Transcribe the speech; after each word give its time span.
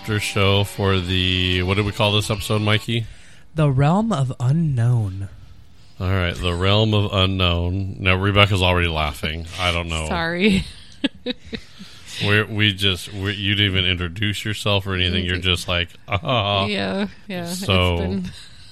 after 0.00 0.18
show 0.18 0.64
for 0.64 0.98
the 0.98 1.62
what 1.62 1.74
did 1.74 1.84
we 1.84 1.92
call 1.92 2.12
this 2.12 2.30
episode, 2.30 2.62
Mikey? 2.62 3.04
The 3.54 3.70
realm 3.70 4.12
of 4.14 4.32
unknown. 4.40 5.28
All 6.00 6.08
right, 6.08 6.34
the 6.34 6.54
realm 6.54 6.94
of 6.94 7.12
unknown. 7.12 7.96
Now 8.00 8.16
Rebecca's 8.16 8.62
already 8.62 8.88
laughing. 8.88 9.46
I 9.58 9.72
don't 9.72 9.88
know. 9.88 10.06
Sorry. 10.08 10.64
We 12.26 12.42
we 12.42 12.72
just 12.74 13.10
we, 13.14 13.32
you 13.32 13.54
didn't 13.54 13.72
even 13.72 13.84
introduce 13.86 14.44
yourself 14.44 14.86
or 14.86 14.94
anything. 14.94 15.24
You're 15.24 15.38
just 15.38 15.68
like, 15.68 15.88
ah. 16.08 16.66
yeah, 16.66 17.06
yeah. 17.28 17.46
So- 17.46 17.94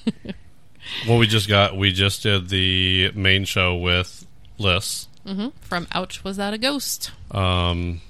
it's 0.05 0.11
been, 0.23 0.35
Well, 1.07 1.17
we 1.17 1.25
just 1.25 1.47
got 1.49 1.75
we 1.75 1.91
just 1.91 2.21
did 2.21 2.49
the 2.49 3.11
main 3.15 3.45
show 3.45 3.75
with 3.75 4.27
Liz. 4.59 5.07
mhm. 5.25 5.51
from 5.61 5.87
Ouch, 5.93 6.23
was 6.23 6.37
that 6.37 6.53
a 6.53 6.59
ghost? 6.59 7.09
Um, 7.31 8.01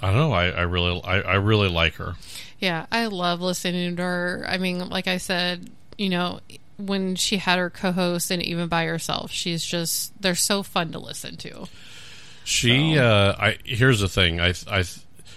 I 0.00 0.06
don't 0.06 0.16
know. 0.16 0.32
I, 0.32 0.48
I 0.48 0.62
really 0.62 1.00
I, 1.02 1.20
I 1.20 1.34
really 1.36 1.68
like 1.68 1.94
her. 1.94 2.14
Yeah, 2.58 2.86
I 2.92 3.06
love 3.06 3.40
listening 3.40 3.96
to 3.96 4.02
her. 4.02 4.44
I 4.46 4.58
mean, 4.58 4.88
like 4.88 5.08
I 5.08 5.16
said, 5.16 5.70
you 5.96 6.08
know, 6.08 6.40
when 6.76 7.14
she 7.14 7.38
had 7.38 7.58
her 7.58 7.70
co-host 7.70 8.30
and 8.30 8.42
even 8.42 8.68
by 8.68 8.86
herself, 8.86 9.30
she's 9.30 9.64
just 9.64 10.20
they're 10.20 10.34
so 10.34 10.62
fun 10.62 10.92
to 10.92 10.98
listen 10.98 11.36
to. 11.38 11.66
She, 12.44 12.98
uh, 12.98 13.34
I 13.38 13.58
here's 13.64 14.00
the 14.00 14.08
thing. 14.08 14.40
I, 14.40 14.54
I, 14.68 14.84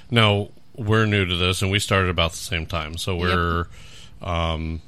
now 0.10 0.50
we're 0.76 1.06
new 1.06 1.26
to 1.26 1.36
this, 1.36 1.62
and 1.62 1.70
we 1.70 1.80
started 1.80 2.10
about 2.10 2.32
the 2.32 2.38
same 2.38 2.66
time, 2.66 2.98
so 2.98 3.16
we're, 3.16 3.68
um, 4.22 4.82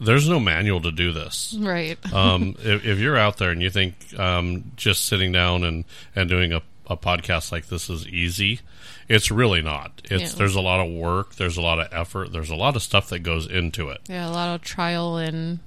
there's 0.00 0.28
no 0.28 0.40
manual 0.40 0.80
to 0.80 0.90
do 0.90 1.12
this. 1.12 1.54
Right. 1.58 1.98
Um, 2.12 2.56
if, 2.58 2.84
if 2.84 2.98
you're 2.98 3.16
out 3.16 3.36
there 3.36 3.50
and 3.50 3.62
you 3.62 3.70
think 3.70 3.94
um, 4.18 4.72
just 4.76 5.04
sitting 5.04 5.32
down 5.32 5.62
and 5.62 5.84
and 6.14 6.28
doing 6.28 6.52
a, 6.52 6.62
a 6.86 6.96
podcast 6.96 7.52
like 7.52 7.68
this 7.68 7.90
is 7.90 8.08
easy, 8.08 8.60
it's 9.08 9.30
really 9.30 9.62
not. 9.62 10.02
It's 10.04 10.32
Yeah. 10.32 10.38
there's 10.38 10.54
a 10.54 10.60
lot 10.60 10.80
of 10.84 10.90
work, 10.92 11.36
there's 11.36 11.56
a 11.56 11.62
lot 11.62 11.78
of 11.78 11.88
effort, 11.92 12.32
there's 12.32 12.50
a 12.50 12.56
lot 12.56 12.76
of 12.76 12.82
stuff 12.82 13.08
that 13.10 13.20
goes 13.20 13.46
into 13.46 13.88
it. 13.90 14.00
Yeah, 14.08 14.28
a 14.28 14.30
lot 14.30 14.54
of 14.54 14.62
trial 14.62 15.16
and 15.18 15.60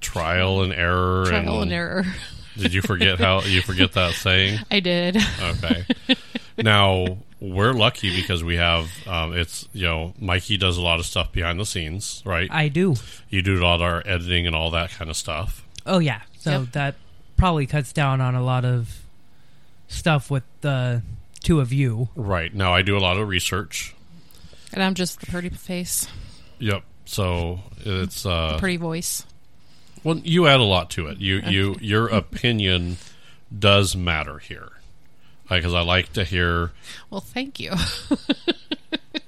Trial 0.00 0.62
and 0.62 0.72
error. 0.72 1.26
trial 1.26 1.60
and 1.62 1.72
error. 1.72 2.04
Did 2.56 2.72
you 2.74 2.80
forget 2.82 3.18
how 3.18 3.42
you 3.42 3.60
forget 3.62 3.92
that 3.92 4.14
saying? 4.14 4.58
I 4.70 4.80
did. 4.80 5.16
Okay. 5.40 5.84
now 6.58 7.18
we're 7.40 7.72
lucky 7.72 8.14
because 8.14 8.42
we 8.44 8.56
have 8.56 8.88
um, 9.06 9.34
it's 9.36 9.68
you 9.72 9.86
know 9.86 10.14
Mikey 10.18 10.56
does 10.56 10.76
a 10.76 10.82
lot 10.82 10.98
of 10.98 11.06
stuff 11.06 11.32
behind 11.32 11.60
the 11.60 11.64
scenes, 11.66 12.22
right? 12.26 12.48
I 12.50 12.68
do. 12.68 12.96
you 13.28 13.40
do 13.42 13.58
a 13.60 13.64
lot 13.64 13.76
of 13.76 13.82
our 13.82 14.02
editing 14.06 14.46
and 14.46 14.56
all 14.56 14.70
that 14.72 14.90
kind 14.90 15.10
of 15.10 15.16
stuff. 15.16 15.64
Oh 15.86 15.98
yeah. 16.00 16.22
So 16.38 16.60
Yep. 16.62 16.72
that 16.72 16.94
probably 17.36 17.66
cuts 17.66 17.92
down 17.92 18.20
on 18.20 18.34
a 18.34 18.42
lot 18.42 18.64
of 18.64 19.00
stuff 19.88 20.30
with 20.30 20.44
the 20.60 21.02
two 21.42 21.60
of 21.60 21.72
you. 21.72 22.08
Right 22.16 22.52
now, 22.54 22.72
I 22.74 22.82
do 22.82 22.96
a 22.96 23.00
lot 23.00 23.16
of 23.18 23.28
research. 23.28 23.94
And 24.72 24.82
I'm 24.82 24.94
just 24.94 25.20
the 25.20 25.26
pretty 25.26 25.48
face, 25.48 26.06
Yep. 26.58 26.82
So 27.06 27.60
it's 27.78 28.24
uh, 28.24 28.56
pretty 28.58 28.76
voice. 28.76 29.24
well, 30.04 30.18
you 30.18 30.46
add 30.46 30.60
a 30.60 30.64
lot 30.64 30.90
to 30.90 31.08
it. 31.08 31.18
You 31.18 31.40
you 31.46 31.76
your 31.80 32.06
opinion 32.08 32.98
does 33.56 33.96
matter 33.96 34.38
here, 34.38 34.70
because 35.48 35.74
I 35.74 35.80
like 35.80 36.12
to 36.12 36.22
hear. 36.24 36.70
Well, 37.10 37.20
thank 37.20 37.58
you. 37.58 37.72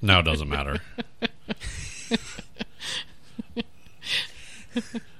Now 0.04 0.18
it 0.18 0.24
doesn't 0.24 0.48
matter. 0.48 0.80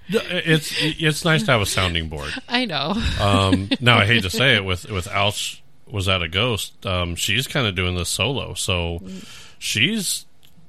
it's 0.09 0.73
it's 0.81 1.25
nice 1.25 1.43
to 1.45 1.53
have 1.53 1.61
a 1.61 1.67
sounding 1.67 2.09
board. 2.09 2.33
I 2.48 2.65
know. 2.65 2.95
Um, 3.20 3.70
now 3.81 3.98
I 3.98 4.07
hate 4.07 4.23
to 4.25 4.31
say 4.31 4.57
it, 4.57 4.65
with 4.65 4.91
with 4.91 5.09
Ouch 5.09 5.61
was 5.93 6.07
that 6.07 6.23
a 6.23 6.29
ghost? 6.29 6.85
Um, 6.86 7.14
she's 7.14 7.47
kind 7.47 7.67
of 7.67 7.75
doing 7.77 7.95
this 7.95 8.08
solo, 8.08 8.55
so 8.55 9.01
she's 9.58 10.25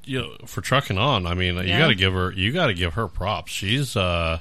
you 0.05 0.21
know 0.21 0.35
for 0.45 0.61
trucking 0.61 0.97
on. 0.97 1.25
I 1.25 1.33
mean, 1.33 1.55
you 1.57 1.77
got 1.77 1.87
to 1.87 1.95
give 1.95 2.13
her 2.13 2.31
you 2.33 2.51
got 2.51 2.67
to 2.67 2.73
give 2.73 2.93
her 2.93 3.07
props. 3.07 3.51
She's 3.51 3.95
uh 3.95 4.39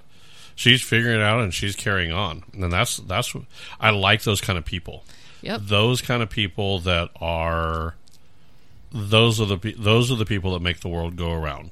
she's 0.54 0.82
figuring 0.82 1.20
it 1.20 1.22
out 1.22 1.40
and 1.40 1.54
she's 1.54 1.76
carrying 1.76 2.12
on, 2.12 2.42
and 2.52 2.70
that's 2.72 2.98
that's 2.98 3.32
I 3.80 3.90
like 3.90 4.22
those 4.24 4.40
kind 4.40 4.58
of 4.58 4.64
people. 4.64 5.04
Yep. 5.42 5.60
Those 5.64 6.02
kind 6.02 6.22
of 6.22 6.30
people 6.30 6.80
that 6.80 7.10
are 7.20 7.94
those 8.92 9.40
are 9.40 9.46
the 9.46 9.74
those 9.78 10.10
are 10.10 10.16
the 10.16 10.26
people 10.26 10.52
that 10.54 10.60
make 10.60 10.80
the 10.80 10.88
world 10.88 11.16
go 11.16 11.32
around. 11.32 11.70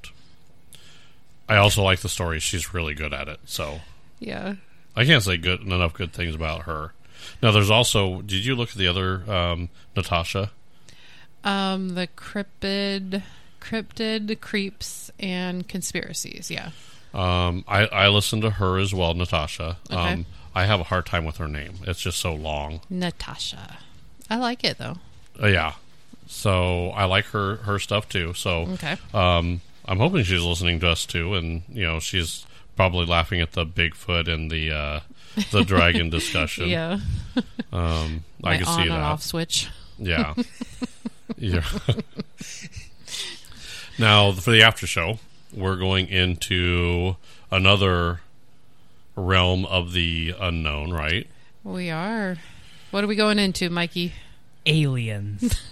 I 1.49 1.57
also 1.57 1.83
like 1.83 1.99
the 2.01 2.09
story. 2.09 2.39
She's 2.39 2.73
really 2.73 2.95
good 2.95 3.13
at 3.13 3.29
it. 3.29 3.41
So 3.45 3.81
Yeah. 4.21 4.55
I 4.97 5.05
can't 5.05 5.23
say 5.23 5.37
good 5.37 5.61
enough 5.63 5.95
good 5.95 6.13
things 6.13 6.35
about 6.35 6.63
her. 6.63 6.93
Now, 7.43 7.51
there's 7.53 7.71
also. 7.71 8.23
Did 8.23 8.45
you 8.45 8.55
look 8.55 8.71
at 8.71 8.77
the 8.77 8.87
other 8.89 9.31
um, 9.31 9.69
Natasha? 9.97 10.51
Um, 11.45 11.91
the 11.91 12.07
cryptid, 12.09 13.23
cryptid 13.61 14.41
creeps 14.41 15.11
and 15.19 15.67
conspiracies. 15.67 16.51
Yeah. 16.51 16.71
Um, 17.15 17.65
I, 17.67 17.87
I 17.87 18.09
listened 18.09 18.43
to 18.43 18.51
her 18.51 18.79
as 18.79 18.95
well, 18.95 19.15
Natasha. 19.15 19.79
Okay. 19.91 20.13
Um, 20.13 20.27
I 20.55 20.67
have 20.67 20.81
a 20.81 20.85
hard 20.85 21.07
time 21.07 21.25
with 21.25 21.39
her 21.39 21.49
name. 21.49 21.75
It's 21.87 22.01
just 22.01 22.19
so 22.19 22.35
long. 22.35 22.81
Natasha. 22.91 23.79
I 24.29 24.37
like 24.37 24.63
it 24.65 24.79
though. 24.79 24.97
Uh, 25.43 25.47
yeah. 25.49 25.75
So 26.27 26.91
I 26.91 27.05
like 27.07 27.27
her 27.27 27.57
her 27.57 27.79
stuff 27.79 28.09
too. 28.09 28.35
So 28.35 28.63
Okay. 28.75 28.97
um, 29.15 29.61
I'm 29.87 29.99
hoping 29.99 30.23
she's 30.25 30.43
listening 30.43 30.79
to 30.81 30.89
us 30.91 31.05
too, 31.07 31.35
and 31.35 31.63
you 31.69 31.85
know 31.85 31.99
she's 31.99 32.47
probably 32.77 33.07
laughing 33.07 33.41
at 33.41 33.53
the 33.53 33.67
Bigfoot 33.67 34.29
and 34.29 34.51
the 34.51 34.71
uh, 34.73 35.01
the 35.53 35.65
dragon 35.65 36.11
discussion. 36.11 36.69
Yeah. 36.69 36.99
Um, 37.73 38.25
I 38.43 38.51
My 38.51 38.57
can 38.59 38.67
on 38.67 38.75
see 38.77 38.83
and 38.83 38.91
that. 38.91 39.01
off 39.01 39.23
switch. 39.23 39.69
Yeah. 39.99 40.35
yeah. 41.37 41.63
now, 43.99 44.33
for 44.33 44.51
the 44.51 44.63
after 44.63 44.87
show, 44.87 45.19
we're 45.53 45.77
going 45.77 46.09
into 46.09 47.17
another 47.51 48.21
realm 49.17 49.65
of 49.67 49.93
the 49.93 50.35
unknown, 50.41 50.93
right? 50.93 51.27
We 51.65 51.91
are. 51.91 52.37
What 52.91 53.05
are 53.05 53.07
we 53.07 53.17
going 53.17 53.39
into, 53.39 53.71
Mikey? 53.71 54.13
Aliens. 54.67 55.61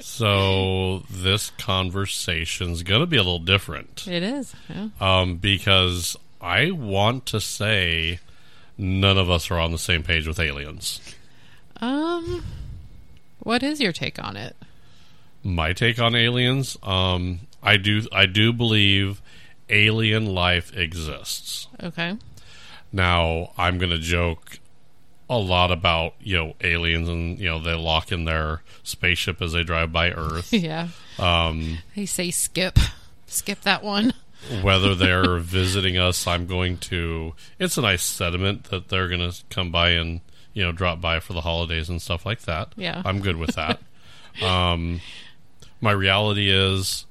So, 0.00 1.04
this 1.10 1.50
conversation's 1.58 2.82
going 2.82 3.00
to 3.02 3.06
be 3.06 3.18
a 3.18 3.22
little 3.22 3.38
different 3.38 4.06
It 4.08 4.22
is. 4.22 4.54
Yeah. 4.68 4.88
um, 5.00 5.36
because 5.36 6.16
I 6.40 6.70
want 6.70 7.26
to 7.26 7.40
say 7.40 8.18
none 8.82 9.16
of 9.16 9.30
us 9.30 9.50
are 9.50 9.58
on 9.58 9.70
the 9.72 9.78
same 9.78 10.02
page 10.02 10.26
with 10.26 10.38
aliens. 10.40 11.00
Um, 11.80 12.44
what 13.38 13.62
is 13.62 13.80
your 13.80 13.92
take 13.92 14.22
on 14.22 14.36
it? 14.36 14.56
my 15.44 15.72
take 15.72 15.98
on 15.98 16.14
aliens 16.14 16.76
um 16.84 17.40
i 17.64 17.76
do 17.76 18.02
i 18.12 18.26
do 18.26 18.52
believe 18.52 19.20
alien 19.68 20.24
life 20.24 20.72
exists 20.76 21.66
Okay. 21.82 22.16
now 22.92 23.50
i'm 23.58 23.76
gonna 23.76 23.98
joke 23.98 24.60
a 25.28 25.36
lot 25.36 25.72
about 25.72 26.14
you 26.20 26.36
know 26.36 26.54
aliens 26.60 27.08
and 27.08 27.40
you 27.40 27.48
know 27.48 27.58
they 27.58 27.74
lock 27.74 28.12
in 28.12 28.24
their 28.24 28.62
spaceship 28.84 29.42
as 29.42 29.50
they 29.52 29.64
drive 29.64 29.90
by 29.92 30.12
earth 30.12 30.52
Yeah. 30.52 30.90
um 31.18 31.78
They 31.96 32.06
say 32.06 32.30
skip. 32.30 32.78
Skip 33.26 33.62
that 33.62 33.82
one. 33.82 34.12
Whether 34.62 34.94
they're 34.94 35.38
visiting 35.38 35.96
us 35.96 36.26
i'm 36.26 36.46
going 36.46 36.76
to 36.76 37.34
it's 37.58 37.76
a 37.76 37.82
nice 37.82 38.02
sentiment 38.02 38.64
that 38.64 38.88
they're 38.88 39.08
gonna 39.08 39.32
come 39.50 39.70
by 39.70 39.90
and 39.90 40.20
you 40.52 40.62
know 40.62 40.72
drop 40.72 41.00
by 41.00 41.20
for 41.20 41.32
the 41.32 41.40
holidays 41.42 41.88
and 41.88 42.02
stuff 42.02 42.26
like 42.26 42.40
that. 42.42 42.72
Yeah. 42.76 43.02
i'm 43.04 43.20
good 43.20 43.36
with 43.36 43.54
that. 43.56 43.80
Um 44.42 45.02
my 45.82 45.90
reality 45.92 46.50
is 46.50 47.04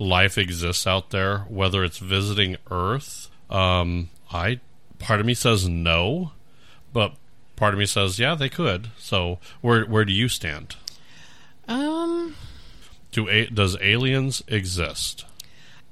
life 0.00 0.36
exists 0.36 0.84
out 0.84 1.10
there 1.10 1.38
whether 1.48 1.84
it's 1.84 1.98
visiting 1.98 2.56
earth 2.72 3.30
um 3.50 4.10
i 4.32 4.58
part 4.98 5.20
of 5.20 5.26
me 5.26 5.32
says 5.32 5.68
no 5.68 6.32
but 6.92 7.14
part 7.56 7.74
of 7.74 7.78
me 7.78 7.86
says 7.86 8.18
yeah 8.18 8.34
they 8.34 8.48
could. 8.48 8.88
So 8.98 9.38
where 9.60 9.84
where 9.84 10.04
do 10.04 10.12
you 10.12 10.28
stand? 10.28 10.76
Um, 11.68 12.36
do 13.10 13.28
a, 13.28 13.46
does 13.46 13.76
aliens 13.80 14.42
exist 14.46 15.24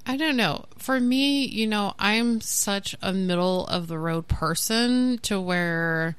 I 0.06 0.16
don't 0.16 0.36
know. 0.36 0.66
For 0.76 1.00
me, 1.00 1.46
you 1.46 1.66
know, 1.66 1.94
I'm 1.98 2.40
such 2.40 2.94
a 3.00 3.12
middle 3.12 3.66
of 3.66 3.88
the 3.88 3.98
road 3.98 4.28
person 4.28 5.18
to 5.22 5.40
where 5.40 6.16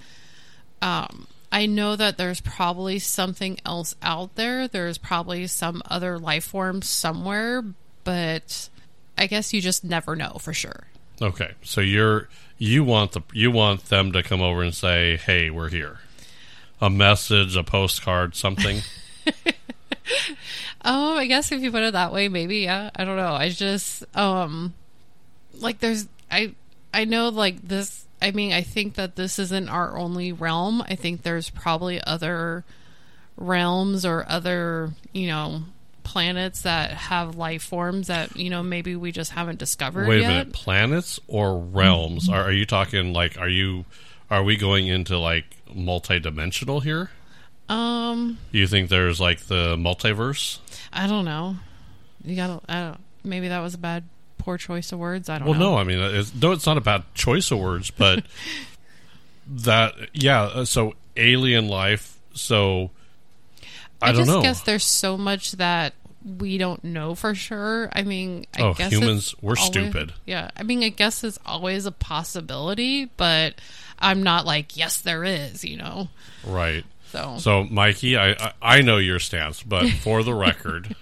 um 0.82 1.28
I 1.52 1.68
know 1.68 1.96
that 1.96 2.18
there's 2.18 2.42
probably 2.42 3.00
something 3.00 3.60
else 3.66 3.96
out 4.02 4.36
there. 4.36 4.68
There's 4.68 4.98
probably 4.98 5.48
some 5.48 5.82
other 5.86 6.20
life 6.20 6.46
form 6.46 6.82
somewhere, 6.82 7.64
but 8.04 8.70
I 9.18 9.28
guess 9.28 9.54
you 9.54 9.62
just 9.62 9.84
never 9.84 10.18
know 10.18 10.38
for 10.42 10.54
sure. 10.54 10.88
Okay, 11.22 11.54
so 11.62 11.80
you're 11.80 12.28
you 12.58 12.84
want 12.84 13.14
the 13.14 13.22
you 13.34 13.52
want 13.52 13.86
them 13.86 14.12
to 14.12 14.24
come 14.24 14.42
over 14.42 14.64
and 14.64 14.76
say, 14.76 15.18
"Hey, 15.18 15.50
we're 15.50 15.70
here." 15.70 16.00
A 16.82 16.90
message, 16.90 17.56
a 17.56 17.64
postcard, 17.64 18.36
something. 18.36 18.82
Um, 20.82 21.14
I 21.18 21.26
guess 21.28 21.52
if 21.52 21.62
you 21.62 21.72
put 21.72 21.84
it 21.84 21.94
that 21.94 22.14
way, 22.14 22.28
maybe, 22.28 22.60
yeah. 22.60 22.90
I 22.96 23.06
don't 23.06 23.18
know. 23.18 23.34
I 23.34 23.50
just 23.50 24.04
um 24.16 24.74
like 25.60 25.80
there's 25.80 26.08
I 26.30 26.54
I 26.94 27.06
know 27.06 27.30
like 27.30 27.62
this 27.62 28.06
I 28.22 28.32
mean, 28.32 28.54
I 28.54 28.62
think 28.62 28.96
that 28.96 29.16
this 29.16 29.40
isn't 29.40 29.70
our 29.70 29.98
only 29.98 30.32
realm. 30.32 30.82
I 30.82 30.96
think 30.96 31.22
there's 31.22 31.50
probably 31.50 32.02
other 32.02 32.64
realms 33.38 34.06
or 34.06 34.26
other, 34.28 34.92
you 35.14 35.28
know, 35.28 35.64
planets 36.04 36.62
that 36.62 36.92
have 36.92 37.36
life 37.36 37.64
forms 37.64 38.08
that 38.08 38.38
you 38.38 38.50
know 38.50 38.64
maybe 38.64 38.96
we 38.96 39.12
just 39.12 39.32
haven't 39.32 39.60
discovered 39.60 40.08
Wait 40.08 40.20
a 40.20 40.22
yet. 40.22 40.28
minute, 40.30 40.54
planets 40.54 41.20
or 41.28 41.60
realms? 41.60 42.30
Are, 42.30 42.44
are 42.44 42.52
you 42.52 42.66
talking 42.66 43.12
like? 43.12 43.38
Are 43.38 43.50
you? 43.50 43.86
Are 44.30 44.44
we 44.44 44.56
going 44.56 44.88
into 44.88 45.18
like 45.18 45.46
multi-dimensional 45.74 46.80
here? 46.80 47.12
Um, 47.70 48.38
You 48.52 48.68
think 48.68 48.90
there's 48.90 49.20
like 49.20 49.42
the 49.48 49.76
multiverse? 49.76 50.60
I 50.94 51.08
don't 51.08 51.26
know. 51.26 51.56
You 52.24 52.36
gotta. 52.36 52.62
I 52.70 52.80
don't. 52.82 53.00
Maybe 53.24 53.48
that 53.48 53.60
was 53.60 53.74
a 53.74 53.78
bad, 53.80 54.04
poor 54.38 54.58
choice 54.58 54.92
of 54.92 55.00
words. 55.00 55.30
I 55.30 55.40
don't 55.40 55.48
Well, 55.48 55.60
know. 55.60 55.72
no. 55.72 55.78
I 55.78 55.84
mean, 55.84 56.00
it's, 56.00 56.34
no, 56.36 56.52
it's 56.52 56.66
not 56.66 56.78
a 56.78 56.82
bad 56.82 57.04
choice 57.16 57.50
of 57.52 57.60
words, 57.60 57.90
but 57.92 58.24
that 59.48 59.94
yeah. 60.14 60.44
uh, 60.44 60.66
So 60.66 60.94
alien 61.18 61.68
life. 61.68 62.20
So 62.34 62.92
I, 64.02 64.08
don't 64.12 64.26
just 64.26 64.30
know. 64.30 64.42
guess 64.42 64.62
there's 64.62 64.84
so 64.84 65.18
much 65.18 65.54
that 65.54 65.94
we 66.40 66.58
don't 66.58 66.84
know 66.84 67.16
for 67.16 67.34
sure. 67.36 67.90
I 67.94 68.04
mean, 68.04 68.46
I 68.58 68.62
Oh, 68.64 68.74
guess 68.74 68.92
humans, 68.92 69.36
we're 69.42 69.56
always- 69.58 69.66
stupid. 69.66 70.14
Yeah, 70.26 70.50
I 70.58 70.64
mean, 70.64 70.84
I 70.84 70.90
guess 70.90 71.24
it's 71.24 71.40
always 71.46 71.86
a 71.86 71.92
possibility, 71.92 73.06
but 73.06 73.56
I'm 74.00 74.24
not 74.24 74.46
like, 74.46 74.76
yes, 74.78 75.02
there 75.02 75.24
is. 75.24 75.64
You 75.64 75.78
know, 75.78 76.10
right. 76.46 76.84
So, 77.16 77.38
So, 77.38 77.64
Mikey, 77.66 78.18
I, 78.18 78.32
I 78.32 78.54
I 78.62 78.82
know 78.82 78.98
your 78.98 79.20
stance, 79.20 79.64
but 79.64 79.90
for 80.04 80.24
the 80.24 80.34
record, 80.34 80.96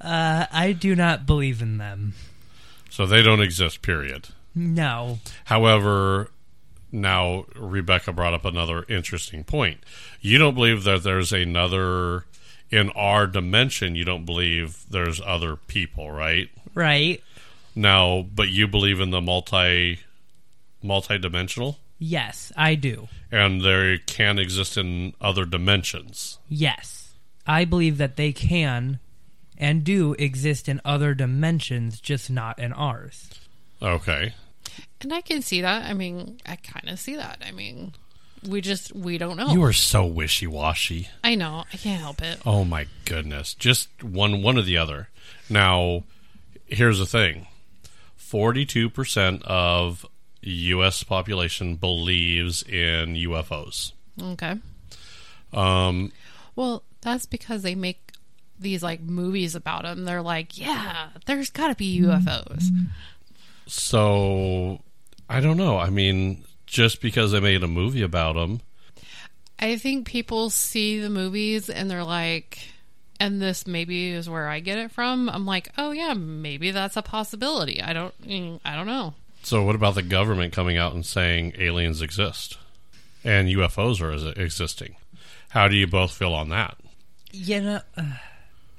Uh, 0.00 0.46
I 0.50 0.72
do 0.72 0.94
not 0.94 1.26
believe 1.26 1.60
in 1.62 1.78
them. 1.78 2.14
so 2.88 3.06
they 3.06 3.22
don't 3.22 3.40
exist. 3.42 3.82
Period. 3.82 4.28
No. 4.54 5.18
However, 5.44 6.30
now 6.92 7.44
Rebecca 7.54 8.12
brought 8.12 8.34
up 8.34 8.44
another 8.44 8.84
interesting 8.88 9.44
point. 9.44 9.78
You 10.20 10.38
don't 10.38 10.54
believe 10.54 10.84
that 10.84 11.02
there's 11.02 11.32
another 11.32 12.24
in 12.70 12.90
our 12.90 13.26
dimension. 13.26 13.94
You 13.94 14.04
don't 14.04 14.24
believe 14.24 14.84
there's 14.90 15.20
other 15.24 15.56
people, 15.56 16.10
right? 16.10 16.48
Right? 16.74 17.22
Now, 17.74 18.22
but 18.34 18.48
you 18.48 18.66
believe 18.66 18.98
in 19.00 19.10
the 19.10 19.20
multi 19.20 20.00
multi-dimensional 20.82 21.78
Yes, 22.02 22.50
I 22.56 22.74
do. 22.76 23.08
and 23.30 23.60
they 23.60 23.98
can 24.06 24.38
exist 24.38 24.76
in 24.78 25.12
other 25.20 25.44
dimensions. 25.44 26.38
Yes. 26.48 27.12
I 27.46 27.64
believe 27.66 27.98
that 27.98 28.16
they 28.16 28.32
can 28.32 28.98
and 29.58 29.84
do 29.84 30.14
exist 30.18 30.66
in 30.68 30.80
other 30.84 31.12
dimensions, 31.14 32.00
just 32.00 32.30
not 32.30 32.58
in 32.58 32.72
ours. 32.72 33.28
Okay. 33.82 34.32
and 35.02 35.12
I 35.12 35.20
can 35.20 35.42
see 35.42 35.60
that. 35.60 35.84
I 35.84 35.92
mean, 35.92 36.38
I 36.46 36.56
kind 36.56 36.88
of 36.88 36.98
see 36.98 37.16
that. 37.16 37.42
I 37.46 37.50
mean, 37.52 37.92
we 38.48 38.62
just 38.62 38.94
we 38.94 39.18
don't 39.18 39.36
know. 39.36 39.50
You 39.52 39.62
are 39.64 39.72
so 39.74 40.06
wishy-washy. 40.06 41.08
I 41.22 41.34
know. 41.34 41.64
I 41.72 41.76
can't 41.76 42.00
help 42.00 42.22
it. 42.22 42.40
Oh 42.46 42.64
my 42.64 42.86
goodness. 43.04 43.52
Just 43.52 43.88
one 44.02 44.42
one 44.42 44.56
or 44.56 44.62
the 44.62 44.78
other. 44.78 45.10
Now, 45.50 46.04
here's 46.66 46.98
the 46.98 47.04
thing. 47.06 47.46
42% 48.18 49.42
of 49.42 50.06
US 50.42 51.02
population 51.02 51.76
believes 51.76 52.62
in 52.62 53.14
UFOs. 53.14 53.92
Okay. 54.20 54.54
Um 55.52 56.12
Well, 56.56 56.82
that's 57.00 57.26
because 57.26 57.62
they 57.62 57.74
make 57.74 58.12
these 58.58 58.82
like 58.82 59.00
movies 59.00 59.54
about 59.54 59.82
them. 59.84 60.04
They're 60.04 60.22
like, 60.22 60.58
yeah, 60.58 61.08
there's 61.26 61.50
got 61.50 61.68
to 61.68 61.74
be 61.74 62.00
UFOs. 62.02 62.64
so 63.66 64.80
I 65.28 65.40
don't 65.40 65.56
know. 65.56 65.78
I 65.78 65.90
mean, 65.90 66.44
just 66.66 67.00
because 67.00 67.32
they 67.32 67.40
made 67.40 67.62
a 67.62 67.68
movie 67.68 68.02
about 68.02 68.34
them, 68.34 68.60
I 69.58 69.76
think 69.76 70.06
people 70.06 70.50
see 70.50 71.00
the 71.00 71.10
movies 71.10 71.68
and 71.70 71.90
they're 71.90 72.04
like, 72.04 72.58
and 73.18 73.40
this 73.40 73.66
maybe 73.66 74.10
is 74.10 74.28
where 74.28 74.48
I 74.48 74.60
get 74.60 74.78
it 74.78 74.90
from. 74.90 75.28
I'm 75.28 75.46
like, 75.46 75.70
oh 75.76 75.92
yeah, 75.92 76.14
maybe 76.14 76.70
that's 76.70 76.96
a 76.96 77.02
possibility. 77.02 77.82
I 77.82 77.92
don't, 77.92 78.22
mm, 78.26 78.60
I 78.64 78.76
don't 78.76 78.86
know. 78.86 79.14
So 79.42 79.62
what 79.62 79.74
about 79.74 79.94
the 79.94 80.02
government 80.02 80.52
coming 80.52 80.76
out 80.76 80.94
and 80.94 81.04
saying 81.04 81.54
aliens 81.58 82.02
exist 82.02 82.58
and 83.24 83.48
UFOs 83.48 84.00
are 84.00 84.40
existing? 84.40 84.96
How 85.50 85.68
do 85.68 85.76
you 85.76 85.86
both 85.86 86.12
feel 86.12 86.32
on 86.32 86.48
that? 86.50 86.76
You 87.32 87.60
know, 87.60 87.80
uh, 87.96 88.02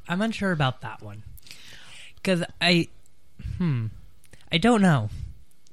I'm 0.08 0.22
unsure 0.22 0.52
about 0.52 0.82
that 0.82 1.02
one. 1.02 1.24
Because 2.16 2.44
I. 2.60 2.88
Hmm. 3.58 3.88
I 4.52 4.58
don't 4.58 4.82
know. 4.82 5.10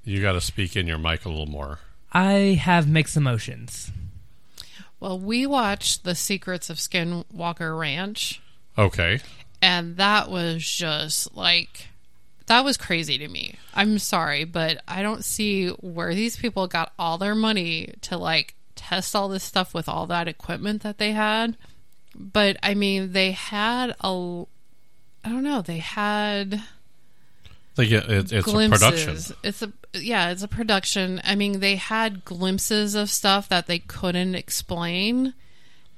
You 0.05 0.23
got 0.23 0.33
to 0.33 0.41
speak 0.41 0.77
in 0.77 0.87
your 0.87 0.99
mic 0.99 1.25
a 1.25 1.29
little 1.29 1.47
more. 1.47 1.81
I 2.13 2.59
have 2.63 2.89
mixed 2.89 3.17
emotions. 3.17 3.91
Well, 5.01 5.19
we 5.19 5.47
watched 5.47 6.05
The 6.05 6.15
Secrets 6.15 6.71
of 6.71 6.79
Skinwalker 6.79 7.79
Ranch, 7.79 8.41
Okay. 8.77 9.21
and 9.61 9.97
that 9.99 10.31
was 10.31 10.65
just 10.65 11.37
like 11.37 11.89
that 12.49 12.65
was 12.65 12.77
crazy 12.77 13.19
to 13.19 13.29
me. 13.29 13.55
I'm 13.75 13.99
sorry, 13.99 14.45
but 14.45 14.83
I 14.89 15.03
don't 15.03 15.25
see 15.25 15.69
where 15.69 16.15
these 16.15 16.37
people 16.37 16.67
got 16.67 16.93
all 16.99 17.19
their 17.19 17.35
money 17.35 17.95
to 18.03 18.17
like 18.19 18.55
test 18.75 19.15
all 19.15 19.29
this 19.29 19.45
stuff 19.45 19.73
with 19.75 19.89
all 19.89 20.07
that 20.07 20.29
equipment 20.29 20.83
that 20.83 20.99
they 20.99 21.13
had. 21.13 21.57
But 22.15 22.57
I 22.63 22.75
mean, 22.75 23.13
they 23.13 23.33
had 23.33 23.95
a 24.01 24.45
I 25.25 25.29
don't 25.29 25.43
know, 25.43 25.63
they 25.63 25.79
had 25.79 26.63
like 27.77 27.91
it, 27.91 28.33
it's 28.33 28.45
glimpses. 28.45 28.83
a 28.83 28.87
production. 28.87 29.37
It's 29.45 29.63
a 29.63 29.73
yeah, 29.95 30.31
it's 30.31 30.43
a 30.43 30.49
production. 30.49 31.21
I 31.25 31.35
mean, 31.35 31.61
they 31.61 31.77
had 31.77 32.25
glimpses 32.25 32.95
of 32.95 33.11
stuff 33.11 33.49
that 33.49 33.67
they 33.67 33.79
couldn't 33.79 34.35
explain 34.35 35.35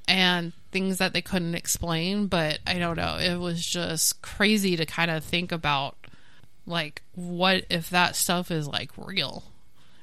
and 0.07 0.53
things 0.73 0.99
that 0.99 1.13
they 1.13 1.23
couldn't 1.23 1.55
explain, 1.55 2.27
but 2.27 2.59
I 2.67 2.79
don't 2.79 2.97
know. 2.97 3.17
It 3.17 3.37
was 3.37 3.65
just 3.65 4.23
crazy 4.23 4.77
to 4.77 4.87
kind 4.87 5.11
of 5.11 5.25
think 5.25 5.53
about 5.53 6.00
like 6.67 7.03
what 7.15 7.65
if 7.71 7.91
that 7.91 8.17
stuff 8.17 8.51
is 8.51 8.67
like 8.69 8.91
real? 8.97 9.45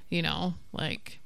You 0.09 0.21
know, 0.21 0.53
like 0.71 1.19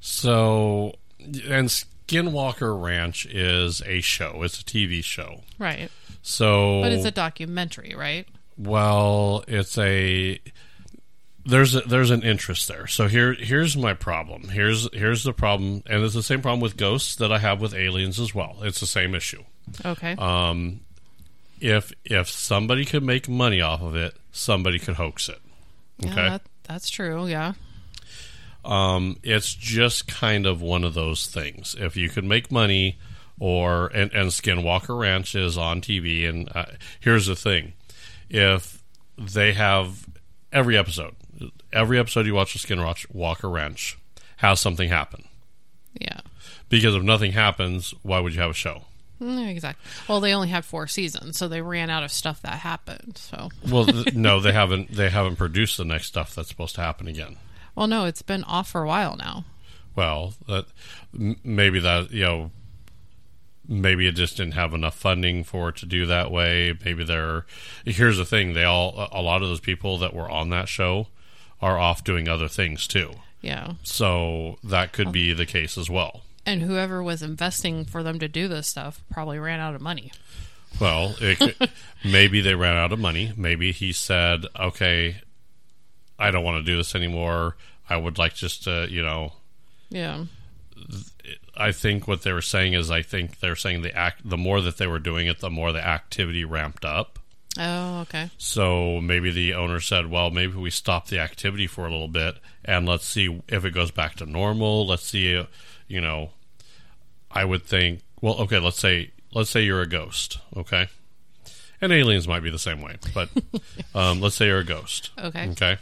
So, 0.00 0.94
and 1.18 1.68
Skinwalker 1.68 2.80
Ranch 2.80 3.26
is 3.26 3.82
a 3.86 4.00
show. 4.00 4.42
It's 4.42 4.60
a 4.60 4.64
TV 4.64 5.02
show. 5.02 5.40
right. 5.58 5.90
So, 6.22 6.80
But 6.80 6.92
it's 6.92 7.04
a 7.04 7.10
documentary, 7.10 7.94
right? 7.96 8.26
well, 8.56 9.44
it's 9.48 9.76
a 9.78 10.40
there's 11.46 11.74
a, 11.74 11.80
there's 11.82 12.10
an 12.10 12.22
interest 12.22 12.68
there. 12.68 12.86
So 12.86 13.08
here 13.08 13.34
here's 13.34 13.76
my 13.76 13.92
problem. 13.94 14.48
Here's 14.48 14.88
here's 14.94 15.24
the 15.24 15.32
problem, 15.32 15.82
and 15.86 16.02
it's 16.02 16.14
the 16.14 16.22
same 16.22 16.40
problem 16.40 16.60
with 16.60 16.76
ghosts 16.76 17.16
that 17.16 17.30
I 17.32 17.38
have 17.38 17.60
with 17.60 17.74
aliens 17.74 18.18
as 18.18 18.34
well. 18.34 18.58
It's 18.62 18.80
the 18.80 18.86
same 18.86 19.14
issue. 19.14 19.42
Okay. 19.84 20.12
Um, 20.18 20.80
if 21.60 21.92
if 22.04 22.28
somebody 22.30 22.84
could 22.84 23.02
make 23.02 23.28
money 23.28 23.60
off 23.60 23.82
of 23.82 23.94
it, 23.96 24.14
somebody 24.34 24.78
could 24.78 24.96
hoax 24.96 25.28
it. 25.28 25.40
Yeah, 25.98 26.10
Okay. 26.10 26.28
that, 26.28 26.42
that's 26.64 26.90
true. 26.90 27.26
Yeah. 27.26 27.52
Um, 28.64 29.18
it's 29.22 29.54
just 29.54 30.08
kind 30.08 30.46
of 30.46 30.60
one 30.62 30.84
of 30.84 30.94
those 30.94 31.26
things. 31.26 31.76
If 31.78 31.96
you 31.96 32.08
could 32.08 32.24
make 32.24 32.50
money, 32.50 32.98
or 33.38 33.88
and, 33.88 34.12
and 34.12 34.30
Skinwalker 34.30 34.98
Ranch 34.98 35.34
is 35.34 35.58
on 35.58 35.80
TV, 35.80 36.28
and 36.28 36.50
uh, 36.54 36.64
here's 37.00 37.26
the 37.26 37.36
thing: 37.36 37.74
if 38.30 38.82
they 39.18 39.52
have 39.52 40.06
every 40.52 40.78
episode, 40.78 41.14
every 41.72 41.98
episode 41.98 42.26
you 42.26 42.34
watch 42.34 42.54
of 42.54 42.62
Skinwalker 42.62 43.52
Ranch 43.52 43.98
has 44.38 44.60
something 44.60 44.88
happen. 44.88 45.24
Yeah. 46.00 46.20
Because 46.70 46.94
if 46.94 47.02
nothing 47.02 47.32
happens, 47.32 47.92
why 48.02 48.18
would 48.20 48.34
you 48.34 48.40
have 48.40 48.50
a 48.50 48.54
show? 48.54 48.84
Mm, 49.24 49.48
Exactly. 49.50 49.84
Well, 50.08 50.20
they 50.20 50.34
only 50.34 50.48
had 50.48 50.64
four 50.64 50.86
seasons, 50.86 51.38
so 51.38 51.48
they 51.48 51.62
ran 51.62 51.88
out 51.90 52.02
of 52.02 52.12
stuff 52.12 52.42
that 52.42 52.58
happened. 52.60 53.16
So, 53.18 53.48
Well, 53.68 53.86
th- 53.86 54.14
no, 54.14 54.40
they 54.40 54.52
haven't. 54.52 54.92
They 54.92 55.08
haven't 55.10 55.36
produced 55.36 55.76
the 55.78 55.84
next 55.84 56.06
stuff 56.06 56.34
that's 56.34 56.48
supposed 56.48 56.74
to 56.76 56.80
happen 56.82 57.08
again. 57.08 57.36
well, 57.74 57.86
no, 57.86 58.04
it's 58.04 58.22
been 58.22 58.44
off 58.44 58.68
for 58.70 58.82
a 58.82 58.86
while 58.86 59.16
now. 59.16 59.44
Well, 59.96 60.34
that 60.48 60.66
m- 61.18 61.36
maybe 61.44 61.78
that 61.80 62.10
you 62.10 62.24
know, 62.24 62.50
maybe 63.68 64.06
it 64.06 64.12
just 64.12 64.36
didn't 64.36 64.54
have 64.54 64.74
enough 64.74 64.94
funding 64.96 65.44
for 65.44 65.70
it 65.70 65.76
to 65.76 65.86
do 65.86 66.06
that 66.06 66.30
way. 66.30 66.74
Maybe 66.84 67.04
they're. 67.04 67.46
Here's 67.84 68.18
the 68.18 68.24
thing: 68.24 68.54
they 68.54 68.64
all 68.64 69.08
a 69.12 69.22
lot 69.22 69.42
of 69.42 69.48
those 69.48 69.60
people 69.60 69.98
that 69.98 70.14
were 70.14 70.30
on 70.30 70.50
that 70.50 70.68
show 70.68 71.06
are 71.62 71.78
off 71.78 72.04
doing 72.04 72.28
other 72.28 72.48
things 72.48 72.86
too. 72.86 73.12
Yeah. 73.40 73.74
So 73.82 74.58
that 74.64 74.92
could 74.92 75.12
be 75.12 75.32
the 75.32 75.46
case 75.46 75.78
as 75.78 75.88
well. 75.88 76.22
And 76.46 76.62
whoever 76.62 77.02
was 77.02 77.22
investing 77.22 77.84
for 77.84 78.02
them 78.02 78.18
to 78.18 78.28
do 78.28 78.48
this 78.48 78.66
stuff 78.66 79.02
probably 79.10 79.38
ran 79.38 79.60
out 79.60 79.74
of 79.74 79.80
money. 79.80 80.12
Well, 80.80 81.14
it, 81.20 81.70
maybe 82.04 82.40
they 82.40 82.54
ran 82.54 82.76
out 82.76 82.92
of 82.92 82.98
money. 82.98 83.32
Maybe 83.36 83.72
he 83.72 83.92
said, 83.92 84.46
"Okay, 84.58 85.16
I 86.18 86.30
don't 86.30 86.44
want 86.44 86.64
to 86.64 86.70
do 86.70 86.76
this 86.76 86.94
anymore. 86.94 87.56
I 87.88 87.96
would 87.96 88.18
like 88.18 88.34
just 88.34 88.64
to, 88.64 88.86
you 88.90 89.02
know." 89.02 89.32
Yeah. 89.88 90.24
I 91.56 91.70
think 91.70 92.08
what 92.08 92.22
they 92.22 92.32
were 92.32 92.42
saying 92.42 92.72
is, 92.72 92.90
I 92.90 93.02
think 93.02 93.38
they're 93.38 93.56
saying 93.56 93.82
the 93.82 93.96
act. 93.96 94.28
The 94.28 94.36
more 94.36 94.60
that 94.60 94.76
they 94.76 94.86
were 94.86 94.98
doing 94.98 95.28
it, 95.28 95.38
the 95.38 95.50
more 95.50 95.72
the 95.72 95.86
activity 95.86 96.44
ramped 96.44 96.84
up. 96.84 97.18
Oh, 97.56 98.00
okay. 98.00 98.30
So 98.36 99.00
maybe 99.00 99.30
the 99.30 99.54
owner 99.54 99.78
said, 99.78 100.10
"Well, 100.10 100.30
maybe 100.30 100.54
we 100.54 100.70
stop 100.70 101.06
the 101.06 101.20
activity 101.20 101.68
for 101.68 101.86
a 101.86 101.90
little 101.90 102.08
bit 102.08 102.38
and 102.64 102.86
let's 102.86 103.06
see 103.06 103.42
if 103.48 103.64
it 103.64 103.72
goes 103.72 103.90
back 103.90 104.16
to 104.16 104.26
normal. 104.26 104.86
Let's 104.86 105.06
see, 105.06 105.46
you 105.94 106.00
know." 106.00 106.30
I 107.34 107.44
would 107.44 107.64
think, 107.64 108.00
well, 108.20 108.34
okay, 108.42 108.60
let's 108.60 108.78
say 108.78 109.10
let's 109.34 109.50
say 109.50 109.62
you're 109.62 109.82
a 109.82 109.88
ghost, 109.88 110.38
okay, 110.56 110.88
And 111.80 111.92
aliens 111.92 112.28
might 112.28 112.42
be 112.42 112.50
the 112.50 112.58
same 112.58 112.80
way, 112.80 112.96
but 113.12 113.28
um, 113.94 114.20
let's 114.20 114.36
say 114.36 114.46
you're 114.46 114.60
a 114.60 114.64
ghost. 114.64 115.10
Okay. 115.18 115.48
Okay. 115.50 115.76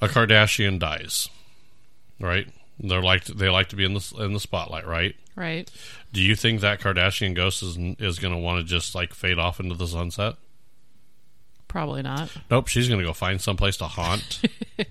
A 0.00 0.08
Kardashian 0.08 0.78
dies, 0.78 1.28
right? 2.20 2.46
They're 2.78 3.02
like 3.02 3.24
they 3.24 3.48
like 3.48 3.68
to 3.70 3.76
be 3.76 3.84
in 3.84 3.94
the 3.94 4.12
in 4.20 4.32
the 4.32 4.40
spotlight, 4.40 4.86
right? 4.86 5.16
Right. 5.36 5.70
Do 6.12 6.20
you 6.20 6.36
think 6.36 6.60
that 6.60 6.80
Kardashian 6.80 7.34
ghost 7.34 7.62
is 7.62 7.76
is 7.98 8.18
going 8.18 8.32
to 8.32 8.40
want 8.40 8.60
to 8.60 8.64
just 8.64 8.94
like 8.94 9.12
fade 9.12 9.38
off 9.38 9.60
into 9.60 9.74
the 9.74 9.88
sunset? 9.88 10.34
Probably 11.66 12.02
not. 12.02 12.30
Nope, 12.50 12.68
she's 12.68 12.88
going 12.88 13.00
to 13.00 13.06
go 13.06 13.12
find 13.12 13.40
someplace 13.40 13.76
to 13.78 13.86
haunt. 13.86 14.40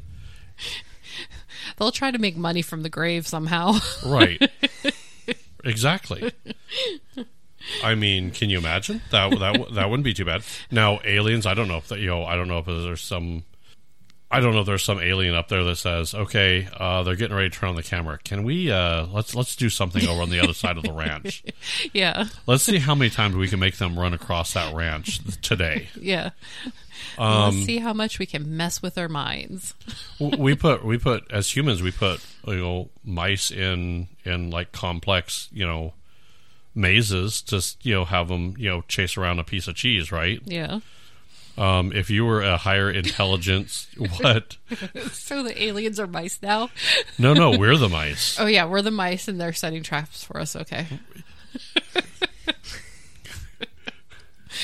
They'll 1.77 1.91
try 1.91 2.11
to 2.11 2.19
make 2.19 2.37
money 2.37 2.61
from 2.61 2.83
the 2.83 2.89
grave 2.89 3.27
somehow. 3.27 3.75
right. 4.05 4.41
Exactly. 5.63 6.31
I 7.83 7.95
mean, 7.95 8.31
can 8.31 8.49
you 8.49 8.57
imagine 8.57 9.01
that? 9.11 9.29
That 9.39 9.73
that 9.73 9.89
wouldn't 9.89 10.03
be 10.03 10.13
too 10.13 10.25
bad. 10.25 10.43
Now, 10.69 10.99
aliens. 11.05 11.45
I 11.45 11.53
don't 11.53 11.67
know 11.67 11.77
if 11.77 11.87
that, 11.87 11.99
you 11.99 12.07
know. 12.07 12.25
I 12.25 12.35
don't 12.35 12.47
know 12.47 12.59
if 12.59 12.65
there's 12.65 13.01
some. 13.01 13.43
I 14.29 14.39
don't 14.39 14.53
know 14.53 14.61
if 14.61 14.65
there's 14.65 14.83
some 14.83 14.99
alien 14.99 15.35
up 15.35 15.47
there 15.47 15.63
that 15.63 15.77
says, 15.77 16.13
"Okay, 16.13 16.67
uh, 16.77 17.03
they're 17.03 17.15
getting 17.15 17.35
ready 17.35 17.49
to 17.49 17.57
turn 17.57 17.69
on 17.69 17.75
the 17.75 17.83
camera. 17.83 18.19
Can 18.23 18.43
we 18.43 18.71
uh, 18.71 19.05
let's 19.07 19.35
let's 19.35 19.55
do 19.55 19.69
something 19.69 20.05
over 20.07 20.21
on 20.21 20.29
the 20.29 20.39
other 20.39 20.53
side 20.53 20.75
of 20.75 20.83
the 20.83 20.91
ranch. 20.91 21.43
yeah. 21.93 22.25
Let's 22.47 22.63
see 22.63 22.79
how 22.79 22.95
many 22.95 23.09
times 23.09 23.35
we 23.35 23.47
can 23.47 23.59
make 23.59 23.77
them 23.77 23.97
run 23.97 24.13
across 24.13 24.53
that 24.53 24.73
ranch 24.73 25.19
today." 25.41 25.89
Yeah. 25.95 26.31
Um, 27.17 27.55
Let's 27.55 27.65
see 27.65 27.77
how 27.79 27.93
much 27.93 28.19
we 28.19 28.25
can 28.25 28.55
mess 28.57 28.81
with 28.81 28.97
our 28.97 29.07
minds. 29.09 29.73
We 30.19 30.55
put 30.65 30.83
we 30.85 30.97
put 30.97 31.29
as 31.31 31.55
humans 31.55 31.81
we 31.81 31.91
put 31.91 32.23
you 32.47 32.57
know 32.57 32.89
mice 33.03 33.51
in 33.51 34.07
in 34.25 34.49
like 34.51 34.71
complex 34.71 35.47
you 35.51 35.65
know 35.65 35.93
mazes 36.75 37.41
to 37.43 37.61
you 37.87 37.93
know 37.93 38.05
have 38.05 38.27
them 38.27 38.55
you 38.57 38.69
know 38.69 38.81
chase 38.87 39.15
around 39.17 39.39
a 39.39 39.43
piece 39.43 39.67
of 39.67 39.75
cheese 39.75 40.11
right 40.11 40.41
Yeah. 40.45 40.79
um 41.55 41.91
if 41.93 42.09
you 42.09 42.25
were 42.25 42.41
a 42.41 42.57
higher 42.57 42.89
intelligence 42.89 43.87
what 44.19 44.57
So 45.11 45.43
the 45.43 45.61
aliens 45.63 45.99
are 45.99 46.07
mice 46.07 46.39
now? 46.41 46.69
no 47.19 47.33
no 47.33 47.57
we're 47.57 47.77
the 47.77 47.89
mice 47.89 48.39
Oh, 48.39 48.47
yeah. 48.47 48.65
We're 48.65 48.81
the 48.81 48.89
mice 48.91 49.27
and 49.27 49.39
they're 49.39 49.53
setting 49.53 49.83
traps 49.83 50.23
for 50.23 50.39
us. 50.39 50.55
Okay. 50.55 50.87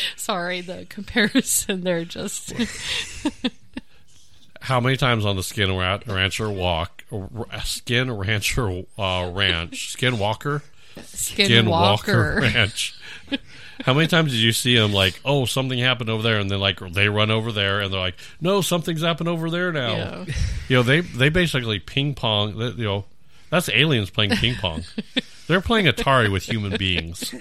Sorry, 0.15 0.61
the 0.61 0.85
comparison 0.89 1.81
there 1.81 2.05
just. 2.05 2.53
how 4.61 4.79
many 4.79 4.97
times 4.97 5.25
on 5.25 5.35
the 5.35 5.43
skin 5.43 5.75
Ra- 5.75 5.99
rancher 6.05 6.49
walk 6.49 7.03
uh, 7.11 7.59
skin 7.61 8.11
rancher 8.11 8.83
uh, 8.97 9.31
ranch 9.33 9.91
skin 9.91 10.19
walker 10.19 10.61
Skinwalker. 10.97 12.41
ranch 12.41 12.93
how 13.85 13.93
many 13.93 14.05
times 14.07 14.31
did 14.31 14.39
you 14.39 14.51
see 14.51 14.75
them 14.75 14.91
like 14.91 15.19
oh 15.23 15.45
something 15.45 15.79
happened 15.79 16.09
over 16.09 16.21
there 16.21 16.39
and 16.39 16.51
then 16.51 16.59
like 16.59 16.79
they 16.91 17.07
run 17.07 17.31
over 17.31 17.53
there 17.53 17.79
and 17.79 17.93
they're 17.93 17.99
like 18.01 18.15
no 18.41 18.59
something's 18.59 19.01
happened 19.01 19.29
over 19.29 19.49
there 19.49 19.71
now 19.71 19.95
Yeah. 19.95 20.25
you 20.67 20.75
know 20.75 20.83
they 20.83 20.99
they 20.99 21.29
basically 21.29 21.79
ping 21.79 22.13
pong 22.15 22.57
you 22.59 22.83
know 22.83 23.05
that's 23.49 23.69
aliens 23.69 24.09
playing 24.09 24.31
ping 24.31 24.55
pong 24.55 24.83
they're 25.47 25.61
playing 25.61 25.85
atari 25.85 26.29
with 26.29 26.43
human 26.43 26.77
beings 26.77 27.33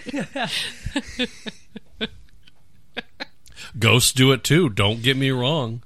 ghosts 3.79 4.13
do 4.13 4.33
it 4.33 4.45
too. 4.45 4.69
Don't 4.69 5.03
get 5.03 5.17
me 5.17 5.31
wrong. 5.31 5.83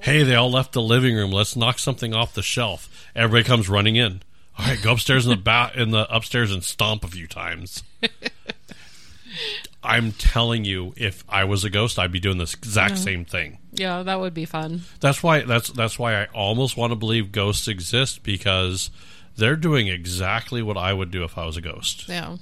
Hey 0.00 0.22
they 0.22 0.34
all 0.34 0.50
left 0.50 0.72
the 0.72 0.82
living 0.82 1.14
room. 1.14 1.30
Let's 1.30 1.54
knock 1.56 1.78
something 1.78 2.12
off 2.14 2.34
the 2.34 2.42
shelf. 2.42 3.08
Everybody 3.14 3.44
comes 3.44 3.68
running 3.68 3.96
in. 3.96 4.22
All 4.58 4.66
right 4.66 4.82
go 4.82 4.92
upstairs 4.92 5.26
in 5.26 5.30
the 5.30 5.36
ba- 5.36 5.72
in 5.74 5.90
the 5.90 6.12
upstairs 6.14 6.52
and 6.52 6.64
stomp 6.64 7.04
a 7.04 7.08
few 7.08 7.26
times. 7.26 7.82
I'm 9.84 10.12
telling 10.12 10.64
you 10.64 10.92
if 10.96 11.24
i 11.28 11.42
was 11.42 11.64
a 11.64 11.70
ghost 11.70 11.98
i'd 11.98 12.12
be 12.12 12.20
doing 12.20 12.38
this 12.38 12.54
exact 12.54 12.98
same 12.98 13.24
thing. 13.24 13.58
Yeah, 13.72 14.02
that 14.02 14.20
would 14.20 14.34
be 14.34 14.44
fun. 14.44 14.82
that's 15.00 15.22
why 15.22 15.42
that's 15.42 15.70
that's 15.70 15.98
why 15.98 16.22
I 16.22 16.26
almost 16.26 16.76
want 16.76 16.90
to 16.92 16.96
believe 16.96 17.32
ghosts 17.32 17.66
exist 17.68 18.22
because 18.22 18.90
they're 19.36 19.56
doing 19.56 19.88
exactly 19.88 20.62
what 20.62 20.76
I 20.76 20.92
would 20.92 21.10
do 21.10 21.24
if 21.24 21.38
I 21.38 21.46
was 21.46 21.56
a 21.56 21.60
ghost. 21.62 22.08
Yeah. 22.08 22.36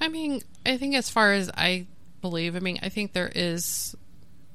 I 0.00 0.08
mean, 0.08 0.42
I 0.66 0.76
think 0.76 0.94
as 0.94 1.08
far 1.08 1.32
as 1.32 1.50
I 1.54 1.86
believe, 2.20 2.56
I 2.56 2.60
mean, 2.60 2.78
I 2.82 2.88
think 2.88 3.12
there 3.12 3.30
is 3.34 3.94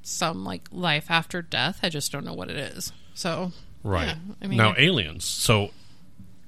some 0.03 0.44
like 0.44 0.68
life 0.72 1.10
after 1.10 1.41
death. 1.41 1.80
I 1.84 1.89
just 1.89 2.12
don't 2.12 2.25
know 2.25 2.34
what 2.34 2.50
it 2.50 2.58
is. 2.58 2.91
So, 3.13 3.51
Right. 3.84 4.08
yeah, 4.08 4.15
I 4.41 4.48
mean, 4.48 4.58
now 4.58 4.74
aliens. 4.77 5.25
So 5.25 5.72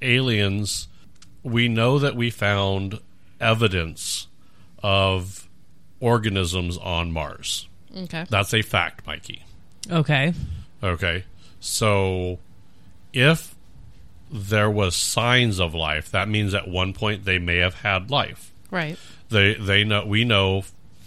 aliens 0.01 0.87
we 1.43 1.67
know 1.67 1.99
that 1.99 2.15
we 2.15 2.29
found 2.29 2.99
evidence 3.41 4.27
of 4.81 5.47
organisms 5.99 6.77
on 6.77 7.11
Mars. 7.11 7.67
okay. 7.95 8.25
That's 8.29 8.53
a 8.53 8.61
fact, 8.61 9.05
Mikey. 9.05 9.43
Okay. 9.91 10.33
Okay. 10.81 11.25
So 11.59 12.39
if 13.13 13.55
there 14.31 14.69
was 14.69 14.95
signs 14.95 15.59
of 15.59 15.73
life, 15.75 16.09
that 16.11 16.27
means 16.29 16.53
at 16.53 16.67
one 16.67 16.93
point 16.93 17.25
they 17.25 17.39
may 17.39 17.57
have 17.57 17.75
had 17.75 18.09
life. 18.09 18.51
Right. 18.71 18.97
they 19.29 19.53
they 19.55 19.83
know 19.83 20.05
we 20.05 20.23
know 20.25 20.63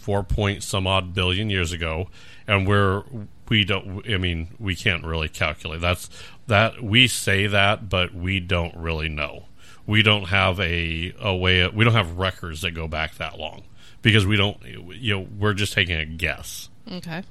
four 0.07 0.23
point 0.23 0.63
some 0.63 0.87
odd 0.87 1.13
billion 1.13 1.51
years 1.51 1.73
ago, 1.73 2.09
and 2.47 2.65
we're 2.65 3.03
we 3.49 3.65
don't. 3.65 4.09
I 4.09 4.19
mean, 4.19 4.55
we 4.57 4.77
can't 4.77 5.05
really 5.05 5.29
calculate. 5.29 5.81
That's 5.81 6.09
that 6.47 6.81
we 6.81 7.09
say 7.09 7.49
that, 7.49 7.89
but 7.89 8.15
we 8.15 8.39
don't 8.39 8.77
really 8.77 9.09
know. 9.09 9.47
We 9.85 10.03
don't 10.03 10.27
have 10.27 10.61
a 10.61 11.13
a 11.21 11.35
way. 11.35 11.59
Of, 11.59 11.75
we 11.75 11.85
don't 11.85 11.95
have 11.95 12.19
records 12.19 12.61
that 12.61 12.71
go 12.71 12.87
back 12.87 13.17
that 13.17 13.37
long 13.37 13.65
because 14.01 14.25
we 14.25 14.37
don't. 14.37 14.63
You 14.65 15.17
know, 15.17 15.27
we're 15.37 15.55
just 15.55 15.73
taking 15.73 15.97
a 15.99 16.07
guess. 16.07 16.69
Okay. 16.91 17.25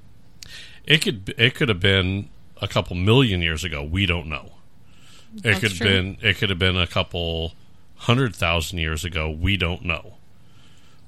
It 0.83 1.01
could 1.01 1.33
it 1.37 1.55
could 1.55 1.69
have 1.69 1.79
been 1.79 2.27
a 2.61 2.67
couple 2.67 2.97
million 2.97 3.41
years 3.41 3.63
ago. 3.63 3.83
We 3.83 4.05
don't 4.05 4.27
know. 4.27 4.51
It 5.37 5.43
That's 5.43 5.59
could 5.61 5.69
have 5.69 5.77
true. 5.77 5.87
been 5.87 6.17
it 6.21 6.35
could 6.35 6.49
have 6.49 6.59
been 6.59 6.77
a 6.77 6.87
couple 6.87 7.53
hundred 7.95 8.35
thousand 8.35 8.79
years 8.79 9.05
ago. 9.05 9.29
We 9.29 9.55
don't 9.55 9.85
know. 9.85 10.14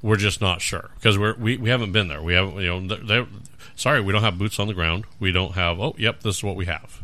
We're 0.01 0.17
just 0.17 0.41
not 0.41 0.61
sure 0.61 0.91
because 0.95 1.17
we're 1.17 1.35
we, 1.35 1.57
we 1.57 1.69
haven't 1.69 1.91
been 1.91 2.07
there. 2.07 2.21
We 2.21 2.33
haven't 2.33 2.55
you 2.61 2.67
know 2.67 2.87
they're, 2.87 3.03
they're, 3.03 3.27
sorry 3.75 4.01
we 4.01 4.13
don't 4.13 4.23
have 4.23 4.37
boots 4.37 4.59
on 4.59 4.67
the 4.67 4.73
ground. 4.73 5.05
We 5.19 5.31
don't 5.31 5.53
have 5.53 5.79
oh 5.79 5.95
yep 5.97 6.21
this 6.21 6.37
is 6.37 6.43
what 6.43 6.55
we 6.55 6.65
have. 6.65 7.01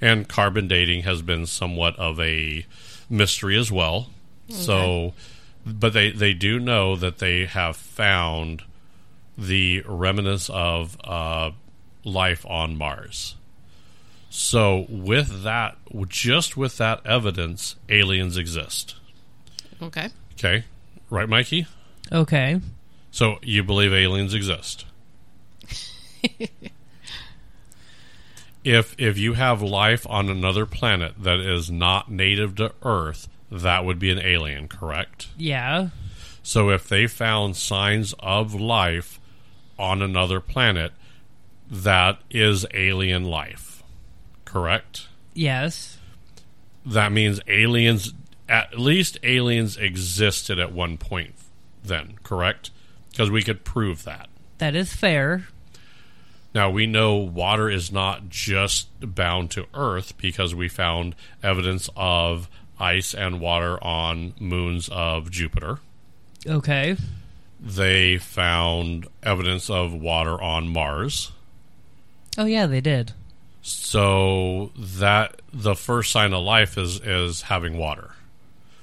And 0.00 0.28
carbon 0.28 0.68
dating 0.68 1.02
has 1.02 1.22
been 1.22 1.46
somewhat 1.46 1.96
of 1.96 2.20
a 2.20 2.64
mystery 3.10 3.58
as 3.58 3.70
well. 3.70 4.10
So, 4.50 5.12
but 5.66 5.92
they 5.92 6.10
they 6.10 6.32
do 6.32 6.58
know 6.58 6.96
that 6.96 7.18
they 7.18 7.44
have 7.44 7.76
found 7.76 8.62
the 9.36 9.82
remnants 9.86 10.48
of 10.48 10.96
uh, 11.04 11.50
life 12.04 12.46
on 12.46 12.76
Mars. 12.76 13.36
So, 14.30 14.86
with 14.88 15.42
that, 15.44 15.76
just 16.08 16.56
with 16.56 16.76
that 16.78 17.04
evidence, 17.06 17.76
aliens 17.88 18.36
exist. 18.36 18.96
Okay. 19.80 20.10
Okay, 20.34 20.64
right, 21.08 21.28
Mikey? 21.28 21.66
Okay. 22.12 22.60
So, 23.10 23.38
you 23.42 23.62
believe 23.62 23.92
aliens 23.92 24.34
exist? 24.34 24.84
if 28.64 28.94
if 28.98 29.16
you 29.18 29.34
have 29.34 29.62
life 29.62 30.06
on 30.08 30.28
another 30.28 30.66
planet 30.66 31.14
that 31.18 31.40
is 31.40 31.70
not 31.70 32.10
native 32.10 32.54
to 32.56 32.72
Earth, 32.82 33.28
that 33.50 33.84
would 33.84 33.98
be 33.98 34.10
an 34.10 34.18
alien, 34.18 34.68
correct? 34.68 35.28
Yeah. 35.36 35.88
So 36.42 36.70
if 36.70 36.88
they 36.88 37.06
found 37.06 37.56
signs 37.56 38.14
of 38.20 38.54
life 38.54 39.20
on 39.78 40.02
another 40.02 40.40
planet, 40.40 40.92
that 41.70 42.18
is 42.30 42.66
alien 42.72 43.24
life. 43.24 43.82
Correct? 44.44 45.08
Yes. 45.34 45.98
That 46.84 47.12
means 47.12 47.40
aliens 47.48 48.14
at 48.48 48.78
least 48.78 49.18
aliens 49.22 49.76
existed 49.76 50.58
at 50.58 50.72
one 50.72 50.96
point 50.96 51.34
then, 51.88 52.14
correct? 52.22 52.70
Because 53.10 53.30
we 53.30 53.42
could 53.42 53.64
prove 53.64 54.04
that. 54.04 54.28
That 54.58 54.74
is 54.74 54.92
fair. 54.92 55.48
Now 56.54 56.70
we 56.70 56.86
know 56.86 57.16
water 57.16 57.68
is 57.68 57.92
not 57.92 58.28
just 58.28 58.88
bound 59.14 59.50
to 59.52 59.66
Earth 59.74 60.16
because 60.18 60.54
we 60.54 60.68
found 60.68 61.14
evidence 61.42 61.90
of 61.96 62.48
ice 62.78 63.14
and 63.14 63.40
water 63.40 63.82
on 63.82 64.34
moons 64.38 64.88
of 64.90 65.30
Jupiter. 65.30 65.78
Okay. 66.46 66.96
They 67.60 68.18
found 68.18 69.08
evidence 69.22 69.68
of 69.68 69.92
water 69.92 70.40
on 70.40 70.68
Mars. 70.68 71.32
Oh 72.36 72.44
yeah, 72.44 72.66
they 72.66 72.80
did. 72.80 73.12
So 73.62 74.70
that 74.76 75.42
the 75.52 75.74
first 75.74 76.12
sign 76.12 76.32
of 76.32 76.44
life 76.44 76.78
is 76.78 77.00
is 77.00 77.42
having 77.42 77.76
water, 77.76 78.12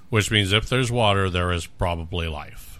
which 0.09 0.29
means 0.29 0.51
if 0.51 0.67
there's 0.69 0.91
water, 0.91 1.29
there 1.29 1.51
is 1.51 1.65
probably 1.65 2.27
life. 2.27 2.74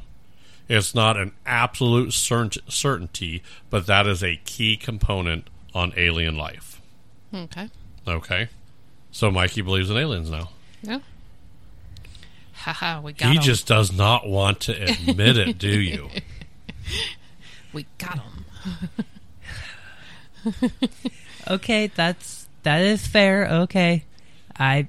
It's 0.68 0.96
not 0.96 1.18
an 1.18 1.32
absolute 1.46 2.10
cert- 2.10 2.58
certainty, 2.72 3.44
but 3.70 3.86
that 3.88 4.08
is 4.08 4.24
a 4.24 4.38
key 4.46 4.78
component 4.78 5.50
on 5.74 5.94
alien 5.98 6.38
life. 6.38 6.82
Okay. 7.34 7.70
Okay, 8.08 8.48
so 9.12 9.30
Mikey 9.32 9.62
believes 9.62 9.90
in 9.90 9.98
aliens 9.98 10.30
now. 10.30 10.50
Yeah. 10.82 11.00
Haha, 12.54 13.02
we 13.02 13.14
got 13.14 13.32
he 13.32 13.38
'em. 13.38 13.44
just 13.44 13.68
does 13.68 13.92
not 13.92 14.28
want 14.28 14.62
to 14.62 14.72
admit 14.74 15.38
it, 15.38 15.58
do 15.58 15.80
you? 15.80 16.10
We 17.74 17.86
got 17.98 18.20
him. 18.20 18.46
Okay, 21.48 21.88
that's 21.88 22.48
that 22.64 22.82
is 22.82 23.06
fair. 23.06 23.48
Okay, 23.64 24.04
I 24.58 24.88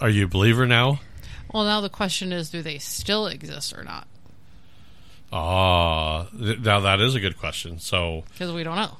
Are 0.00 0.08
you 0.10 0.26
a 0.26 0.28
believer 0.28 0.66
now? 0.66 1.00
Well, 1.52 1.64
now 1.64 1.80
the 1.80 1.88
question 1.88 2.32
is, 2.32 2.50
do 2.50 2.62
they 2.62 2.78
still 2.78 3.26
exist 3.26 3.72
or 3.76 3.82
not? 3.82 4.06
Ah, 5.32 6.26
th- 6.38 6.58
now 6.60 6.80
that 6.80 7.00
is 7.00 7.14
a 7.14 7.20
good 7.20 7.38
question. 7.38 7.78
So, 7.78 8.24
Because 8.32 8.52
we 8.52 8.62
don't 8.64 8.76
know. 8.76 8.96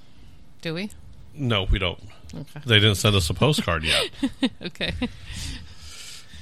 Do 0.63 0.75
we? 0.75 0.91
no, 1.35 1.65
we 1.65 1.79
don't. 1.79 1.99
Okay. 2.35 2.61
They 2.65 2.77
didn't 2.79 2.95
send 2.97 3.15
us 3.17 3.29
a 3.31 3.35
postcard 3.35 3.85
yet. 3.85 4.11
Okay. 4.63 4.93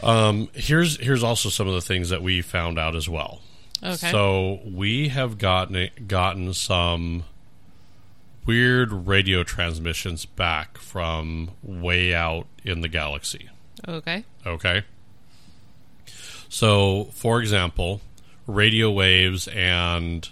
Um, 0.03 0.49
here's 0.55 0.97
here's 0.99 1.23
also 1.23 1.49
some 1.51 1.67
of 1.69 1.75
the 1.75 1.81
things 1.83 2.09
that 2.11 2.23
we 2.23 2.41
found 2.41 2.79
out 2.79 2.95
as 2.97 3.09
well. 3.09 3.41
Okay. 3.83 4.11
So 4.11 4.61
we 4.65 5.09
have 5.09 5.37
gotten 5.39 5.91
gotten 6.07 6.55
some 6.55 7.25
weird 8.47 8.93
radio 9.07 9.43
transmissions 9.43 10.25
back 10.25 10.79
from 10.79 11.51
way 11.63 12.15
out 12.15 12.47
in 12.65 12.81
the 12.81 12.89
galaxy. 12.89 13.49
okay. 13.87 14.25
Okay. 14.47 14.85
So, 16.49 17.05
for 17.13 17.41
example, 17.41 18.01
radio 18.51 18.91
waves 18.91 19.49
and 19.49 20.29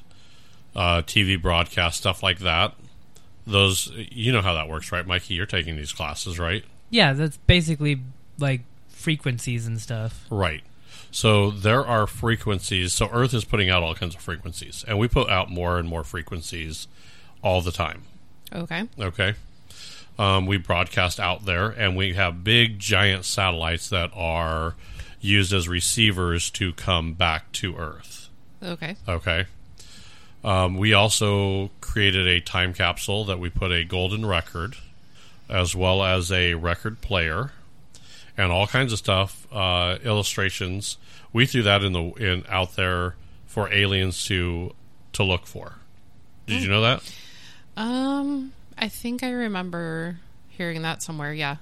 uh, 0.76 1.02
TV 1.02 1.40
broadcast 1.40 1.98
stuff 1.98 2.22
like 2.22 2.40
that. 2.40 2.74
Those 3.46 3.90
you 3.94 4.32
know 4.32 4.42
how 4.42 4.54
that 4.54 4.68
works, 4.68 4.92
right, 4.92 5.06
Mikey? 5.06 5.34
You're 5.34 5.46
taking 5.46 5.76
these 5.76 5.92
classes, 5.92 6.38
right? 6.38 6.64
yeah, 6.90 7.12
that's 7.12 7.36
basically 7.38 8.00
like 8.38 8.62
frequencies 8.88 9.66
and 9.66 9.80
stuff. 9.80 10.24
Right. 10.30 10.62
So 11.10 11.50
there 11.50 11.86
are 11.86 12.06
frequencies. 12.06 12.92
So 12.92 13.08
Earth 13.12 13.32
is 13.34 13.44
putting 13.44 13.70
out 13.70 13.82
all 13.82 13.94
kinds 13.94 14.14
of 14.14 14.20
frequencies, 14.20 14.84
and 14.86 14.98
we 14.98 15.08
put 15.08 15.28
out 15.30 15.50
more 15.50 15.78
and 15.78 15.88
more 15.88 16.04
frequencies 16.04 16.86
all 17.42 17.60
the 17.60 17.72
time. 17.72 18.02
Okay. 18.52 18.88
Okay. 18.98 19.34
Um, 20.18 20.46
we 20.46 20.56
broadcast 20.58 21.20
out 21.20 21.44
there, 21.44 21.68
and 21.68 21.96
we 21.96 22.14
have 22.14 22.42
big, 22.42 22.78
giant 22.78 23.24
satellites 23.24 23.88
that 23.90 24.10
are 24.14 24.74
used 25.20 25.52
as 25.52 25.68
receivers 25.68 26.50
to 26.50 26.72
come 26.74 27.12
back 27.14 27.50
to 27.52 27.76
Earth. 27.76 28.28
Okay. 28.62 28.96
Okay. 29.08 29.46
Um, 30.44 30.76
we 30.76 30.92
also 30.92 31.70
created 31.80 32.26
a 32.26 32.40
time 32.40 32.72
capsule 32.72 33.24
that 33.24 33.38
we 33.40 33.50
put 33.50 33.72
a 33.72 33.84
golden 33.84 34.24
record, 34.24 34.76
as 35.48 35.74
well 35.74 36.02
as 36.04 36.30
a 36.30 36.54
record 36.54 37.00
player, 37.00 37.52
and 38.36 38.52
all 38.52 38.66
kinds 38.68 38.92
of 38.92 38.98
stuff, 38.98 39.46
uh, 39.52 39.98
illustrations. 40.04 40.96
We 41.32 41.44
threw 41.46 41.62
that 41.64 41.82
in 41.82 41.92
the 41.92 42.02
in 42.12 42.44
out 42.48 42.76
there 42.76 43.14
for 43.46 43.72
aliens 43.72 44.24
to 44.26 44.74
to 45.14 45.22
look 45.24 45.46
for. 45.46 45.74
Did 46.46 46.62
you 46.62 46.68
know 46.68 46.80
that? 46.82 47.12
Um, 47.76 48.52
I 48.78 48.88
think 48.88 49.22
I 49.22 49.30
remember 49.30 50.18
hearing 50.48 50.82
that 50.82 51.02
somewhere. 51.02 51.32
Yeah. 51.34 51.56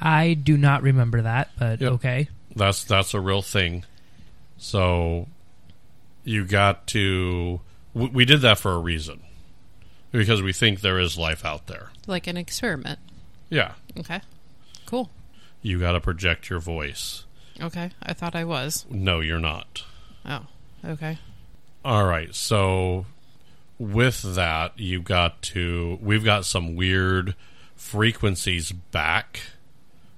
I 0.00 0.34
do 0.34 0.58
not 0.58 0.82
remember 0.82 1.22
that, 1.22 1.50
but 1.58 1.80
Yep. 1.80 1.92
okay. 1.92 2.28
That's 2.56 2.82
that's 2.84 3.14
a 3.14 3.20
real 3.20 3.42
thing. 3.42 3.84
So 4.58 5.28
you 6.24 6.44
got 6.44 6.86
to. 6.88 7.60
We, 7.94 8.06
we 8.08 8.24
did 8.24 8.40
that 8.40 8.58
for 8.58 8.72
a 8.72 8.78
reason, 8.78 9.20
because 10.10 10.42
we 10.42 10.52
think 10.52 10.80
there 10.80 10.98
is 10.98 11.16
life 11.18 11.44
out 11.44 11.66
there. 11.66 11.90
Like 12.06 12.26
an 12.26 12.36
experiment. 12.36 12.98
Yeah, 13.50 13.72
Okay. 13.98 14.20
Cool. 14.86 15.08
you 15.62 15.78
got 15.80 15.92
to 15.92 16.00
project 16.00 16.48
your 16.50 16.58
voice. 16.58 17.24
Okay. 17.60 17.90
I 18.02 18.12
thought 18.12 18.34
I 18.34 18.44
was. 18.44 18.84
No, 18.90 19.20
you're 19.20 19.38
not. 19.38 19.84
Oh. 20.24 20.46
Okay. 20.84 21.18
All 21.84 22.04
right. 22.04 22.34
So 22.34 23.06
with 23.78 24.22
that, 24.34 24.78
you 24.78 25.00
got 25.00 25.42
to. 25.42 25.98
We've 26.02 26.24
got 26.24 26.44
some 26.44 26.74
weird 26.76 27.34
frequencies 27.76 28.72
back 28.72 29.40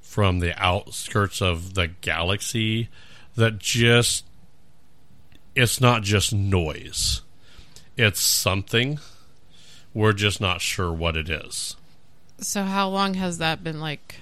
from 0.09 0.39
the 0.39 0.55
outskirts 0.57 1.43
of 1.43 1.75
the 1.75 1.87
galaxy 1.87 2.89
that 3.37 3.59
just. 3.59 4.25
It's 5.55 5.81
not 5.81 6.03
just 6.03 6.33
noise. 6.33 7.21
It's 7.97 8.21
something. 8.21 9.01
We're 9.93 10.13
just 10.13 10.41
not 10.41 10.61
sure 10.61 10.93
what 10.93 11.17
it 11.17 11.29
is. 11.29 11.77
So 12.41 12.63
how 12.63 12.89
long 12.89 13.15
has 13.15 13.39
that 13.39 13.63
been 13.65 13.81
like 13.81 14.21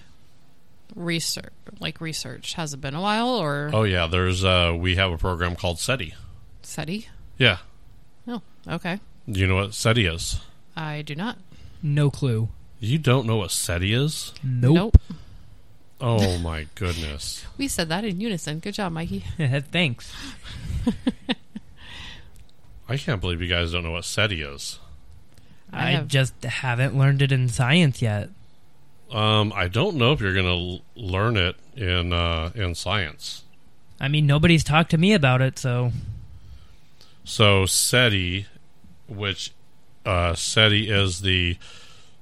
research? 0.95 1.53
Like 1.79 2.01
research? 2.01 2.55
Has 2.55 2.73
it 2.73 2.81
been 2.81 2.95
a 2.95 3.01
while 3.01 3.29
or 3.29 3.71
Oh 3.73 3.83
yeah, 3.83 4.07
there's 4.07 4.45
uh 4.45 4.75
we 4.77 4.97
have 4.97 5.13
a 5.13 5.19
program 5.19 5.55
called 5.57 5.79
SETI. 5.79 6.15
SETI? 6.63 7.09
Yeah. 7.37 7.59
Oh. 8.27 8.41
Okay. 8.67 8.99
Do 9.31 9.39
you 9.39 9.47
know 9.47 9.57
what 9.57 9.75
SETI 9.75 10.07
is? 10.07 10.41
I 10.75 11.03
do 11.03 11.15
not. 11.15 11.37
No 11.83 12.11
clue. 12.11 12.49
You 12.81 12.99
don't 12.99 13.27
know 13.27 13.37
what 13.37 13.51
SETI 13.51 13.93
is? 13.93 14.33
Nope. 14.43 14.75
Nope. 14.75 14.99
Oh 16.01 16.39
my 16.43 16.67
goodness. 16.75 17.45
We 17.59 17.69
said 17.69 17.89
that 17.89 18.05
in 18.05 18.21
unison. 18.21 18.59
Good 18.61 18.75
job, 18.75 18.93
Mikey. 18.93 19.25
Thanks. 19.73 20.13
I 22.89 22.97
can't 22.97 23.21
believe 23.21 23.41
you 23.43 23.49
guys 23.49 23.73
don't 23.73 23.83
know 23.83 23.93
what 23.93 24.05
SETI 24.05 24.43
is. 24.43 24.79
I 25.73 25.89
I, 25.89 25.91
have- 25.93 26.09
just 26.09 26.41
haven't 26.45 26.97
learned 26.97 27.23
it 27.23 27.33
in 27.33 27.49
science 27.49 28.01
yet. 28.01 28.29
Um, 29.11 29.53
I 29.55 29.69
don't 29.69 29.97
know 29.97 30.13
if 30.13 30.21
you're 30.21 30.35
going 30.35 30.47
to 30.47 30.51
l- 30.75 30.81
learn 30.97 31.37
it 31.37 31.55
in 31.77 32.13
uh, 32.13 32.51
in 32.57 32.75
science. 32.75 33.45
I 34.01 34.09
mean, 34.09 34.27
nobody's 34.27 34.65
talked 34.65 34.91
to 34.91 34.99
me 34.99 35.13
about 35.15 35.41
it, 35.41 35.59
so 35.59 35.93
So 37.25 37.67
SETI, 37.67 38.47
which 39.09 39.53
uh, 40.05 40.35
SETI 40.35 40.91
is 40.91 41.21
the 41.21 41.57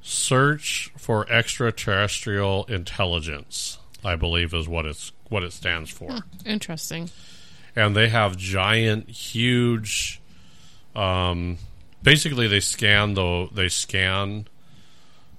Search 0.06 0.92
for 0.98 1.26
Extraterrestrial 1.32 2.64
Intelligence, 2.66 3.78
I 4.04 4.16
believe 4.16 4.52
is 4.52 4.68
what 4.68 4.84
it's 4.84 5.12
what 5.30 5.42
it 5.42 5.52
stands 5.54 5.90
for. 5.90 6.20
Interesting. 6.44 7.08
and 7.74 7.96
they 7.96 8.08
have 8.10 8.36
giant, 8.36 9.08
huge. 9.08 10.20
Um, 10.94 11.56
basically, 12.02 12.48
they 12.48 12.60
scan 12.60 13.14
the 13.14 13.48
they 13.50 13.70
scan 13.70 14.46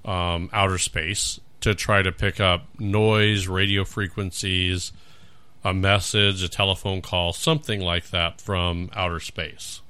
um, 0.03 0.49
outer 0.51 0.79
space 0.79 1.39
to 1.61 1.75
try 1.75 2.01
to 2.01 2.11
pick 2.11 2.39
up 2.39 2.65
noise, 2.79 3.47
radio 3.47 3.85
frequencies, 3.85 4.91
a 5.63 5.75
message, 5.75 6.41
a 6.41 6.49
telephone 6.49 7.03
call, 7.03 7.33
something 7.33 7.81
like 7.81 8.09
that 8.09 8.41
from 8.41 8.89
outer 8.95 9.19
space. 9.19 9.81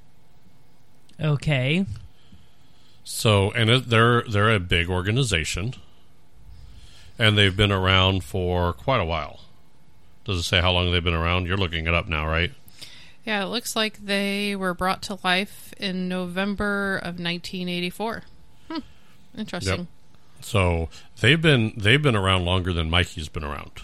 okay. 1.18 1.86
So, 3.06 3.52
and 3.52 3.70
it, 3.70 3.90
they're 3.90 4.24
they're 4.24 4.54
a 4.54 4.60
big 4.60 4.90
organization, 4.90 5.76
and 7.20 7.38
they've 7.38 7.56
been 7.56 7.72
around 7.72 8.24
for 8.24 8.74
quite 8.74 9.00
a 9.00 9.06
while. 9.06 9.42
Does 10.26 10.40
it 10.40 10.44
say 10.44 10.60
how 10.60 10.72
long 10.72 10.92
they've 10.92 11.04
been 11.04 11.14
around? 11.14 11.46
You're 11.46 11.56
looking 11.56 11.86
it 11.86 11.94
up 11.94 12.10
now, 12.10 12.28
right? 12.28 12.52
Yeah, 13.24 13.44
it 13.44 13.48
looks 13.48 13.76
like 13.76 14.04
they 14.04 14.56
were 14.56 14.74
brought 14.74 15.04
to 15.04 15.20
life 15.24 15.72
in 15.78 16.10
November 16.10 16.98
of 16.98 17.20
1984. 17.20 18.24
Hmm. 18.70 18.80
Interesting. 19.38 19.78
Yep. 19.78 19.88
So 20.42 20.90
they've 21.22 21.42
been 21.42 21.74
they've 21.78 22.02
been 22.02 22.16
around 22.16 22.46
longer 22.46 22.74
than 22.74 22.90
Mikey's 22.90 23.30
been 23.30 23.44
around. 23.44 23.84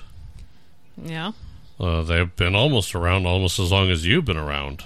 Yeah. 0.97 1.33
Uh, 1.79 2.01
they've 2.01 2.35
been 2.35 2.55
almost 2.55 2.95
around 2.95 3.27
almost 3.27 3.59
as 3.59 3.71
long 3.71 3.91
as 3.91 4.05
you've 4.05 4.25
been 4.25 4.37
around. 4.37 4.83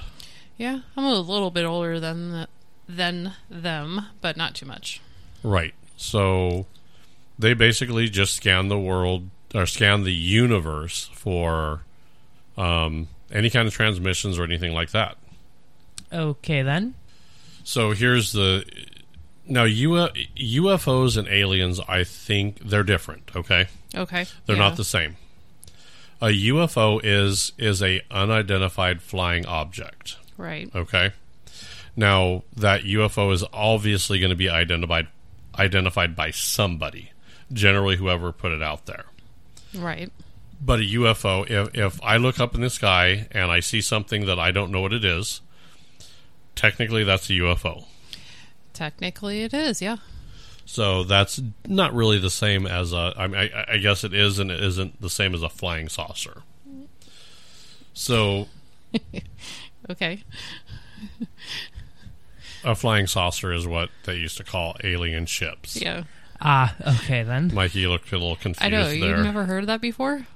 Yeah, 0.57 0.81
I'm 0.95 1.03
a 1.05 1.19
little 1.19 1.51
bit 1.51 1.65
older 1.65 1.99
than 1.99 2.47
than 2.87 3.33
them, 3.49 4.07
but 4.21 4.37
not 4.37 4.55
too 4.55 4.65
much. 4.65 5.01
Right. 5.43 5.73
So 5.97 6.65
they 7.37 7.53
basically 7.53 8.09
just 8.09 8.35
scan 8.35 8.67
the 8.67 8.79
world 8.79 9.29
or 9.53 9.65
scan 9.65 10.03
the 10.03 10.13
universe 10.13 11.09
for 11.13 11.81
um, 12.57 13.07
any 13.31 13.49
kind 13.49 13.67
of 13.67 13.73
transmissions 13.73 14.37
or 14.37 14.43
anything 14.43 14.73
like 14.73 14.91
that. 14.91 15.17
Okay 16.11 16.61
then. 16.61 16.95
So 17.63 17.91
here's 17.91 18.31
the 18.31 18.65
now 19.47 19.63
U- 19.63 20.09
UFOs 20.37 21.17
and 21.17 21.27
aliens. 21.27 21.79
I 21.87 22.03
think 22.03 22.59
they're 22.59 22.83
different. 22.83 23.31
Okay. 23.35 23.67
Okay. 23.93 24.25
They're 24.45 24.55
yeah. 24.55 24.61
not 24.61 24.77
the 24.77 24.83
same. 24.83 25.17
A 26.21 26.27
UFO 26.27 27.01
is 27.03 27.51
is 27.57 27.81
a 27.81 28.01
unidentified 28.09 29.01
flying 29.01 29.45
object. 29.45 30.17
right. 30.37 30.69
Okay. 30.75 31.11
Now 31.95 32.43
that 32.55 32.83
UFO 32.83 33.33
is 33.33 33.43
obviously 33.53 34.19
going 34.19 34.29
to 34.29 34.35
be 34.35 34.49
identified 34.49 35.07
identified 35.57 36.15
by 36.15 36.31
somebody, 36.31 37.11
generally 37.51 37.95
whoever 37.95 38.31
put 38.31 38.51
it 38.51 38.61
out 38.61 38.85
there. 38.85 39.05
Right. 39.73 40.11
But 40.61 40.79
a 40.79 40.83
UFO, 40.83 41.49
if 41.49 41.75
if 41.75 42.03
I 42.03 42.17
look 42.17 42.39
up 42.39 42.55
in 42.55 42.61
the 42.61 42.69
sky 42.69 43.27
and 43.31 43.51
I 43.51 43.59
see 43.59 43.81
something 43.81 44.25
that 44.25 44.39
I 44.39 44.51
don't 44.51 44.71
know 44.71 44.81
what 44.81 44.93
it 44.93 45.05
is, 45.05 45.41
technically 46.55 47.03
that's 47.03 47.29
a 47.29 47.33
UFO. 47.33 47.85
Technically, 48.73 49.43
it 49.43 49.53
is. 49.53 49.81
Yeah. 49.81 49.97
So 50.65 51.03
that's 51.03 51.39
not 51.67 51.93
really 51.93 52.19
the 52.19 52.29
same 52.29 52.65
as 52.65 52.91
a. 52.91 53.13
I, 53.15 53.27
mean, 53.27 53.51
I, 53.53 53.73
I 53.73 53.77
guess 53.77 54.03
it 54.03 54.13
is, 54.13 54.39
and 54.39 54.51
it 54.51 54.61
isn't 54.61 54.99
the 54.99 55.09
same 55.09 55.33
as 55.35 55.43
a 55.43 55.49
flying 55.49 55.87
saucer. 55.87 56.41
So 57.93 58.47
Okay. 59.89 60.23
A 62.65 62.75
flying 62.75 63.07
saucer 63.07 63.53
is 63.53 63.65
what 63.67 63.89
they 64.03 64.15
used 64.15 64.37
to 64.37 64.43
call 64.43 64.75
alien 64.83 65.25
ships. 65.25 65.79
Yeah. 65.81 66.03
Ah, 66.41 66.75
okay 66.99 67.23
then. 67.23 67.51
Mikey 67.53 67.79
you 67.79 67.89
looked 67.89 68.11
a 68.11 68.17
little 68.17 68.35
confused 68.35 68.63
I 68.63 68.69
know. 68.69 68.83
there. 68.89 68.95
You've 69.15 69.19
never 69.25 69.45
heard 69.45 69.63
of 69.63 69.67
that 69.67 69.79
before? 69.81 70.27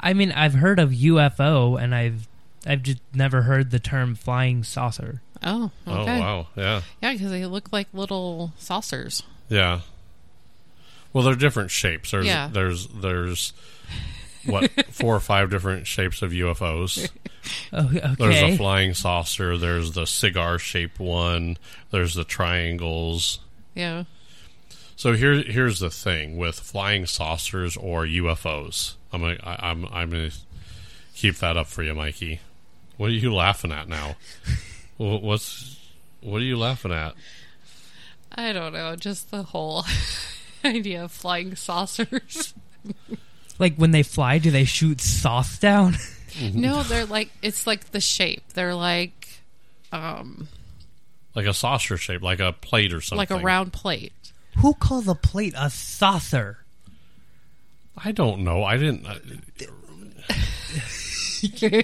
I 0.00 0.12
mean, 0.14 0.32
I've 0.32 0.54
heard 0.54 0.78
of 0.78 0.90
UFO, 0.90 1.80
and 1.80 1.94
I've 1.94 2.28
I've 2.66 2.82
just 2.82 3.00
never 3.12 3.42
heard 3.42 3.70
the 3.70 3.78
term 3.78 4.14
flying 4.14 4.64
saucer. 4.64 5.20
Oh, 5.42 5.70
Oh 5.86 6.00
okay. 6.00 6.18
wow, 6.20 6.46
yeah, 6.56 6.80
Yeah, 7.02 7.12
because 7.12 7.30
they 7.30 7.44
look 7.44 7.72
like 7.72 7.88
little 7.92 8.52
saucers. 8.58 9.22
yeah. 9.50 9.80
Well, 11.12 11.22
they're 11.24 11.34
different 11.34 11.70
shapes. 11.70 12.10
There's 12.10 12.26
Yeah. 12.26 12.48
there's 12.50 12.86
there's 12.88 13.52
what 14.46 14.70
four 14.90 15.14
or 15.14 15.20
five 15.20 15.50
different 15.50 15.86
shapes 15.86 16.22
of 16.22 16.32
UFOs. 16.32 17.08
Oh, 17.72 17.90
There's 18.18 18.36
a 18.36 18.56
flying 18.56 18.94
saucer. 18.94 19.58
There's 19.58 19.92
the 19.92 20.06
cigar 20.06 20.58
shaped 20.58 20.98
one. 20.98 21.56
There's 21.90 22.14
the 22.14 22.24
triangles. 22.24 23.40
Yeah. 23.74 24.04
So 24.96 25.12
here, 25.12 25.42
here's 25.42 25.80
the 25.80 25.90
thing 25.90 26.36
with 26.36 26.58
flying 26.58 27.06
saucers 27.06 27.76
or 27.76 28.04
UFOs. 28.04 28.94
I'm 29.12 29.22
gonna, 29.22 29.36
I, 29.42 29.70
I'm, 29.70 29.86
I'm 29.86 30.10
gonna 30.10 30.30
keep 31.14 31.36
that 31.36 31.56
up 31.56 31.66
for 31.66 31.82
you, 31.82 31.94
Mikey. 31.94 32.40
What 32.96 33.10
are 33.10 33.14
you 33.14 33.34
laughing 33.34 33.72
at 33.72 33.88
now? 33.88 34.16
What's, 34.96 35.80
what 36.20 36.40
are 36.40 36.44
you 36.44 36.56
laughing 36.56 36.92
at? 36.92 37.14
I 38.36 38.52
don't 38.52 38.72
know. 38.72 38.96
Just 38.96 39.30
the 39.30 39.42
whole 39.42 39.84
idea 40.64 41.04
of 41.04 41.12
flying 41.12 41.56
saucers. 41.56 42.54
like 43.58 43.76
when 43.76 43.90
they 43.90 44.02
fly, 44.02 44.38
do 44.38 44.50
they 44.50 44.64
shoot 44.64 45.00
sauce 45.00 45.58
down? 45.58 45.96
No, 46.40 46.82
they're 46.82 47.04
like, 47.06 47.30
it's 47.42 47.66
like 47.66 47.90
the 47.92 48.00
shape. 48.00 48.42
They're 48.54 48.74
like, 48.74 49.28
um, 49.92 50.48
Like 51.34 51.46
a 51.46 51.54
saucer 51.54 51.96
shape, 51.96 52.22
like 52.22 52.40
a 52.40 52.52
plate 52.52 52.92
or 52.92 53.00
something. 53.00 53.18
like 53.18 53.30
a 53.30 53.38
round 53.44 53.72
plate. 53.72 54.12
Who 54.58 54.74
calls 54.74 55.08
a 55.08 55.14
plate 55.14 55.54
a 55.56 55.70
saucer? 55.70 56.58
I 57.96 58.12
don't 58.12 58.42
know. 58.44 58.64
I 58.64 58.76
didn't. 58.76 59.06
uh, 59.06 59.18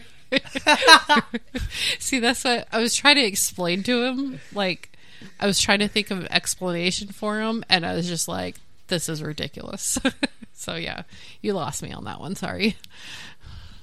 See, 1.99 2.19
that's 2.21 2.45
what 2.45 2.69
I 2.73 2.79
was 2.79 2.95
trying 2.95 3.17
to 3.17 3.25
explain 3.25 3.83
to 3.85 4.05
him. 4.05 4.41
Like, 4.53 4.91
I 5.39 5.47
was 5.47 5.61
trying 5.61 5.81
to 5.81 5.89
think 5.89 6.11
of 6.11 6.19
an 6.21 6.33
explanation 6.33 7.09
for 7.09 7.41
him, 7.41 7.65
and 7.69 7.85
I 7.85 7.95
was 7.95 8.07
just 8.09 8.29
like, 8.29 8.57
this 8.89 9.09
is 9.09 9.23
ridiculous. 9.23 9.99
so, 10.55 10.77
yeah, 10.77 11.03
you 11.43 11.53
lost 11.53 11.83
me 11.83 11.93
on 11.93 12.05
that 12.05 12.21
one. 12.21 12.35
Sorry. 12.37 12.77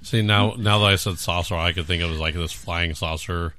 See 0.04 0.22
now, 0.22 0.54
now 0.58 0.80
that 0.80 0.86
I 0.86 0.96
said 0.96 1.18
saucer, 1.20 1.56
I 1.56 1.74
could 1.74 1.86
think 1.86 2.02
of 2.04 2.10
it 2.10 2.12
was 2.12 2.20
like 2.20 2.34
this 2.36 2.54
flying 2.54 2.94
saucer. 2.94 3.54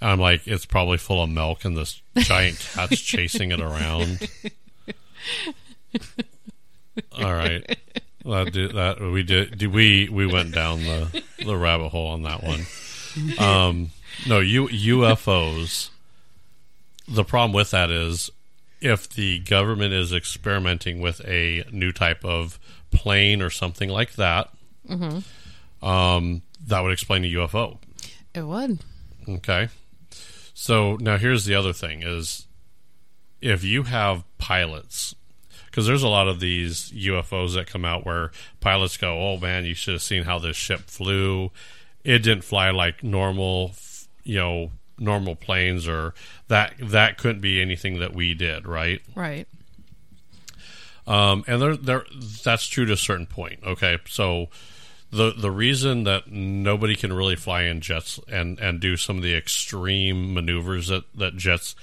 And 0.00 0.10
I'm 0.10 0.20
like, 0.20 0.46
it's 0.46 0.66
probably 0.66 0.96
full 0.98 1.22
of 1.22 1.30
milk, 1.30 1.64
and 1.64 1.76
this 1.76 2.00
giant 2.16 2.58
cat's 2.74 3.00
chasing 3.02 3.50
it 3.52 3.60
around. 3.60 4.28
All 7.20 7.32
right, 7.32 7.64
that, 8.24 8.52
did, 8.52 8.74
that 8.74 9.00
we 9.00 9.22
did. 9.22 9.58
did- 9.58 9.72
We 9.72 10.08
we 10.08 10.26
went 10.26 10.52
down 10.54 10.82
the 10.82 11.22
the 11.44 11.56
rabbit 11.56 11.88
hole 11.90 12.08
on 12.08 12.22
that 12.22 12.42
one. 12.42 12.66
Um, 13.38 13.90
no, 14.26 14.40
U, 14.40 14.68
UFOs. 14.68 15.90
The 17.08 17.24
problem 17.24 17.52
with 17.52 17.70
that 17.70 17.90
is, 17.90 18.30
if 18.80 19.08
the 19.08 19.38
government 19.40 19.94
is 19.94 20.12
experimenting 20.12 21.00
with 21.00 21.20
a 21.26 21.64
new 21.72 21.90
type 21.92 22.24
of 22.24 22.58
plane 22.92 23.42
or 23.42 23.50
something 23.50 23.88
like 23.88 24.14
that, 24.14 24.50
um, 25.82 26.42
that 26.66 26.80
would 26.80 26.92
explain 26.92 27.24
a 27.24 27.28
UFO. 27.28 27.78
It 28.34 28.42
would. 28.42 28.80
Okay. 29.28 29.68
So 30.54 30.96
now 30.96 31.18
here's 31.18 31.44
the 31.44 31.54
other 31.54 31.72
thing 31.72 32.02
is 32.02 32.46
if 33.40 33.62
you 33.62 33.84
have 33.84 34.24
pilots 34.38 35.14
because 35.66 35.86
there's 35.86 36.02
a 36.02 36.08
lot 36.08 36.26
of 36.26 36.40
these 36.40 36.90
UFOs 36.90 37.54
that 37.54 37.68
come 37.68 37.84
out 37.84 38.04
where 38.04 38.32
pilots 38.60 38.96
go, 38.96 39.16
"Oh 39.16 39.36
man, 39.36 39.64
you 39.64 39.74
should 39.74 39.94
have 39.94 40.02
seen 40.02 40.24
how 40.24 40.38
this 40.38 40.56
ship 40.56 40.80
flew. 40.80 41.52
It 42.02 42.20
didn't 42.20 42.42
fly 42.42 42.70
like 42.70 43.04
normal, 43.04 43.74
you 44.24 44.36
know, 44.36 44.72
normal 44.98 45.36
planes 45.36 45.86
or 45.86 46.14
that 46.48 46.74
that 46.80 47.18
couldn't 47.18 47.40
be 47.40 47.62
anything 47.62 48.00
that 48.00 48.14
we 48.14 48.34
did, 48.34 48.66
right?" 48.66 49.00
Right. 49.14 49.46
Um, 51.06 51.44
and 51.46 51.62
there, 51.62 51.76
there, 51.76 52.04
that's 52.44 52.66
true 52.66 52.84
to 52.84 52.92
a 52.92 52.96
certain 52.96 53.26
point. 53.26 53.60
Okay, 53.64 53.98
so 54.08 54.48
the 55.10 55.32
the 55.32 55.50
reason 55.50 56.04
that 56.04 56.30
nobody 56.30 56.94
can 56.94 57.12
really 57.12 57.36
fly 57.36 57.62
in 57.62 57.80
jets 57.80 58.20
and 58.28 58.58
and 58.58 58.80
do 58.80 58.96
some 58.96 59.16
of 59.16 59.22
the 59.22 59.34
extreme 59.34 60.34
maneuvers 60.34 60.88
that 60.88 61.04
that 61.14 61.36
jets 61.36 61.74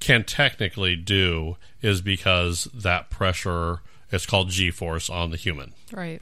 can 0.00 0.24
technically 0.24 0.96
do 0.96 1.56
is 1.80 2.00
because 2.00 2.64
that 2.74 3.10
pressure 3.10 3.80
it's 4.10 4.26
called 4.26 4.50
G 4.50 4.70
force 4.70 5.08
on 5.08 5.30
the 5.30 5.36
human. 5.36 5.72
Right. 5.90 6.20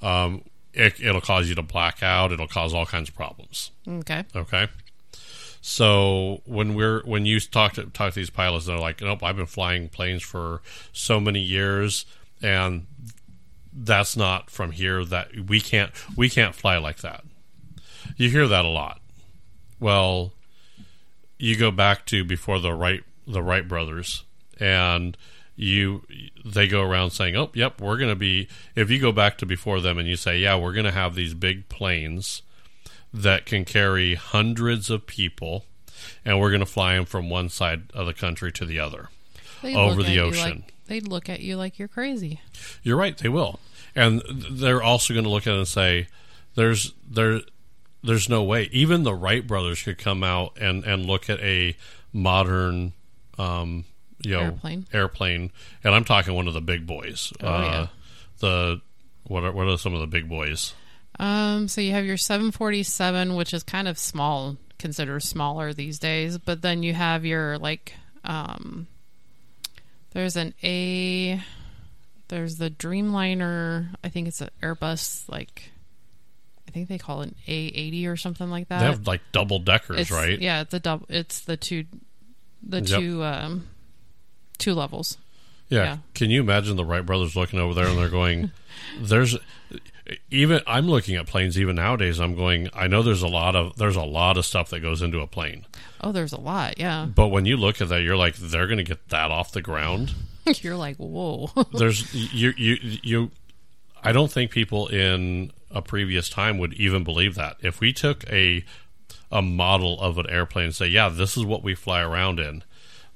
Um, 0.00 0.42
it, 0.72 1.00
it'll 1.00 1.20
cause 1.20 1.48
you 1.48 1.54
to 1.54 1.62
black 1.62 2.02
out. 2.02 2.32
It'll 2.32 2.48
cause 2.48 2.74
all 2.74 2.86
kinds 2.86 3.08
of 3.08 3.14
problems. 3.14 3.70
Okay. 3.86 4.24
Okay. 4.34 4.68
So 5.60 6.42
when 6.44 6.74
we're 6.74 7.02
when 7.02 7.26
you 7.26 7.40
talk 7.40 7.74
to 7.74 7.84
talk 7.86 8.12
to 8.12 8.20
these 8.20 8.30
pilots, 8.30 8.66
and 8.66 8.74
they're 8.74 8.80
like, 8.80 9.00
"Nope, 9.00 9.22
I've 9.22 9.36
been 9.36 9.46
flying 9.46 9.88
planes 9.88 10.22
for 10.22 10.62
so 10.92 11.18
many 11.18 11.40
years, 11.40 12.06
and 12.40 12.86
that's 13.76 14.16
not 14.16 14.50
from 14.50 14.72
here. 14.72 15.04
That 15.04 15.48
we 15.48 15.60
can't 15.60 15.92
we 16.16 16.28
can't 16.28 16.54
fly 16.54 16.78
like 16.78 16.98
that." 16.98 17.24
You 18.16 18.30
hear 18.30 18.48
that 18.48 18.64
a 18.64 18.68
lot. 18.68 19.00
Well, 19.78 20.32
you 21.38 21.56
go 21.56 21.70
back 21.70 22.06
to 22.06 22.24
before 22.24 22.58
the 22.58 22.72
Wright 22.72 23.04
the 23.26 23.42
Wright 23.42 23.66
brothers, 23.66 24.24
and 24.58 25.16
you 25.54 26.02
they 26.44 26.66
go 26.66 26.82
around 26.82 27.10
saying, 27.10 27.36
"Oh, 27.36 27.50
yep, 27.54 27.80
we're 27.80 27.98
going 27.98 28.10
to 28.10 28.16
be." 28.16 28.48
If 28.74 28.90
you 28.90 28.98
go 28.98 29.12
back 29.12 29.38
to 29.38 29.46
before 29.46 29.80
them 29.80 29.98
and 29.98 30.08
you 30.08 30.16
say, 30.16 30.38
"Yeah, 30.38 30.56
we're 30.56 30.72
going 30.72 30.86
to 30.86 30.92
have 30.92 31.14
these 31.14 31.34
big 31.34 31.68
planes." 31.68 32.42
that 33.12 33.46
can 33.46 33.64
carry 33.64 34.14
hundreds 34.14 34.90
of 34.90 35.06
people, 35.06 35.64
and 36.24 36.38
we're 36.38 36.50
going 36.50 36.60
to 36.60 36.66
fly 36.66 36.94
them 36.94 37.04
from 37.04 37.30
one 37.30 37.48
side 37.48 37.90
of 37.94 38.06
the 38.06 38.14
country 38.14 38.52
to 38.52 38.64
the 38.64 38.78
other. 38.78 39.08
Over 39.64 40.02
the 40.02 40.20
ocean. 40.20 40.64
Like, 40.66 40.74
they'd 40.86 41.08
look 41.08 41.28
at 41.28 41.40
you 41.40 41.56
like 41.56 41.78
you're 41.78 41.88
crazy. 41.88 42.40
You're 42.82 42.96
right; 42.96 43.16
they 43.16 43.28
will, 43.28 43.60
and 43.94 44.22
they're 44.50 44.82
also 44.82 45.14
going 45.14 45.24
to 45.24 45.30
look 45.30 45.46
at 45.46 45.54
it 45.54 45.58
and 45.58 45.68
say, 45.68 46.08
"There's 46.54 46.92
there, 47.08 47.40
there's 48.02 48.28
no 48.28 48.42
way." 48.42 48.68
Even 48.72 49.02
the 49.02 49.14
Wright 49.14 49.46
brothers 49.46 49.82
could 49.82 49.98
come 49.98 50.22
out 50.24 50.56
and 50.60 50.84
and 50.84 51.06
look 51.06 51.28
at 51.30 51.40
a 51.40 51.76
modern, 52.12 52.92
um, 53.38 53.84
you 54.22 54.32
know, 54.32 54.42
Airplane. 54.42 54.86
airplane, 54.92 55.52
and 55.84 55.94
I'm 55.94 56.04
talking 56.04 56.34
one 56.34 56.48
of 56.48 56.54
the 56.54 56.60
big 56.60 56.86
boys. 56.86 57.32
Oh, 57.42 57.46
uh, 57.48 57.60
yeah. 57.62 57.86
The 58.38 58.80
what 59.24 59.44
are, 59.44 59.52
what 59.52 59.66
are 59.66 59.78
some 59.78 59.94
of 59.94 60.00
the 60.00 60.06
big 60.06 60.28
boys? 60.28 60.74
Um, 61.18 61.68
so 61.68 61.80
you 61.80 61.92
have 61.92 62.04
your 62.04 62.16
747, 62.16 63.34
which 63.34 63.54
is 63.54 63.62
kind 63.62 63.88
of 63.88 63.98
small, 63.98 64.56
considered 64.78 65.22
smaller 65.22 65.72
these 65.72 65.98
days. 65.98 66.38
But 66.38 66.62
then 66.62 66.82
you 66.82 66.92
have 66.92 67.24
your 67.24 67.58
like, 67.58 67.94
um, 68.24 68.86
there's 70.16 70.36
an 70.36 70.54
A, 70.64 71.42
there's 72.28 72.56
the 72.56 72.70
Dreamliner. 72.70 73.88
I 74.02 74.08
think 74.08 74.28
it's 74.28 74.40
an 74.40 74.48
Airbus. 74.62 75.28
Like, 75.28 75.70
I 76.66 76.70
think 76.70 76.88
they 76.88 76.96
call 76.96 77.20
it 77.20 77.28
an 77.28 77.34
A80 77.46 78.08
or 78.08 78.16
something 78.16 78.48
like 78.48 78.68
that. 78.68 78.78
They 78.80 78.86
have 78.86 79.06
like 79.06 79.20
double 79.32 79.58
deckers, 79.58 80.00
it's, 80.00 80.10
right? 80.10 80.38
Yeah, 80.40 80.62
it's 80.62 80.70
the 80.70 80.80
double. 80.80 81.04
It's 81.10 81.40
the 81.40 81.58
two, 81.58 81.84
the 82.62 82.80
Yep. 82.80 82.98
two, 82.98 83.24
um, 83.24 83.68
two 84.56 84.72
levels. 84.72 85.18
Yeah. 85.68 85.84
Yeah. 85.84 85.96
Can 86.14 86.30
you 86.30 86.40
imagine 86.40 86.76
the 86.76 86.84
Wright 86.86 87.04
brothers 87.04 87.36
looking 87.36 87.58
over 87.58 87.74
there 87.74 87.86
and 87.86 87.98
they're 87.98 88.08
going, 88.08 88.52
there's 88.98 89.36
even 90.30 90.60
I'm 90.66 90.86
looking 90.88 91.16
at 91.16 91.26
planes 91.26 91.58
even 91.58 91.76
nowadays. 91.76 92.20
I'm 92.20 92.34
going, 92.34 92.68
I 92.74 92.86
know 92.86 93.02
there's 93.02 93.22
a 93.22 93.28
lot 93.28 93.56
of 93.56 93.76
there's 93.76 93.96
a 93.96 94.02
lot 94.02 94.36
of 94.36 94.46
stuff 94.46 94.70
that 94.70 94.80
goes 94.80 95.02
into 95.02 95.20
a 95.20 95.26
plane, 95.26 95.66
Oh, 96.00 96.12
there's 96.12 96.32
a 96.32 96.40
lot. 96.40 96.78
Yeah, 96.78 97.06
but 97.06 97.28
when 97.28 97.46
you 97.46 97.56
look 97.56 97.80
at 97.80 97.88
that, 97.88 98.02
you're 98.02 98.16
like, 98.16 98.36
they're 98.36 98.66
going 98.66 98.78
to 98.78 98.84
get 98.84 99.08
that 99.08 99.30
off 99.30 99.52
the 99.52 99.62
ground. 99.62 100.14
you're 100.60 100.76
like, 100.76 100.96
whoa. 100.96 101.50
There's 101.72 102.14
you 102.14 102.52
you 102.56 102.76
you. 103.02 103.30
I 104.02 104.12
don't 104.12 104.30
think 104.30 104.50
people 104.50 104.86
in 104.86 105.50
a 105.70 105.82
previous 105.82 106.28
time 106.28 106.58
would 106.58 106.74
even 106.74 107.02
believe 107.02 107.34
that 107.34 107.56
if 107.60 107.80
we 107.80 107.92
took 107.92 108.24
a 108.30 108.64
a 109.32 109.42
model 109.42 110.00
of 110.00 110.18
an 110.18 110.30
airplane 110.30 110.66
and 110.66 110.74
say, 110.74 110.86
yeah, 110.86 111.08
this 111.08 111.36
is 111.36 111.44
what 111.44 111.64
we 111.64 111.74
fly 111.74 112.00
around 112.00 112.38
in. 112.38 112.62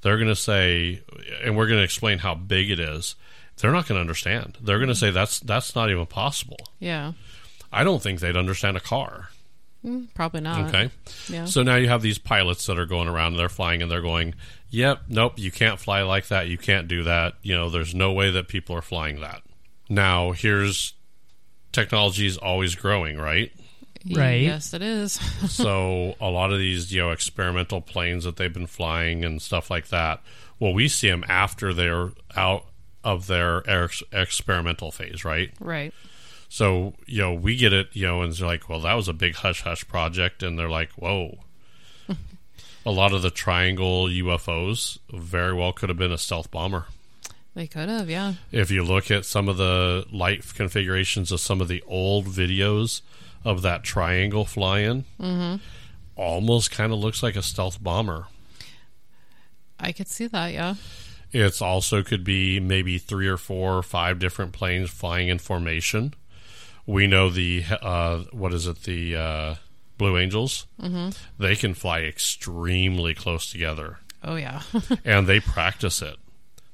They're 0.03 0.17
going 0.17 0.29
to 0.29 0.37
say, 0.37 1.03
and 1.45 1.57
we're 1.57 1.67
going 1.69 1.79
to 1.79 1.85
explain 1.85 2.19
how 2.19 2.35
big 2.35 2.71
it 2.71 2.81
is. 2.81 3.15
They're 3.61 3.73
not 3.73 3.87
going 3.87 3.97
to 3.97 4.01
understand. 4.01 4.59
They're 4.61 4.79
going 4.79 4.89
to 4.89 4.95
say 4.95 5.11
that's 5.11 5.41
that's 5.41 5.75
not 5.75 5.91
even 5.91 6.07
possible. 6.07 6.59
yeah, 6.79 7.13
I 7.73 7.85
don't 7.85 8.03
think 8.03 8.21
they'd 8.21 8.37
understand 8.37 8.77
a 8.77 8.81
car. 8.81 9.29
Mm, 9.85 10.13
probably 10.13 10.43
not. 10.43 10.69
Okay. 10.69 10.91
Yeah. 11.29 11.47
So 11.47 11.63
now 11.63 11.77
you 11.77 11.89
have 11.89 12.03
these 12.03 12.19
pilots 12.19 12.67
that 12.67 12.79
are 12.79 12.87
going 12.87 13.09
around 13.09 13.29
and 13.33 13.39
they're 13.39 13.49
flying 13.49 13.81
and 13.81 13.91
they're 13.91 14.03
going, 14.03 14.35
"Yep, 14.71 15.03
nope, 15.09 15.39
you 15.39 15.51
can't 15.51 15.79
fly 15.81 16.03
like 16.03 16.29
that. 16.29 16.49
You 16.49 16.59
can't 16.59 16.87
do 16.87 17.05
that. 17.05 17.35
You 17.43 17.55
know, 17.57 17.71
there's 17.71 17.95
no 17.95 18.13
way 18.13 18.31
that 18.31 18.49
people 18.49 18.77
are 18.77 18.83
flying 18.83 19.21
that." 19.21 19.43
Now, 19.89 20.33
here's 20.33 20.93
technology 21.73 22.27
is 22.27 22.37
always 22.37 22.75
growing, 22.75 23.17
right? 23.17 23.53
Right. 24.11 24.43
Yes, 24.43 24.73
it 24.75 24.83
is. 24.83 25.13
so 25.49 26.15
a 26.21 26.31
lot 26.31 26.53
of 26.53 26.59
these 26.59 26.93
you 26.93 27.01
know 27.01 27.11
experimental 27.11 27.81
planes 27.81 28.25
that 28.25 28.37
they've 28.37 28.53
been 28.53 28.67
flying 28.67 29.25
and 29.25 29.41
stuff 29.43 29.71
like 29.71 29.89
that 29.89 30.23
well 30.59 30.73
we 30.73 30.89
see 30.89 31.11
them 31.11 31.25
after 31.29 31.75
they're 31.75 32.11
out 32.35 32.65
of 33.05 33.27
their 33.27 33.69
ex- 33.69 34.03
experimental 34.13 34.91
phase 34.91 35.25
right 35.25 35.53
right. 35.61 35.93
so 36.49 36.95
you 37.07 37.21
know 37.21 37.33
we 37.33 37.57
get 37.57 37.73
it 37.73 37.89
you 37.93 38.07
know 38.07 38.23
and 38.23 38.33
they're 38.35 38.47
like 38.47 38.69
well 38.69 38.81
that 38.81 38.95
was 38.95 39.09
a 39.09 39.13
big 39.13 39.35
hush 39.37 39.63
hush 39.63 39.87
project 39.89 40.43
and 40.43 40.59
they're 40.59 40.69
like 40.69 40.91
whoa 40.93 41.39
a 42.87 42.91
lot 42.91 43.13
of 43.13 43.23
the 43.23 43.31
triangle 43.31 44.07
ufos 44.07 44.99
very 45.13 45.55
well 45.55 45.73
could 45.73 45.89
have 45.89 45.99
been 45.99 46.13
a 46.13 46.19
stealth 46.19 46.51
bomber 46.51 46.87
They 47.55 47.67
could 47.67 47.89
have, 47.89 48.09
yeah. 48.09 48.35
if 48.53 48.71
you 48.71 48.85
look 48.85 49.11
at 49.11 49.25
some 49.25 49.49
of 49.49 49.57
the 49.57 50.07
light 50.13 50.55
configurations 50.55 51.33
of 51.33 51.41
some 51.41 51.61
of 51.61 51.67
the 51.67 51.83
old 51.87 52.27
videos 52.27 53.03
of 53.45 53.63
that 53.63 53.83
triangle 53.83 54.45
flying, 54.45 55.05
mm-hmm. 55.21 55.57
almost 56.15 56.71
kind 56.71 56.93
of 56.93 57.01
looks 57.01 57.23
like 57.25 57.35
a 57.35 57.43
stealth 57.43 57.83
bomber. 57.83 58.27
I 59.81 59.91
could 59.93 60.07
see 60.09 60.29
that, 60.29 60.53
yeah. 60.53 60.75
It's 61.33 61.63
also 61.63 62.03
could 62.03 62.25
be 62.25 62.59
maybe 62.61 62.99
three 62.99 63.29
or 63.29 63.37
four 63.37 63.77
or 63.79 63.83
five 63.83 64.19
different 64.19 64.53
planes 64.53 64.91
flying 64.91 65.29
in 65.29 65.39
formation. 65.39 66.15
We 66.87 67.07
know 67.07 67.31
the 67.31 67.65
uh, 67.81 68.25
what 68.33 68.53
is 68.53 68.67
it 68.67 68.83
the 68.83 69.17
uh, 69.17 69.55
Blue 69.99 70.19
Angels? 70.19 70.67
Mm-hmm. 70.81 71.11
They 71.39 71.55
can 71.55 71.75
fly 71.75 72.01
extremely 72.01 73.15
close 73.15 73.51
together, 73.53 73.99
Oh, 74.25 74.37
yeah. 74.37 74.63
and 75.05 75.27
they 75.27 75.41
practice 75.41 76.03
it. 76.03 76.17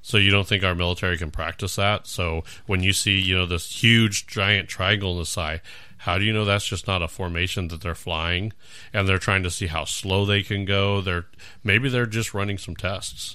So 0.01 0.17
you 0.19 0.31
don't 0.31 0.47
think 0.47 0.63
our 0.63 0.75
military 0.77 1.19
can 1.19 1.33
practice 1.33 1.75
that? 1.77 2.07
So 2.07 2.45
when 2.67 2.83
you 2.83 2.93
see, 2.93 3.19
you 3.19 3.37
know, 3.37 3.45
this 3.47 3.83
huge 3.83 4.29
giant 4.29 4.69
triangle 4.69 5.13
in 5.13 5.19
the 5.19 5.27
sky, 5.27 5.61
how 5.99 6.17
do 6.17 6.25
you 6.25 6.33
know 6.33 6.45
that's 6.45 6.67
just 6.67 6.87
not 6.87 7.03
a 7.03 7.09
formation 7.09 7.67
that 7.69 7.81
they're 7.81 7.97
flying 7.97 8.53
and 8.93 9.09
they're 9.09 9.19
trying 9.19 9.43
to 9.43 9.51
see 9.51 9.67
how 9.67 9.85
slow 9.85 10.25
they 10.25 10.45
can 10.45 10.65
go? 10.65 11.01
They're 11.01 11.27
maybe 11.65 11.89
they're 11.89 12.07
just 12.07 12.33
running 12.35 12.57
some 12.57 12.77
tests. 12.77 13.35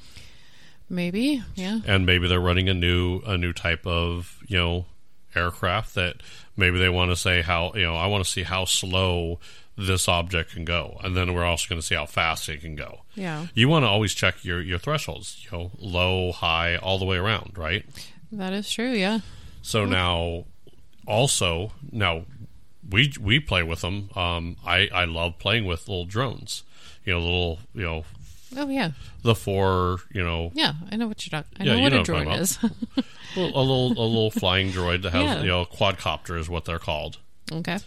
Maybe, 0.91 1.41
yeah. 1.55 1.79
And 1.87 2.05
maybe 2.05 2.27
they're 2.27 2.41
running 2.41 2.67
a 2.67 2.73
new 2.73 3.21
a 3.25 3.37
new 3.37 3.53
type 3.53 3.87
of, 3.87 4.37
you 4.47 4.57
know, 4.57 4.85
aircraft 5.33 5.95
that 5.95 6.17
maybe 6.57 6.77
they 6.77 6.89
want 6.89 7.11
to 7.11 7.15
say 7.15 7.41
how, 7.41 7.71
you 7.75 7.83
know, 7.83 7.95
I 7.95 8.07
want 8.07 8.25
to 8.25 8.29
see 8.29 8.43
how 8.43 8.65
slow 8.65 9.39
this 9.77 10.09
object 10.09 10.51
can 10.51 10.65
go. 10.65 10.99
And 11.01 11.15
then 11.15 11.33
we're 11.33 11.45
also 11.45 11.69
going 11.69 11.79
to 11.79 11.87
see 11.87 11.95
how 11.95 12.05
fast 12.05 12.49
it 12.49 12.59
can 12.59 12.75
go. 12.75 13.03
Yeah. 13.15 13.47
You 13.53 13.69
want 13.69 13.83
to 13.83 13.87
always 13.87 14.13
check 14.13 14.43
your, 14.43 14.61
your 14.61 14.79
thresholds, 14.79 15.45
you 15.49 15.57
know, 15.57 15.71
low, 15.79 16.33
high, 16.33 16.75
all 16.75 16.99
the 16.99 17.05
way 17.05 17.15
around, 17.15 17.57
right? 17.57 17.85
That 18.33 18.51
is 18.51 18.69
true, 18.69 18.91
yeah. 18.91 19.19
So 19.61 19.85
now, 19.85 20.43
also 21.07 21.71
now, 21.89 22.25
we 22.89 23.13
we 23.19 23.39
play 23.39 23.63
with 23.63 23.81
them. 23.81 24.09
Um, 24.15 24.57
I 24.65 24.89
I 24.93 25.05
love 25.05 25.39
playing 25.39 25.65
with 25.65 25.87
little 25.87 26.05
drones. 26.05 26.63
You 27.05 27.13
know, 27.13 27.19
little 27.19 27.59
you 27.73 27.83
know 27.83 28.03
Oh, 28.57 28.67
yeah. 28.67 28.91
the 29.23 29.33
four 29.35 29.99
you 30.13 30.23
know 30.23 30.51
Yeah, 30.53 30.73
I 30.91 30.95
know 30.97 31.07
what 31.07 31.25
you're 31.25 31.41
talking 31.41 31.57
I 31.59 31.63
Yeah, 31.63 31.71
know 31.73 31.77
you 31.77 31.83
what 31.83 31.93
know 31.93 31.97
a 31.97 32.01
what 32.01 32.27
I'm 32.27 32.27
droid 32.27 32.39
is. 32.41 32.59
little- 33.35 33.59
a 33.59 33.61
little 33.61 33.91
a 33.93 34.07
little 34.07 34.31
flying 34.31 34.71
droid 34.71 35.03
that 35.03 35.11
has 35.13 35.23
Yeah. 35.23 35.41
you 35.41 35.47
know 35.47 35.65
quadcopter 35.65 36.37
is 36.37 36.49
what 36.49 36.65
they're 36.65 36.79
called. 36.79 37.17
okay. 37.51 37.77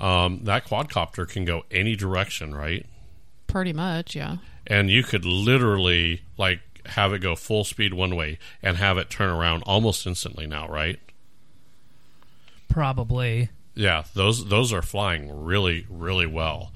Um, 0.00 0.40
that 0.44 0.66
quadcopter 0.66 1.26
can 1.28 1.44
go 1.46 1.64
any 1.70 1.96
direction, 1.96 2.54
right? 2.54 2.84
Pretty 3.46 3.72
much, 3.72 4.14
yeah. 4.16 4.36
And 4.66 4.90
you 4.90 5.02
could 5.02 5.24
literally 5.24 6.22
like 6.36 6.60
have 6.86 7.12
it 7.12 7.20
go 7.20 7.34
full 7.36 7.64
speed 7.64 7.94
one 7.94 8.14
way 8.16 8.38
and 8.62 8.76
have 8.76 8.98
it 8.98 9.08
turn 9.10 9.30
around 9.30 9.62
almost 9.62 10.06
instantly 10.06 10.46
now, 10.46 10.68
right? 10.68 10.98
Probably. 12.68 13.50
Yeah, 13.74 14.04
those 14.14 14.48
those 14.48 14.72
are 14.72 14.82
flying 14.82 15.44
really 15.44 15.86
really 15.90 16.26
well. 16.26 16.72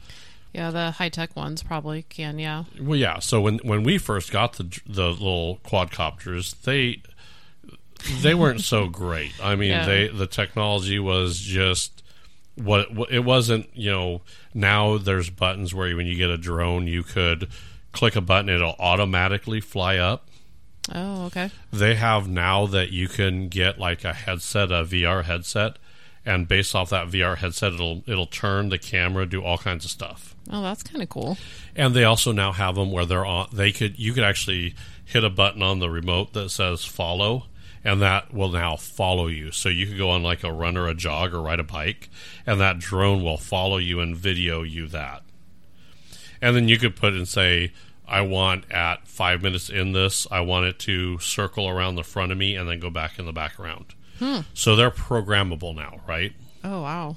Yeah, 0.52 0.70
the 0.70 0.90
high 0.92 1.08
tech 1.10 1.36
ones 1.36 1.62
probably 1.62 2.02
can, 2.02 2.38
yeah. 2.38 2.64
Well, 2.80 2.96
yeah. 2.98 3.20
So 3.20 3.40
when 3.40 3.58
when 3.58 3.82
we 3.84 3.98
first 3.98 4.32
got 4.32 4.54
the 4.54 4.64
the 4.86 5.08
little 5.10 5.58
quadcopters, 5.64 6.60
they 6.62 7.02
they 8.20 8.34
weren't 8.34 8.60
so 8.62 8.88
great. 8.88 9.32
I 9.42 9.54
mean, 9.56 9.70
Yeah. 9.70 9.86
they 9.86 10.08
the 10.08 10.26
technology 10.26 10.98
was 10.98 11.38
just 11.38 12.02
what, 12.56 12.88
it 13.10 13.20
wasn't. 13.24 13.68
You 13.74 13.90
know, 13.90 14.22
now 14.52 14.98
there's 14.98 15.30
buttons 15.30 15.72
where 15.74 15.94
when 15.96 16.06
you 16.06 16.16
get 16.16 16.30
a 16.30 16.36
drone, 16.38 16.86
you 16.86 17.02
could 17.02 17.48
click 17.92 18.16
a 18.16 18.20
button, 18.20 18.48
it'll 18.48 18.76
automatically 18.78 19.60
fly 19.60 19.96
up. 19.98 20.28
Oh, 20.92 21.26
okay. 21.26 21.50
They 21.72 21.94
have 21.94 22.26
now 22.28 22.66
that 22.66 22.90
you 22.90 23.06
can 23.06 23.48
get 23.48 23.78
like 23.78 24.02
a 24.04 24.12
headset, 24.12 24.72
a 24.72 24.84
VR 24.84 25.24
headset, 25.24 25.76
and 26.30 26.46
based 26.46 26.76
off 26.76 26.90
that 26.90 27.08
VR 27.08 27.36
headset, 27.36 27.72
it'll 27.72 28.04
it'll 28.06 28.26
turn 28.26 28.68
the 28.68 28.78
camera, 28.78 29.26
do 29.26 29.42
all 29.42 29.58
kinds 29.58 29.84
of 29.84 29.90
stuff. 29.90 30.36
Oh, 30.50 30.62
that's 30.62 30.82
kind 30.82 31.02
of 31.02 31.08
cool. 31.08 31.36
And 31.74 31.92
they 31.94 32.04
also 32.04 32.30
now 32.30 32.52
have 32.52 32.76
them 32.76 32.92
where 32.92 33.04
they're 33.04 33.26
on. 33.26 33.48
They 33.52 33.72
could 33.72 33.98
you 33.98 34.12
could 34.12 34.22
actually 34.22 34.74
hit 35.04 35.24
a 35.24 35.30
button 35.30 35.60
on 35.60 35.80
the 35.80 35.90
remote 35.90 36.32
that 36.34 36.50
says 36.50 36.84
follow, 36.84 37.46
and 37.84 38.00
that 38.00 38.32
will 38.32 38.50
now 38.50 38.76
follow 38.76 39.26
you. 39.26 39.50
So 39.50 39.68
you 39.68 39.88
could 39.88 39.98
go 39.98 40.10
on 40.10 40.22
like 40.22 40.44
a 40.44 40.52
run 40.52 40.76
or 40.76 40.86
a 40.86 40.94
jog 40.94 41.34
or 41.34 41.42
ride 41.42 41.58
a 41.58 41.64
bike, 41.64 42.08
and 42.46 42.60
that 42.60 42.78
drone 42.78 43.24
will 43.24 43.38
follow 43.38 43.78
you 43.78 43.98
and 43.98 44.16
video 44.16 44.62
you 44.62 44.86
that. 44.88 45.22
And 46.40 46.54
then 46.54 46.68
you 46.68 46.78
could 46.78 46.94
put 46.94 47.12
and 47.12 47.26
say, 47.26 47.72
I 48.06 48.20
want 48.22 48.70
at 48.70 49.06
five 49.06 49.42
minutes 49.42 49.68
in 49.68 49.92
this, 49.92 50.26
I 50.30 50.40
want 50.40 50.66
it 50.66 50.78
to 50.80 51.18
circle 51.18 51.68
around 51.68 51.96
the 51.96 52.04
front 52.04 52.32
of 52.32 52.38
me 52.38 52.56
and 52.56 52.68
then 52.68 52.78
go 52.78 52.88
back 52.88 53.18
in 53.18 53.26
the 53.26 53.32
back 53.32 53.58
around. 54.20 54.44
So 54.54 54.76
they're 54.76 54.90
programmable 54.90 55.74
now, 55.74 56.00
right? 56.06 56.32
Oh, 56.64 56.82
wow. 56.82 57.16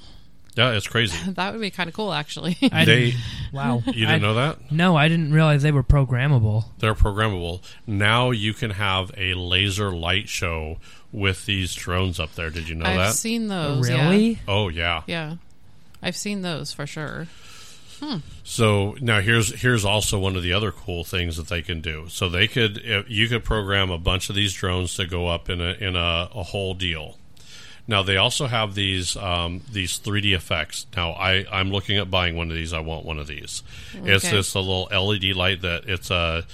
Yeah, 0.55 0.71
it's 0.73 0.87
crazy. 0.87 1.17
That 1.33 1.51
would 1.51 1.61
be 1.61 1.71
kind 1.71 1.87
of 1.89 1.95
cool, 1.95 2.13
actually. 2.13 2.57
I 2.71 2.85
they 2.85 3.13
wow. 3.51 3.81
you 3.87 4.05
didn't 4.05 4.09
I- 4.09 4.17
know 4.19 4.33
that? 4.35 4.71
No, 4.71 4.95
I 4.95 5.07
didn't 5.07 5.33
realize 5.33 5.63
they 5.63 5.71
were 5.71 5.83
programmable. 5.83 6.65
They're 6.79 6.93
programmable. 6.93 7.63
Now 7.87 8.29
you 8.31 8.53
can 8.53 8.71
have 8.71 9.11
a 9.17 9.33
laser 9.33 9.91
light 9.91 10.29
show 10.29 10.77
with 11.11 11.45
these 11.45 11.73
drones 11.73 12.19
up 12.19 12.35
there. 12.35 12.49
Did 12.49 12.69
you 12.69 12.75
know 12.75 12.85
I've 12.85 12.97
that? 12.97 13.13
seen 13.13 13.47
those. 13.47 13.89
yeah. 13.89 14.03
really? 14.09 14.39
oh 14.47 14.67
yeah. 14.69 15.01
Yeah. 15.07 15.35
I've 16.01 16.15
seen 16.17 16.41
those 16.43 16.71
for 16.73 16.85
sure. 16.85 17.27
So 18.43 18.95
now 18.99 19.21
here's 19.21 19.61
here's 19.61 19.85
also 19.85 20.19
one 20.19 20.35
of 20.35 20.43
the 20.43 20.53
other 20.53 20.71
cool 20.71 21.03
things 21.03 21.37
that 21.37 21.47
they 21.47 21.61
can 21.61 21.81
do. 21.81 22.07
So 22.09 22.29
they 22.29 22.47
could 22.47 23.05
you 23.07 23.27
could 23.27 23.43
program 23.43 23.89
a 23.91 23.97
bunch 23.97 24.29
of 24.29 24.35
these 24.35 24.53
drones 24.53 24.95
to 24.95 25.05
go 25.05 25.27
up 25.27 25.49
in 25.49 25.61
a 25.61 25.73
in 25.73 25.95
a, 25.95 26.29
a 26.35 26.43
whole 26.43 26.73
deal. 26.73 27.17
Now 27.87 28.01
they 28.03 28.17
also 28.17 28.47
have 28.47 28.75
these 28.75 29.15
um, 29.17 29.61
these 29.71 29.99
3D 29.99 30.33
effects. 30.35 30.85
Now 30.95 31.11
I 31.11 31.45
I'm 31.51 31.71
looking 31.71 31.97
at 31.97 32.09
buying 32.11 32.35
one 32.35 32.49
of 32.49 32.55
these. 32.55 32.73
I 32.73 32.79
want 32.79 33.05
one 33.05 33.19
of 33.19 33.27
these. 33.27 33.63
It's 33.93 34.25
Okay. 34.25 34.35
this 34.37 34.53
a 34.55 34.59
little 34.59 34.87
LED 34.91 35.35
light 35.35 35.61
that 35.61 35.83
it's 35.87 36.09
a 36.11 36.45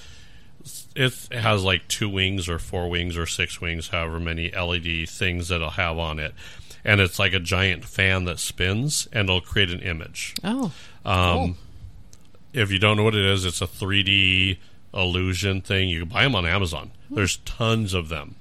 it 0.96 1.14
has 1.32 1.64
like 1.64 1.88
two 1.88 2.10
wings 2.10 2.50
or 2.50 2.60
four 2.60 2.90
wings 2.90 3.16
or 3.18 3.26
six 3.26 3.62
wings, 3.62 3.88
however 3.90 4.20
many 4.20 4.52
LED 4.52 5.08
things 5.08 5.48
that 5.48 5.56
it'll 5.56 5.70
have 5.72 5.98
on 5.98 6.20
it. 6.20 6.34
And 6.84 7.00
it's 7.00 7.20
like 7.20 7.34
a 7.34 7.40
giant 7.40 7.86
fan 7.86 8.26
that 8.26 8.40
spins 8.40 9.08
and 9.14 9.30
it'll 9.30 9.42
create 9.42 9.70
an 9.70 9.82
image. 9.82 10.34
Oh. 10.44 10.72
Um, 11.06 11.36
Cool. 11.38 11.56
If 12.52 12.72
you 12.72 12.80
don't 12.80 12.98
know 12.98 13.04
what 13.04 13.14
it 13.16 13.26
is, 13.26 13.46
it's 13.46 13.62
a 13.62 13.68
3D 13.68 14.58
illusion 14.94 15.62
thing. 15.62 15.88
You 15.90 16.00
can 16.02 16.10
buy 16.10 16.24
them 16.24 16.36
on 16.36 16.46
Amazon. 16.48 16.92
There's 17.12 17.38
tons 17.38 17.94
of 17.94 18.10
them. 18.10 18.36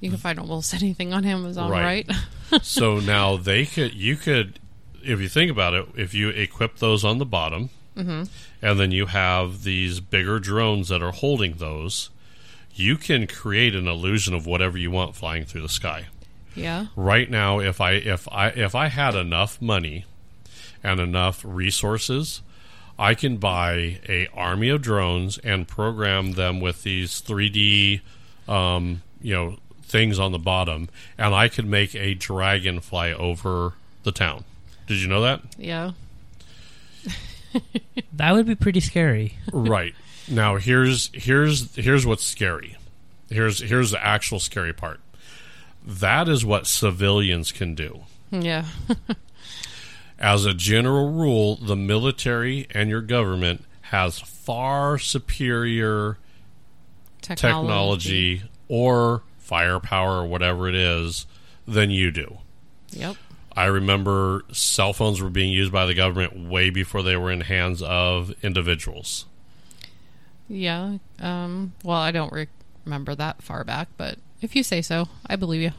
You 0.00 0.10
can 0.10 0.18
find 0.18 0.38
almost 0.38 0.74
anything 0.74 1.12
on 1.12 1.24
Amazon, 1.24 1.70
Right. 1.70 2.06
right? 2.50 2.62
so 2.64 2.98
now 3.00 3.36
they 3.36 3.66
could, 3.66 3.94
you 3.94 4.16
could, 4.16 4.58
if 5.04 5.20
you 5.20 5.28
think 5.28 5.50
about 5.50 5.74
it, 5.74 5.86
if 5.96 6.12
you 6.12 6.30
equip 6.30 6.78
those 6.78 7.04
on 7.04 7.18
the 7.18 7.26
bottom, 7.26 7.70
and 7.96 8.28
then 8.80 8.92
you 8.92 9.06
have 9.06 9.62
these 9.62 10.00
bigger 10.00 10.38
drones 10.40 10.88
that 10.88 11.02
are 11.02 11.12
holding 11.12 11.54
those, 11.58 12.08
you 12.74 12.96
can 12.96 13.26
create 13.26 13.74
an 13.74 13.86
illusion 13.86 14.32
of 14.34 14.46
whatever 14.46 14.78
you 14.78 14.90
want 14.90 15.14
flying 15.14 15.44
through 15.44 15.60
the 15.62 15.68
sky. 15.68 16.06
yeah. 16.54 16.86
right 16.96 17.30
now 17.30 17.58
if 17.60 17.78
i 17.80 17.92
if 17.92 18.26
i 18.32 18.48
if 18.48 18.74
i 18.74 18.88
had 18.88 19.14
enough 19.14 19.60
money 19.60 20.04
and 20.82 21.00
enough 21.00 21.42
resources 21.46 22.42
i 22.98 23.14
can 23.14 23.36
buy 23.36 23.98
a 24.08 24.26
army 24.34 24.68
of 24.68 24.82
drones 24.82 25.38
and 25.38 25.66
program 25.68 26.32
them 26.32 26.60
with 26.60 26.82
these 26.82 27.20
3d 27.22 28.00
um, 28.48 29.02
you 29.20 29.34
know 29.34 29.56
things 29.82 30.18
on 30.18 30.32
the 30.32 30.38
bottom 30.38 30.88
and 31.18 31.34
i 31.34 31.48
could 31.48 31.66
make 31.66 31.94
a 31.94 32.14
dragon 32.14 32.80
fly 32.80 33.12
over 33.12 33.72
the 34.04 34.12
town 34.12 34.44
did 34.86 34.98
you 35.00 35.06
know 35.08 35.20
that 35.20 35.40
Yeah. 35.58 35.92
That 38.12 38.32
would 38.32 38.46
be 38.46 38.54
pretty 38.54 38.80
scary. 38.80 39.36
right 39.52 39.94
now 40.28 40.56
here's 40.56 41.10
here's 41.14 41.74
here's 41.74 42.06
what's 42.06 42.24
scary 42.24 42.76
here's 43.28 43.60
here's 43.60 43.90
the 43.90 44.04
actual 44.04 44.38
scary 44.38 44.72
part 44.72 45.00
that 45.84 46.28
is 46.28 46.44
what 46.44 46.66
civilians 46.66 47.50
can 47.50 47.74
do 47.74 48.00
Yeah. 48.30 48.66
As 50.20 50.44
a 50.44 50.52
general 50.52 51.10
rule, 51.10 51.56
the 51.56 51.76
military 51.76 52.66
and 52.72 52.90
your 52.90 53.00
government 53.00 53.64
has 53.82 54.18
far 54.18 54.98
superior 54.98 56.18
technology 57.22 58.42
or 58.68 59.22
firepower 59.38 60.18
or 60.18 60.26
whatever 60.26 60.68
it 60.68 60.74
is 60.74 61.26
than 61.66 61.90
you 61.90 62.10
do. 62.10 62.38
Yep. 62.90 63.16
I 63.56 63.64
remember 63.66 64.44
cell 64.52 64.92
phones 64.92 65.20
were 65.20 65.30
being 65.30 65.52
used 65.52 65.72
by 65.72 65.86
the 65.86 65.94
government 65.94 66.48
way 66.48 66.70
before 66.70 67.02
they 67.02 67.16
were 67.16 67.30
in 67.30 67.40
hands 67.40 67.82
of 67.82 68.32
individuals. 68.42 69.26
Yeah. 70.48 70.98
Um, 71.18 71.72
well, 71.82 71.98
I 71.98 72.10
don't 72.10 72.32
re- 72.32 72.48
remember 72.84 73.14
that 73.14 73.42
far 73.42 73.64
back, 73.64 73.88
but 73.96 74.18
if 74.40 74.54
you 74.54 74.62
say 74.62 74.82
so, 74.82 75.08
I 75.26 75.36
believe 75.36 75.62
you. 75.62 75.72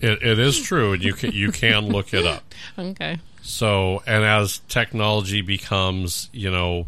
It, 0.00 0.22
it 0.22 0.38
is 0.38 0.60
true, 0.60 0.92
and 0.92 1.02
you 1.02 1.12
can 1.12 1.32
you 1.32 1.50
can 1.50 1.88
look 1.88 2.14
it 2.14 2.24
up. 2.24 2.44
Okay. 2.78 3.18
So, 3.48 4.02
and 4.06 4.24
as 4.24 4.58
technology 4.68 5.40
becomes, 5.40 6.28
you 6.34 6.50
know, 6.50 6.86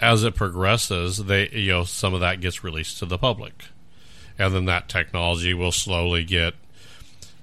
as 0.00 0.24
it 0.24 0.34
progresses, 0.34 1.18
they 1.18 1.50
you 1.50 1.70
know 1.70 1.84
some 1.84 2.14
of 2.14 2.20
that 2.20 2.40
gets 2.40 2.64
released 2.64 2.98
to 2.98 3.06
the 3.06 3.16
public, 3.16 3.66
and 4.40 4.52
then 4.52 4.64
that 4.64 4.88
technology 4.88 5.54
will 5.54 5.70
slowly 5.70 6.24
get 6.24 6.54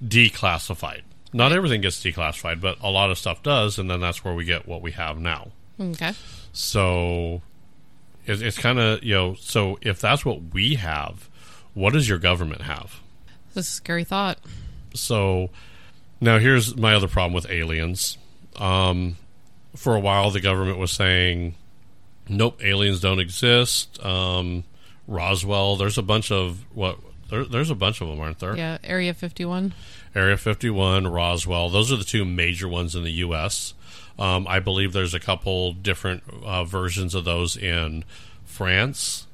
declassified. 0.06 1.04
Not 1.32 1.54
everything 1.54 1.80
gets 1.80 2.04
declassified, 2.04 2.60
but 2.60 2.78
a 2.82 2.90
lot 2.90 3.10
of 3.10 3.18
stuff 3.18 3.42
does, 3.42 3.80
and 3.80 3.90
then 3.90 4.02
that's 4.02 4.22
where 4.26 4.34
we 4.34 4.44
get 4.44 4.68
what 4.68 4.82
we 4.82 4.92
have 4.92 5.18
now. 5.18 5.52
Okay. 5.80 6.12
So, 6.52 7.42
it, 8.26 8.42
it's 8.42 8.58
kind 8.58 8.80
of 8.80 9.02
you 9.02 9.14
know, 9.14 9.36
so 9.36 9.80
if 9.82 10.02
that's 10.02 10.26
what 10.26 10.54
we 10.54 10.76
have, 10.76 11.30
what 11.74 11.94
does 11.94 12.10
your 12.10 12.20
government 12.20 12.64
have? 12.64 13.00
This 13.54 13.68
is 13.68 13.72
a 13.72 13.76
scary 13.76 14.04
thought. 14.04 14.40
So 14.94 15.52
now 16.22 16.40
here's 16.40 16.76
my 16.76 16.94
other 16.94 17.08
problem 17.08 17.34
with 17.34 17.50
aliens. 17.50 18.18
Um, 18.58 19.18
for 19.76 19.96
a 19.96 20.00
while, 20.00 20.32
the 20.32 20.42
government 20.42 20.78
was 20.78 20.92
saying, 20.92 21.56
"Nope, 22.28 22.64
aliens 22.64 23.00
don't 23.00 23.20
exist." 23.20 24.04
Um, 24.04 24.64
Roswell, 25.08 25.76
there's 25.76 25.98
a 25.98 26.04
bunch 26.04 26.32
of 26.32 26.66
what 26.74 27.00
there, 27.30 27.46
there's 27.46 27.70
a 27.70 27.76
bunch 27.76 28.02
of 28.02 28.08
them, 28.08 28.20
aren't 28.20 28.40
there? 28.40 28.56
Yeah. 28.56 28.78
Area 28.84 29.14
51. 29.14 29.74
Area 30.16 30.38
51, 30.38 31.08
Roswell. 31.08 31.70
Those 31.70 31.92
are 31.92 31.96
the 31.96 32.04
two 32.04 32.26
major 32.26 32.68
ones 32.68 32.96
in 32.96 33.04
the 33.04 33.12
U.S. 33.12 33.74
Um, 34.18 34.48
I 34.48 34.60
believe 34.60 34.94
there's 34.94 35.14
a 35.14 35.20
couple 35.20 35.74
different 35.74 36.24
uh, 36.44 36.64
versions 36.64 37.14
of 37.16 37.26
those 37.26 37.56
in 37.56 38.04
France 38.46 39.28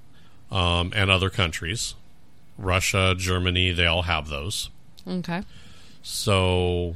um, 0.51 0.91
and 0.95 1.09
other 1.09 1.29
countries. 1.29 1.95
Russia, 2.57 3.15
Germany, 3.17 3.71
they 3.71 3.85
all 3.85 4.03
have 4.03 4.27
those. 4.27 4.69
Okay. 5.07 5.43
So 6.07 6.95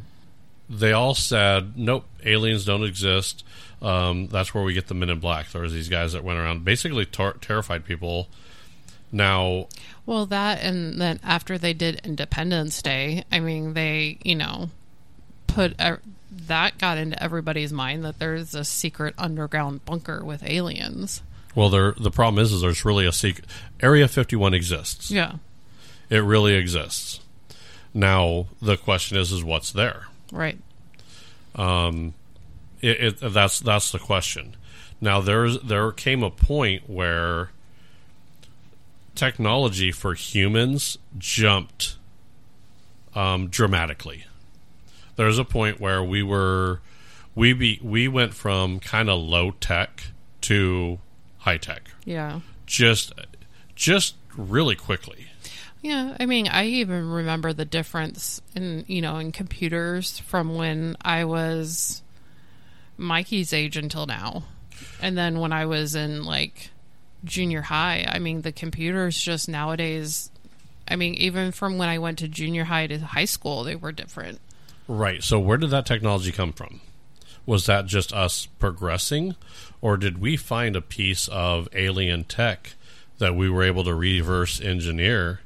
they 0.70 0.94
all 0.94 1.16
said, 1.16 1.76
nope, 1.76 2.06
aliens 2.24 2.64
don't 2.64 2.84
exist. 2.84 3.44
Um, 3.82 4.28
that's 4.28 4.54
where 4.54 4.64
we 4.64 4.74
get 4.74 4.88
the 4.88 4.94
Men 4.94 5.10
in 5.10 5.20
Black. 5.20 5.50
There 5.50 5.64
was 5.64 5.74
these 5.74 5.90
guys 5.90 6.14
that 6.14 6.24
went 6.24 6.38
around 6.38 6.64
basically 6.64 7.06
tar- 7.08 7.38
terrified 7.42 7.86
people. 7.86 8.28
Now, 9.12 9.68
Well, 10.06 10.28
that 10.28 10.62
and 10.62 11.02
then 11.02 11.20
after 11.24 11.58
they 11.58 11.74
did 11.74 12.02
Independence 12.04 12.84
Day, 12.84 13.24
I 13.32 13.40
mean, 13.40 13.74
they, 13.74 14.20
you 14.24 14.36
know, 14.36 14.70
put 15.48 15.74
uh, 15.82 15.98
that 16.32 16.78
got 16.78 17.00
into 17.00 17.22
everybody's 17.22 17.74
mind 17.74 18.06
that 18.06 18.20
there's 18.20 18.54
a 18.54 18.64
secret 18.64 19.16
underground 19.18 19.84
bunker 19.86 20.24
with 20.24 20.44
aliens. 20.44 21.24
well, 21.56 21.72
there 21.72 21.94
the 21.94 22.12
problem 22.12 22.44
is, 22.44 22.54
is 22.54 22.62
there's 22.62 22.86
really 22.86 23.08
a 23.08 23.12
secret. 23.12 23.48
Area 23.82 24.08
51 24.08 24.54
exists. 24.54 25.10
Yeah. 25.10 25.38
It 26.12 26.20
really 26.20 26.54
exists. 26.54 27.22
Now 27.94 28.48
the 28.62 28.78
question 28.78 29.18
is, 29.18 29.32
is 29.32 29.44
what's 29.44 29.72
there? 29.72 30.08
Right. 30.32 30.58
Um, 31.56 32.14
it, 32.82 33.22
it, 33.22 33.34
that's 33.34 33.60
that's 33.60 33.92
the 33.92 34.00
question. 34.00 34.56
Now 35.02 35.22
there's 35.22 35.60
there 35.62 35.92
came 35.92 36.24
a 36.24 36.30
point 36.30 36.90
where 36.90 37.50
technology 39.16 39.92
for 39.92 40.14
humans 40.14 40.98
jumped 41.18 41.98
um, 43.16 43.48
dramatically. 43.48 44.26
There's 45.16 45.38
a 45.38 45.44
point 45.46 45.80
where 45.80 46.04
we 46.04 46.24
were 46.24 46.80
we 47.36 47.54
be 47.54 47.80
we 47.84 48.08
went 48.08 48.34
from 48.34 48.80
kind 48.80 49.10
of 49.10 49.20
low 49.20 49.52
tech 49.52 50.04
to 50.42 51.00
high 51.40 51.58
tech 51.58 51.90
Yeah. 52.06 52.42
just 52.66 53.14
just 53.76 54.16
really 54.36 54.76
quickly. 54.76 55.29
Yeah, 55.82 56.18
I 56.20 56.26
mean, 56.26 56.48
I 56.48 56.66
even 56.66 57.10
remember 57.10 57.54
the 57.54 57.66
difference 57.66 58.42
in, 58.54 58.84
you 58.88 59.02
know, 59.02 59.18
in 59.18 59.32
computers 59.32 60.20
from 60.20 60.56
when 60.56 60.98
I 61.02 61.24
was 61.24 62.02
Mikey's 62.98 63.54
age 63.54 63.78
until 63.78 64.06
now. 64.06 64.44
And 65.02 65.18
then 65.18 65.40
when 65.40 65.54
I 65.54 65.66
was 65.66 65.96
in 65.96 66.26
like 66.26 66.72
junior 67.24 67.62
high, 67.62 68.06
I 68.10 68.20
mean, 68.20 68.42
the 68.42 68.52
computers 68.52 69.18
just 69.18 69.48
nowadays, 69.48 70.32
I 70.88 70.98
mean, 70.98 71.14
even 71.14 71.52
from 71.54 71.78
when 71.78 71.88
I 71.88 72.00
went 72.00 72.20
to 72.20 72.28
junior 72.28 72.66
high 72.66 72.88
to 72.88 73.00
high 73.00 73.26
school, 73.26 73.64
they 73.64 73.76
were 73.76 73.94
different. 73.94 74.42
Right. 74.88 75.24
So 75.24 75.40
where 75.40 75.58
did 75.58 75.70
that 75.70 75.86
technology 75.86 76.32
come 76.34 76.52
from? 76.52 76.82
Was 77.46 77.68
that 77.68 77.86
just 77.86 78.12
us 78.14 78.46
progressing, 78.46 79.36
or 79.82 79.98
did 79.98 80.20
we 80.20 80.36
find 80.36 80.76
a 80.76 80.82
piece 80.82 81.28
of 81.30 81.70
alien 81.74 82.26
tech 82.26 82.74
that 83.18 83.36
we 83.36 83.50
were 83.50 83.64
able 83.64 83.84
to 83.86 83.96
reverse 83.96 84.60
engineer, 84.60 85.40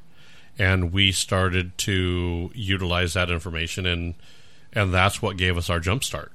and 0.58 0.92
we 0.92 1.12
started 1.12 1.76
to 1.78 2.50
utilize 2.54 3.14
that 3.14 3.30
information, 3.30 3.86
and 3.86 4.14
and 4.72 4.92
that's 4.92 5.22
what 5.22 5.36
gave 5.36 5.56
us 5.56 5.70
our 5.70 5.80
jump 5.80 6.04
start? 6.04 6.32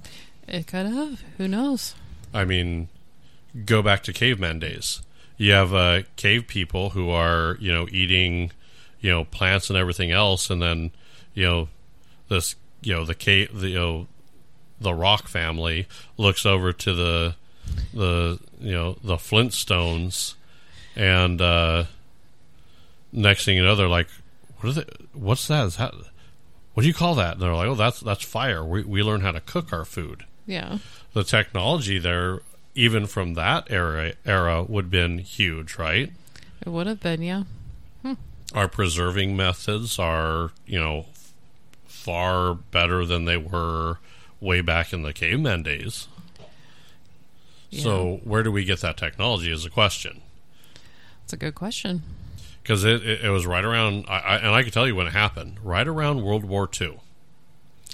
It 0.48 0.68
could 0.68 0.88
have. 0.88 1.22
Who 1.38 1.48
knows? 1.48 1.94
I 2.34 2.46
mean, 2.46 2.90
go 3.66 3.82
back 3.82 4.04
to 4.04 4.14
caveman 4.14 4.60
days. 4.60 5.02
You 5.38 5.54
have 5.54 5.74
uh, 5.74 6.02
cave 6.16 6.48
people 6.48 6.92
who 6.92 7.10
are, 7.10 7.58
you 7.60 7.72
know, 7.72 7.88
eating, 7.92 8.52
you 9.00 9.10
know, 9.10 9.24
plants 9.24 9.70
and 9.70 9.78
everything 9.78 10.12
else, 10.12 10.50
and 10.50 10.62
then, 10.62 10.92
you 11.34 11.46
know, 11.46 11.70
this, 12.28 12.56
you 12.82 12.94
know, 12.94 13.06
the 13.06 13.16
cave, 13.16 13.58
the, 13.58 13.70
you 13.70 13.80
know, 13.80 14.08
the 14.82 14.94
Rock 14.94 15.28
family 15.28 15.88
looks 16.18 16.46
over 16.46 16.74
to 16.74 16.94
the, 16.94 17.36
the, 17.94 18.40
you 18.60 18.72
know, 18.72 18.98
the 19.04 19.16
Flintstones, 19.16 20.36
and 20.96 21.42
uh, 21.42 21.86
next 23.12 23.46
thing 23.46 23.58
you 23.58 23.64
know, 23.64 23.76
they're 23.76 23.88
like, 23.88 24.08
"What 24.60 24.70
is 24.70 24.78
it? 24.78 24.90
What's 25.14 25.48
that? 25.48 25.66
Is 25.66 25.78
that? 25.78 25.94
What 26.74 26.84
do 26.84 26.88
you 26.88 26.94
call 26.94 27.16
that?" 27.16 27.34
And 27.34 27.42
they're 27.42 27.54
like, 27.54 27.68
"Oh, 27.68 27.76
that's 27.76 28.00
that's 28.00 28.24
fire. 28.24 28.64
We 28.64 28.84
we 28.84 29.04
learn 29.04 29.22
how 29.22 29.32
to 29.32 29.42
cook 29.42 29.72
our 29.74 29.86
food." 29.86 30.26
Yeah. 30.46 30.80
the 31.14 31.24
technology 31.24 32.00
there, 32.00 32.40
even 32.74 33.06
from 33.06 33.36
that 33.36 33.68
era, 33.70 34.14
era 34.26 34.64
would 34.64 34.86
have 34.86 34.92
been 34.92 35.20
huge, 35.20 35.78
right? 35.78 36.12
It 36.66 36.70
would 36.70 36.88
have 36.88 37.00
been, 37.00 37.22
yeah. 37.22 37.44
Hmm. 38.02 38.14
Our 38.54 38.68
preserving 38.68 39.38
methods 39.38 40.00
are, 40.00 40.52
you 40.66 40.80
know, 40.80 41.06
far 41.86 42.56
better 42.56 43.06
than 43.06 43.26
they 43.26 43.38
were 43.38 44.00
way 44.40 44.62
back 44.62 44.92
in 44.92 45.04
the 45.04 45.14
caveman 45.14 45.62
days. 45.64 46.08
So, 47.72 48.20
where 48.24 48.42
do 48.42 48.52
we 48.52 48.66
get 48.66 48.82
that 48.82 48.98
technology? 48.98 49.52
Is 49.52 49.64
a 49.66 49.70
question. 49.70 50.22
It's 51.24 51.34
a 51.34 51.38
good 51.38 51.54
question. 51.54 52.02
Because 52.70 52.84
it, 52.84 53.04
it, 53.04 53.26
it 53.26 53.30
was 53.30 53.48
right 53.48 53.66
around, 53.66 54.06
I, 54.08 54.20
I, 54.20 54.38
and 54.38 54.50
I 54.50 54.62
can 54.62 54.72
tell 54.72 54.86
you 54.86 54.94
when 54.94 55.08
it 55.08 55.14
happened, 55.14 55.58
right 55.64 55.88
around 55.88 56.22
World 56.22 56.46
War 56.46 56.70
II. 56.80 57.00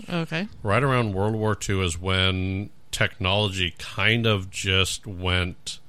Okay. 0.10 0.50
Right 0.64 0.84
around 0.84 1.14
World 1.14 1.36
War 1.36 1.58
II 1.58 1.86
is 1.86 1.98
when 1.98 2.72
technology 2.92 3.74
kind 3.80 4.26
of 4.26 4.50
just 4.52 5.08
went 5.08 5.80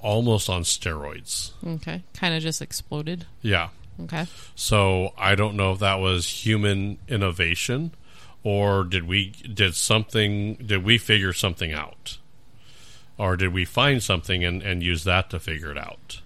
almost 0.00 0.50
on 0.50 0.62
steroids. 0.62 1.52
Okay. 1.64 2.02
Kind 2.14 2.34
of 2.34 2.42
just 2.42 2.60
exploded. 2.60 3.26
Yeah. 3.42 3.68
Okay. 4.02 4.26
So 4.56 5.12
I 5.16 5.36
don't 5.36 5.54
know 5.54 5.70
if 5.70 5.78
that 5.78 6.00
was 6.00 6.44
human 6.44 6.98
innovation 7.06 7.92
or 8.42 8.82
did 8.82 9.06
we 9.06 9.30
did 9.54 9.76
something 9.76 10.54
did 10.56 10.82
we 10.82 10.98
figure 10.98 11.32
something 11.32 11.72
out? 11.72 12.18
Or 13.18 13.36
did 13.36 13.52
we 13.52 13.64
find 13.64 14.02
something 14.02 14.44
and, 14.44 14.64
and 14.64 14.82
use 14.82 15.04
that 15.04 15.30
to 15.30 15.38
figure 15.38 15.70
it 15.70 15.78
out? 15.78 16.22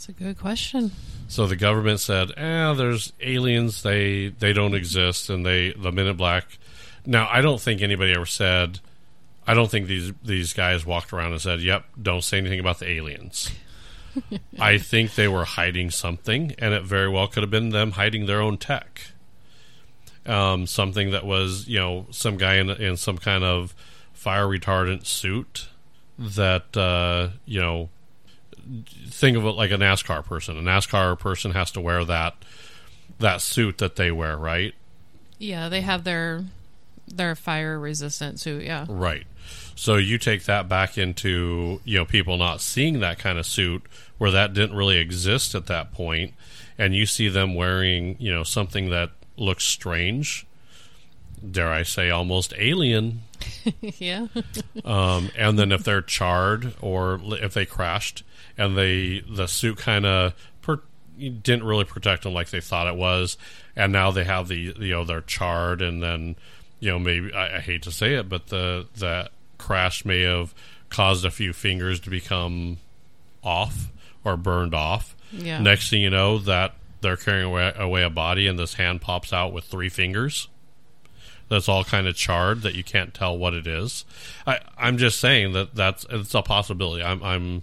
It's 0.00 0.08
a 0.08 0.12
good 0.12 0.38
question. 0.38 0.92
So 1.28 1.46
the 1.46 1.56
government 1.56 2.00
said, 2.00 2.30
"Eh, 2.34 2.72
there's 2.72 3.12
aliens. 3.20 3.82
They 3.82 4.28
they 4.28 4.54
don't 4.54 4.72
exist, 4.72 5.28
and 5.28 5.44
they 5.44 5.74
the 5.74 5.92
Men 5.92 6.06
in 6.06 6.16
Black." 6.16 6.56
Now, 7.04 7.28
I 7.30 7.42
don't 7.42 7.60
think 7.60 7.82
anybody 7.82 8.14
ever 8.14 8.24
said. 8.24 8.80
I 9.46 9.52
don't 9.52 9.70
think 9.70 9.88
these 9.88 10.14
these 10.24 10.54
guys 10.54 10.86
walked 10.86 11.12
around 11.12 11.32
and 11.32 11.40
said, 11.42 11.60
"Yep, 11.60 11.84
don't 12.00 12.24
say 12.24 12.38
anything 12.38 12.60
about 12.60 12.78
the 12.78 12.88
aliens." 12.88 13.50
I 14.58 14.78
think 14.78 15.16
they 15.16 15.28
were 15.28 15.44
hiding 15.44 15.90
something, 15.90 16.54
and 16.56 16.72
it 16.72 16.84
very 16.84 17.10
well 17.10 17.28
could 17.28 17.42
have 17.42 17.50
been 17.50 17.68
them 17.68 17.90
hiding 17.90 18.24
their 18.24 18.40
own 18.40 18.56
tech. 18.56 19.02
Um, 20.24 20.66
something 20.66 21.10
that 21.10 21.26
was, 21.26 21.68
you 21.68 21.78
know, 21.78 22.06
some 22.10 22.38
guy 22.38 22.54
in 22.54 22.70
in 22.70 22.96
some 22.96 23.18
kind 23.18 23.44
of 23.44 23.74
fire 24.14 24.46
retardant 24.46 25.04
suit 25.04 25.68
that 26.18 26.74
uh, 26.74 27.36
you 27.44 27.60
know 27.60 27.90
think 29.08 29.36
of 29.36 29.44
it 29.44 29.50
like 29.50 29.70
a 29.70 29.76
NASCAR 29.76 30.24
person. 30.24 30.56
A 30.56 30.62
NASCAR 30.62 31.18
person 31.18 31.52
has 31.52 31.70
to 31.72 31.80
wear 31.80 32.04
that 32.04 32.34
that 33.18 33.40
suit 33.40 33.78
that 33.78 33.96
they 33.96 34.10
wear, 34.10 34.36
right? 34.36 34.74
Yeah, 35.38 35.68
they 35.68 35.80
have 35.80 36.04
their 36.04 36.44
their 37.06 37.34
fire 37.34 37.78
resistant 37.78 38.40
suit. 38.40 38.64
Yeah. 38.64 38.86
Right. 38.88 39.26
So 39.74 39.96
you 39.96 40.18
take 40.18 40.44
that 40.44 40.68
back 40.68 40.98
into 40.98 41.80
you 41.84 41.98
know 41.98 42.04
people 42.04 42.36
not 42.36 42.60
seeing 42.60 43.00
that 43.00 43.18
kind 43.18 43.38
of 43.38 43.46
suit 43.46 43.82
where 44.18 44.30
that 44.30 44.52
didn't 44.52 44.76
really 44.76 44.98
exist 44.98 45.54
at 45.54 45.66
that 45.66 45.92
point, 45.92 46.34
and 46.78 46.94
you 46.94 47.06
see 47.06 47.28
them 47.28 47.54
wearing 47.54 48.16
you 48.18 48.32
know 48.32 48.44
something 48.44 48.90
that 48.90 49.10
looks 49.36 49.64
strange. 49.64 50.46
dare 51.50 51.72
I 51.72 51.82
say, 51.82 52.10
almost 52.10 52.52
alien. 52.58 53.22
yeah. 53.80 54.26
Um, 54.84 55.30
and 55.36 55.58
then 55.58 55.72
if 55.72 55.82
they're 55.82 56.02
charred 56.02 56.74
or 56.82 57.20
if 57.24 57.54
they 57.54 57.64
crashed 57.64 58.22
and 58.60 58.76
they 58.76 59.24
the 59.28 59.48
suit 59.48 59.78
kind 59.78 60.04
of 60.04 60.34
per- 60.60 60.82
didn't 61.18 61.64
really 61.64 61.84
protect 61.84 62.22
them 62.22 62.34
like 62.34 62.50
they 62.50 62.60
thought 62.60 62.86
it 62.86 62.96
was, 62.96 63.38
and 63.74 63.92
now 63.92 64.10
they 64.10 64.24
have 64.24 64.48
the 64.48 64.56
you 64.56 64.92
know 64.92 65.04
they're 65.04 65.22
charred 65.22 65.80
and 65.80 66.02
then 66.02 66.36
you 66.78 66.90
know 66.90 66.98
maybe 66.98 67.32
I, 67.32 67.56
I 67.56 67.60
hate 67.60 67.82
to 67.82 67.90
say 67.90 68.14
it, 68.14 68.28
but 68.28 68.48
the 68.48 68.86
that 68.98 69.32
crash 69.58 70.04
may 70.04 70.20
have 70.22 70.54
caused 70.90 71.24
a 71.24 71.30
few 71.30 71.52
fingers 71.52 72.00
to 72.00 72.10
become 72.10 72.76
off 73.42 73.90
or 74.24 74.36
burned 74.36 74.74
off. 74.74 75.16
Yeah. 75.32 75.60
Next 75.60 75.88
thing 75.88 76.02
you 76.02 76.10
know, 76.10 76.38
that 76.38 76.74
they're 77.00 77.16
carrying 77.16 77.46
away, 77.46 77.72
away 77.76 78.02
a 78.02 78.10
body, 78.10 78.46
and 78.46 78.58
this 78.58 78.74
hand 78.74 79.00
pops 79.00 79.32
out 79.32 79.52
with 79.52 79.64
three 79.64 79.88
fingers. 79.88 80.48
That's 81.48 81.68
all 81.68 81.82
kind 81.84 82.06
of 82.06 82.14
charred 82.14 82.62
that 82.62 82.74
you 82.74 82.84
can't 82.84 83.14
tell 83.14 83.36
what 83.38 83.54
it 83.54 83.66
is. 83.66 84.04
I, 84.46 84.60
I'm 84.76 84.98
just 84.98 85.18
saying 85.18 85.52
that 85.52 85.74
that's 85.74 86.04
it's 86.10 86.34
a 86.34 86.42
possibility. 86.42 87.02
I'm, 87.02 87.22
I'm 87.22 87.62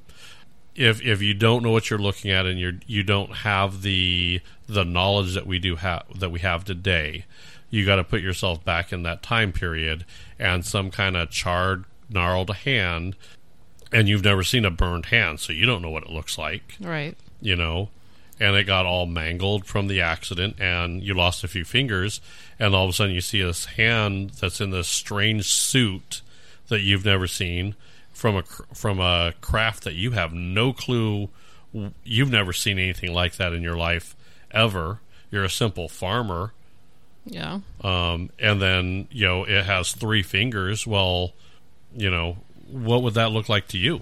if 0.78 1.02
if 1.02 1.22
you 1.22 1.34
don't 1.34 1.64
know 1.64 1.72
what 1.72 1.90
you're 1.90 2.00
looking 2.00 2.32
at 2.32 2.46
and 2.46 2.60
you 2.60 2.80
you 2.86 3.04
don't 3.04 3.38
have 3.38 3.82
the 3.82 4.40
the 4.68 4.86
knowledge 4.86 5.34
that 5.34 5.48
we 5.48 5.60
do 5.60 5.76
have 5.78 6.04
that 6.20 6.30
we 6.30 6.40
have 6.40 6.64
today, 6.64 7.26
you 7.70 7.86
got 7.86 7.96
to 7.98 8.04
put 8.04 8.22
yourself 8.22 8.64
back 8.64 8.94
in 8.94 9.04
that 9.04 9.24
time 9.24 9.52
period 9.52 10.06
and 10.40 10.64
some 10.66 10.92
kind 10.92 11.18
of 11.18 11.30
charred, 11.32 11.86
gnarled 12.10 12.52
hand, 12.58 13.16
and 13.92 14.08
you've 14.08 14.24
never 14.24 14.44
seen 14.44 14.66
a 14.66 14.72
burned 14.72 15.08
hand, 15.08 15.40
so 15.40 15.52
you 15.52 15.66
don't 15.66 15.82
know 15.82 15.90
what 15.90 16.04
it 16.04 16.10
looks 16.12 16.38
like 16.38 16.76
Right. 16.80 17.18
you 17.42 17.56
know, 17.56 17.90
and 18.40 18.56
it 18.56 18.66
got 18.66 18.86
all 18.86 19.08
mangled 19.08 19.66
from 19.66 19.88
the 19.88 20.00
accident, 20.02 20.58
and 20.60 21.02
you 21.02 21.14
lost 21.16 21.44
a 21.44 21.48
few 21.48 21.66
fingers, 21.66 22.22
and 22.60 22.76
all 22.76 22.84
of 22.84 22.92
a 22.92 22.94
sudden 22.94 23.16
you 23.16 23.22
see 23.22 23.42
this 23.42 23.66
hand 23.66 24.30
that's 24.40 24.62
in 24.62 24.70
this 24.70 24.88
strange 24.88 25.46
suit 25.48 26.22
that 26.68 26.82
you've 26.82 27.06
never 27.06 27.26
seen 27.26 27.76
from 28.18 28.36
a 28.38 28.44
from 28.74 29.00
a 29.00 29.34
craft 29.42 29.84
that 29.84 29.94
you 29.94 30.12
have 30.12 30.34
no 30.34 30.74
clue. 30.74 31.30
You've 32.04 32.32
never 32.32 32.52
seen 32.52 32.80
anything 32.80 33.14
like 33.14 33.36
that 33.36 33.54
in 33.54 33.62
your 33.62 33.78
life 33.78 34.16
ever. 34.50 35.00
You're 35.30 35.44
a 35.44 35.50
simple 35.50 35.88
farmer, 35.88 36.54
Yeah. 37.26 37.60
um, 37.84 38.32
and 38.40 38.60
then 38.62 39.08
you 39.12 39.28
know 39.28 39.44
it 39.44 39.64
has 39.66 39.92
three 39.92 40.24
fingers. 40.24 40.88
Well, 40.88 41.34
you 41.96 42.10
know, 42.10 42.38
what 42.72 43.04
would 43.04 43.14
that 43.14 43.32
look 43.32 43.50
like 43.50 43.68
to 43.70 43.78
you, 43.78 44.02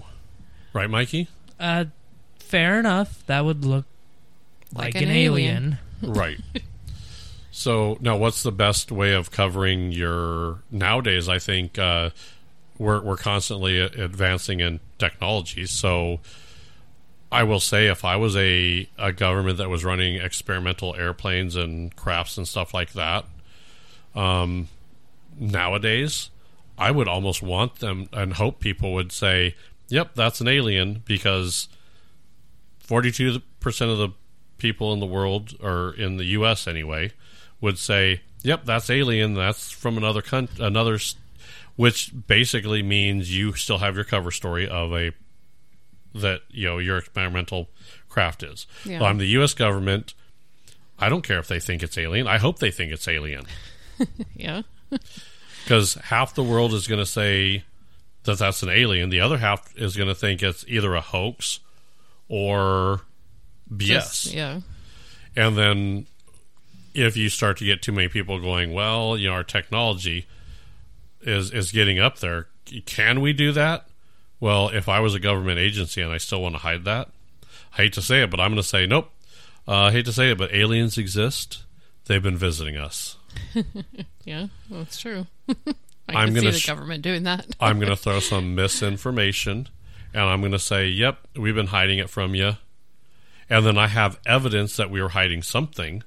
right, 0.72 0.88
Mikey? 0.88 1.28
Uh, 1.60 1.86
fair 2.38 2.78
enough. 2.78 3.22
That 3.26 3.44
would 3.44 3.64
look 3.66 3.84
like, 4.72 4.94
Like 4.94 5.02
an, 5.02 5.10
an 5.10 5.16
alien. 5.16 5.78
alien. 6.02 6.14
right. 6.18 6.38
So 7.50 7.96
now, 8.00 8.16
what's 8.16 8.42
the 8.42 8.52
best 8.52 8.92
way 8.92 9.12
of 9.14 9.30
covering 9.30 9.90
your 9.92 10.58
nowadays? 10.70 11.28
I 11.28 11.38
think 11.38 11.78
uh, 11.78 12.10
we're 12.78 13.00
we're 13.00 13.16
constantly 13.16 13.78
advancing 13.80 14.60
in 14.60 14.80
technology. 14.98 15.66
So 15.66 16.20
I 17.30 17.42
will 17.42 17.60
say, 17.60 17.88
if 17.88 18.04
I 18.04 18.16
was 18.16 18.36
a 18.36 18.88
a 18.98 19.12
government 19.12 19.58
that 19.58 19.68
was 19.68 19.84
running 19.84 20.16
experimental 20.16 20.94
airplanes 20.94 21.56
and 21.56 21.94
crafts 21.96 22.36
and 22.38 22.46
stuff 22.46 22.72
like 22.72 22.92
that, 22.92 23.24
um, 24.14 24.68
nowadays, 25.38 26.30
I 26.78 26.90
would 26.90 27.08
almost 27.08 27.42
want 27.42 27.76
them 27.76 28.08
and 28.12 28.34
hope 28.34 28.60
people 28.60 28.94
would 28.94 29.12
say, 29.12 29.54
"Yep, 29.88 30.14
that's 30.14 30.40
an 30.40 30.48
alien," 30.48 31.02
because 31.04 31.68
forty-two 32.78 33.40
percent 33.60 33.90
of 33.90 33.98
the 33.98 34.10
people 34.58 34.92
in 34.92 35.00
the 35.00 35.06
world, 35.06 35.54
or 35.60 35.92
in 35.94 36.16
the 36.16 36.24
U.S. 36.26 36.66
anyway, 36.66 37.12
would 37.60 37.78
say, 37.78 38.20
"Yep, 38.42 38.64
that's 38.64 38.88
alien. 38.88 39.34
That's 39.34 39.70
from 39.70 39.96
another 39.98 40.22
country, 40.22 40.64
another," 40.64 40.94
s-" 40.94 41.16
which 41.76 42.12
basically 42.26 42.82
means 42.82 43.34
you 43.36 43.52
still 43.54 43.78
have 43.78 43.94
your 43.94 44.04
cover 44.04 44.30
story 44.30 44.68
of 44.68 44.92
a 44.92 45.12
that 46.14 46.40
you 46.50 46.66
know 46.66 46.78
your 46.78 46.96
experimental 46.98 47.68
craft 48.08 48.42
is. 48.42 48.66
Yeah. 48.84 49.00
Well, 49.00 49.08
I'm 49.10 49.18
the 49.18 49.26
U.S. 49.28 49.54
government. 49.54 50.14
I 50.98 51.08
don't 51.10 51.22
care 51.22 51.38
if 51.38 51.46
they 51.48 51.60
think 51.60 51.82
it's 51.82 51.98
alien. 51.98 52.26
I 52.26 52.38
hope 52.38 52.58
they 52.58 52.70
think 52.70 52.90
it's 52.90 53.06
alien 53.06 53.44
Yeah. 54.34 54.62
because 55.64 55.94
half 55.94 56.34
the 56.34 56.42
world 56.42 56.72
is 56.72 56.86
going 56.86 57.00
to 57.00 57.06
say 57.06 57.64
that 58.24 58.38
that's 58.38 58.62
an 58.62 58.70
alien. 58.70 59.10
The 59.10 59.20
other 59.20 59.36
half 59.38 59.76
is 59.76 59.96
going 59.96 60.08
to 60.08 60.14
think 60.14 60.42
it's 60.42 60.64
either 60.68 60.94
a 60.94 61.00
hoax 61.00 61.60
or 62.28 63.02
BS. 63.70 63.86
Just- 63.86 64.32
yeah. 64.32 64.60
And 65.34 65.56
then 65.58 66.06
if 66.94 67.16
you 67.16 67.28
start 67.28 67.58
to 67.58 67.64
get 67.66 67.82
too 67.82 67.92
many 67.92 68.08
people 68.08 68.40
going, 68.40 68.72
well, 68.72 69.18
you 69.18 69.28
know, 69.28 69.34
our 69.34 69.44
technology 69.44 70.26
is 71.26 71.50
is 71.50 71.72
getting 71.72 71.98
up 71.98 72.18
there. 72.20 72.46
Can 72.86 73.20
we 73.20 73.32
do 73.32 73.52
that? 73.52 73.88
Well, 74.40 74.68
if 74.68 74.88
I 74.88 75.00
was 75.00 75.14
a 75.14 75.20
government 75.20 75.58
agency 75.58 76.00
and 76.00 76.12
I 76.12 76.18
still 76.18 76.42
want 76.42 76.54
to 76.54 76.60
hide 76.60 76.84
that, 76.84 77.08
I 77.72 77.82
hate 77.82 77.92
to 77.94 78.02
say 78.02 78.22
it, 78.22 78.30
but 78.30 78.40
I'm 78.40 78.50
going 78.50 78.62
to 78.62 78.68
say 78.68 78.86
nope. 78.86 79.10
Uh, 79.68 79.84
I 79.84 79.92
hate 79.92 80.04
to 80.06 80.12
say 80.12 80.30
it, 80.30 80.38
but 80.38 80.54
aliens 80.54 80.96
exist. 80.96 81.64
They've 82.06 82.22
been 82.22 82.36
visiting 82.36 82.76
us. 82.76 83.16
Yeah. 84.26 84.48
Well, 84.68 84.82
it's 84.82 85.00
true. 85.00 85.26
I 85.48 85.54
I'm 86.08 86.34
gonna 86.34 86.52
see 86.52 86.60
the 86.60 86.66
government 86.66 87.02
doing 87.02 87.22
that. 87.22 87.46
I'm 87.60 87.78
going 87.78 87.90
to 87.90 87.96
throw 87.96 88.18
some 88.18 88.54
misinformation 88.56 89.68
and 90.12 90.22
I'm 90.22 90.40
going 90.40 90.52
to 90.52 90.58
say, 90.58 90.88
yep, 90.88 91.18
we've 91.36 91.54
been 91.54 91.68
hiding 91.68 91.98
it 91.98 92.10
from 92.10 92.34
you. 92.34 92.56
And 93.48 93.64
then 93.64 93.78
I 93.78 93.86
have 93.86 94.18
evidence 94.26 94.76
that 94.76 94.90
we 94.90 95.00
were 95.00 95.10
hiding 95.10 95.42
something. 95.42 96.02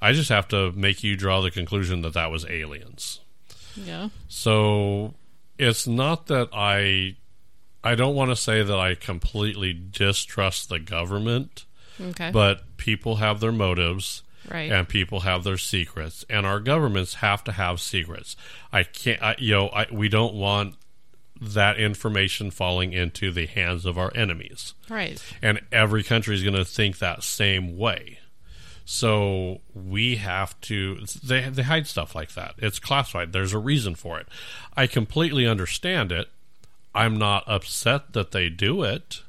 I 0.00 0.12
just 0.12 0.28
have 0.28 0.46
to 0.48 0.72
make 0.72 1.02
you 1.02 1.16
draw 1.16 1.40
the 1.40 1.50
conclusion 1.50 2.02
that 2.02 2.12
that 2.12 2.30
was 2.30 2.44
aliens. 2.44 3.20
Yeah. 3.76 4.08
So 4.28 5.14
it's 5.58 5.86
not 5.86 6.26
that 6.26 6.48
I 6.52 7.16
I 7.82 7.94
don't 7.94 8.14
want 8.14 8.30
to 8.30 8.36
say 8.36 8.62
that 8.62 8.78
I 8.78 8.94
completely 8.94 9.72
distrust 9.74 10.68
the 10.68 10.78
government, 10.78 11.66
Okay. 12.00 12.30
but 12.30 12.76
people 12.76 13.16
have 13.16 13.40
their 13.40 13.52
motives 13.52 14.22
right. 14.50 14.70
and 14.72 14.88
people 14.88 15.20
have 15.20 15.44
their 15.44 15.58
secrets 15.58 16.24
and 16.28 16.44
our 16.46 16.60
governments 16.60 17.14
have 17.14 17.42
to 17.44 17.52
have 17.52 17.80
secrets 17.80 18.36
i 18.72 18.82
can't 18.82 19.22
I, 19.22 19.36
you 19.38 19.52
know 19.54 19.68
I, 19.68 19.86
we 19.92 20.08
don't 20.08 20.34
want 20.34 20.74
that 21.40 21.78
information 21.78 22.50
falling 22.50 22.92
into 22.92 23.30
the 23.30 23.46
hands 23.46 23.86
of 23.86 23.96
our 23.96 24.10
enemies 24.14 24.74
Right. 24.90 25.22
and 25.40 25.60
every 25.72 26.02
country 26.02 26.34
is 26.34 26.42
going 26.42 26.56
to 26.56 26.64
think 26.64 26.98
that 26.98 27.22
same 27.22 27.78
way 27.78 28.18
so 28.84 29.60
we 29.74 30.16
have 30.16 30.58
to 30.60 30.98
they 31.24 31.48
they 31.48 31.62
hide 31.62 31.86
stuff 31.86 32.14
like 32.14 32.34
that 32.34 32.54
it's 32.58 32.78
classified 32.78 33.32
there's 33.32 33.52
a 33.54 33.58
reason 33.58 33.94
for 33.94 34.18
it 34.20 34.26
i 34.76 34.86
completely 34.86 35.46
understand 35.46 36.12
it 36.12 36.28
i'm 36.94 37.16
not 37.18 37.42
upset 37.46 38.12
that 38.12 38.30
they 38.32 38.48
do 38.50 38.82
it 38.82 39.22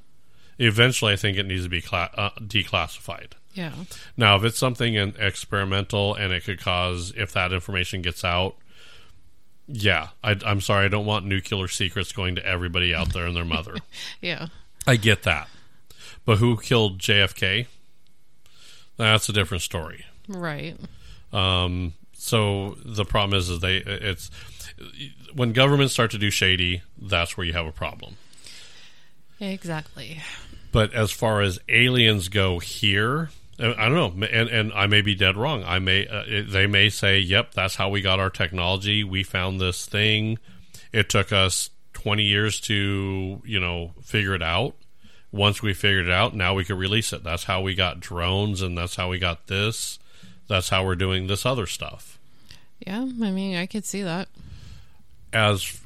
eventually 0.60 1.14
i 1.14 1.16
think 1.16 1.38
it 1.38 1.45
needs 1.45 1.64
to 1.64 1.70
be 1.70 1.82
cla- 1.82 2.10
uh, 2.18 2.30
declassified 2.41 3.32
Yeah. 3.53 3.72
now, 4.18 4.36
if 4.36 4.43
it's 4.43 4.58
something 4.60 4.95
in 4.95 5.14
experimental 5.18 6.14
and 6.16 6.34
it 6.34 6.43
could 6.43 6.60
cause, 6.60 7.14
if 7.16 7.32
that 7.32 7.53
information 7.53 8.01
gets 8.01 8.26
out, 8.26 8.58
yeah, 9.68 10.10
I, 10.22 10.36
I'm 10.45 10.60
sorry, 10.60 10.86
I 10.86 10.89
don't 10.89 11.06
want 11.06 11.26
nuclear 11.26 11.70
secrets 11.70 12.12
going 12.12 12.36
to 12.36 12.45
everybody 12.45 12.93
out 12.93 13.14
there 13.14 13.26
and 13.26 13.34
their 13.36 13.45
mother. 13.45 13.76
Yeah. 14.22 14.47
I 14.86 14.97
get 14.97 15.24
that. 15.24 15.47
But 16.26 16.38
who 16.39 16.58
killed 16.58 16.99
JFK? 16.99 17.68
That's 18.98 19.30
a 19.30 19.34
different 19.34 19.64
story. 19.64 20.06
Right. 20.28 20.78
Um, 21.34 21.93
so 22.14 22.78
the 22.84 23.06
problem 23.06 23.38
is, 23.38 23.50
is 23.50 23.60
they 23.60 23.78
it's 23.78 24.32
when 25.34 25.54
governments 25.54 25.93
start 25.93 26.12
to 26.12 26.18
do 26.18 26.30
shady, 26.30 26.82
that's 26.98 27.38
where 27.38 27.46
you 27.46 27.54
have 27.54 27.66
a 27.66 27.72
problem. 27.72 28.18
Exactly. 29.39 30.22
But 30.72 30.93
as 30.93 31.12
far 31.12 31.41
as 31.41 31.60
aliens 31.70 32.30
go 32.30 32.60
here, 32.60 33.30
I 33.60 33.89
don't 33.89 33.93
know, 34.20 34.28
and 34.28 34.50
and 34.50 34.74
I 34.74 34.88
may 34.88 35.02
be 35.02 35.16
dead 35.16 35.38
wrong. 35.38 35.64
I 35.66 35.80
may 35.80 36.08
uh, 36.08 36.43
they 36.50 36.68
may 36.68 36.89
say, 36.89 37.20
"Yep, 37.20 37.54
that's 37.54 37.76
how 37.76 37.89
we 37.89 38.02
got 38.02 38.20
our 38.20 38.30
technology. 38.30 39.04
We 39.04 39.24
found 39.24 39.62
this 39.62 39.86
thing. 39.86 40.39
It 40.91 41.10
took 41.10 41.32
us 41.32 41.70
20 41.93 42.24
years 42.24 42.60
to, 42.62 43.41
you 43.46 43.60
know, 43.60 43.91
figure 44.04 44.36
it 44.36 44.43
out. 44.43 44.76
Once 45.36 45.61
we 45.61 45.73
figured 45.73 46.07
it 46.07 46.11
out, 46.11 46.33
now 46.33 46.53
we 46.53 46.63
could 46.63 46.77
release 46.77 47.11
it. 47.11 47.23
That's 47.23 47.43
how 47.43 47.61
we 47.61 47.75
got 47.75 47.99
drones 47.99 48.61
and 48.61 48.77
that's 48.77 48.95
how 48.95 49.09
we 49.09 49.19
got 49.19 49.47
this. 49.47 49.99
That's 50.47 50.69
how 50.69 50.86
we're 50.86 50.95
doing 50.95 51.27
this 51.27 51.45
other 51.45 51.67
stuff." 51.67 52.17
Yeah. 52.79 53.01
I 53.01 53.31
mean, 53.31 53.55
I 53.55 53.65
could 53.65 53.86
see 53.86 54.01
that. 54.03 54.27
As 55.33 55.81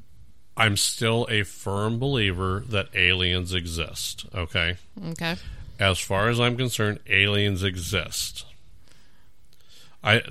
I'm 0.59 0.75
still 0.75 1.25
a 1.29 1.43
firm 1.43 1.99
believer 1.99 2.63
that 2.67 2.89
aliens 2.93 3.53
exist, 3.53 4.25
okay? 4.35 4.75
Okay. 5.11 5.37
as 5.79 5.97
far 5.99 6.27
as 6.27 6.39
I'm 6.39 6.57
concerned, 6.57 6.99
aliens 7.07 7.63
exist. 7.63 8.45
I 10.03 10.21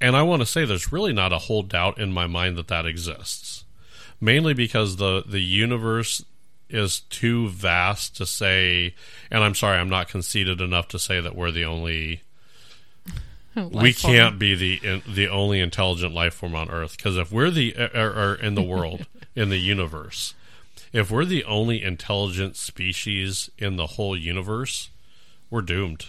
and 0.00 0.16
I 0.16 0.22
want 0.22 0.42
to 0.42 0.46
say 0.46 0.64
there's 0.64 0.92
really 0.92 1.12
not 1.12 1.32
a 1.32 1.38
whole 1.38 1.62
doubt 1.62 1.98
in 1.98 2.12
my 2.12 2.26
mind 2.26 2.56
that 2.58 2.68
that 2.68 2.84
exists. 2.86 3.64
Mainly 4.20 4.54
because 4.54 4.96
the 4.96 5.22
the 5.24 5.40
universe 5.40 6.24
is 6.68 7.00
too 7.00 7.48
vast 7.48 8.16
to 8.16 8.26
say 8.26 8.94
and 9.30 9.44
I'm 9.44 9.54
sorry 9.54 9.78
I'm 9.78 9.88
not 9.88 10.08
conceited 10.08 10.60
enough 10.60 10.88
to 10.88 10.98
say 10.98 11.20
that 11.20 11.36
we're 11.36 11.50
the 11.52 11.64
only 11.64 12.22
oh, 13.56 13.68
we 13.68 13.92
form. 13.92 14.14
can't 14.14 14.38
be 14.38 14.54
the 14.54 14.80
in, 14.82 15.02
the 15.06 15.28
only 15.28 15.60
intelligent 15.60 16.12
life 16.12 16.34
form 16.34 16.54
on 16.54 16.70
Earth 16.70 16.96
because 16.96 17.16
if 17.16 17.30
we're 17.30 17.50
the 17.50 17.74
or, 17.94 18.10
or 18.10 18.34
in 18.34 18.54
the 18.54 18.62
world 18.62 19.06
in 19.36 19.48
the 19.48 19.58
universe, 19.58 20.34
if 20.92 21.10
we're 21.10 21.24
the 21.24 21.44
only 21.44 21.82
intelligent 21.82 22.56
species 22.56 23.50
in 23.58 23.76
the 23.76 23.86
whole 23.86 24.16
universe, 24.16 24.90
we're 25.50 25.62
doomed. 25.62 26.06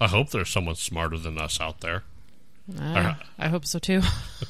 I 0.00 0.08
hope 0.08 0.30
there's 0.30 0.50
someone 0.50 0.74
smarter 0.74 1.16
than 1.18 1.38
us 1.38 1.60
out 1.60 1.80
there 1.80 2.02
Uh, 2.80 3.14
I 3.38 3.48
hope 3.48 3.64
so 3.64 3.78
too. 3.78 4.02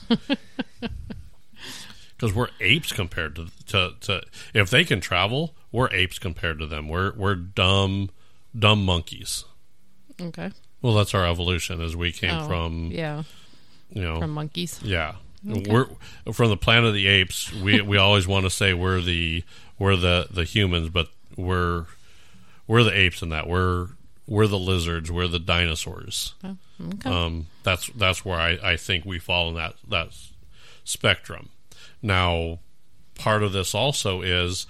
because 2.16 2.34
we're 2.34 2.48
apes 2.60 2.92
compared 2.92 3.36
to, 3.36 3.46
to 3.66 3.92
to 4.00 4.22
if 4.54 4.70
they 4.70 4.84
can 4.84 5.00
travel, 5.00 5.54
we're 5.72 5.88
apes 5.90 6.18
compared 6.18 6.58
to 6.60 6.66
them. 6.66 6.88
We're 6.88 7.12
we're 7.14 7.34
dumb 7.34 8.10
dumb 8.58 8.84
monkeys. 8.84 9.44
okay. 10.20 10.50
Well, 10.82 10.94
that's 10.94 11.14
our 11.14 11.26
evolution 11.26 11.80
as 11.80 11.96
we 11.96 12.12
came 12.12 12.30
Oh, 12.36 12.46
from 12.46 12.90
yeah, 12.92 13.22
you 13.90 14.02
know 14.02 14.18
from 14.20 14.30
monkeys. 14.32 14.80
Yeah, 14.82 15.14
we're 15.42 15.86
from 16.32 16.50
the 16.50 16.56
planet 16.56 16.86
of 16.88 16.94
the 16.94 17.06
apes. 17.06 17.52
We 17.52 17.80
we 17.80 17.96
always 17.96 18.26
want 18.26 18.44
to 18.44 18.50
say 18.50 18.74
we're 18.74 19.00
the 19.00 19.44
we're 19.78 19.96
the 19.96 20.26
the 20.30 20.44
humans, 20.44 20.90
but 20.90 21.08
we're 21.36 21.86
we're 22.66 22.82
the 22.82 22.96
apes 22.96 23.22
in 23.22 23.30
that. 23.30 23.48
We're 23.48 23.88
we're 24.26 24.46
the 24.46 24.58
lizards. 24.58 25.10
We're 25.10 25.26
the 25.28 25.38
dinosaurs. 25.38 26.34
Oh, 26.44 26.56
okay. 26.94 27.10
Um, 27.10 27.46
that's 27.62 27.88
that's 27.96 28.24
where 28.24 28.38
I, 28.38 28.58
I 28.62 28.76
think 28.76 29.04
we 29.06 29.18
fall 29.18 29.48
in 29.48 29.54
that 29.56 29.74
that 29.88 30.08
spectrum. 30.84 31.48
Now, 32.02 32.60
part 33.14 33.42
of 33.42 33.52
this 33.52 33.74
also 33.74 34.22
is, 34.22 34.66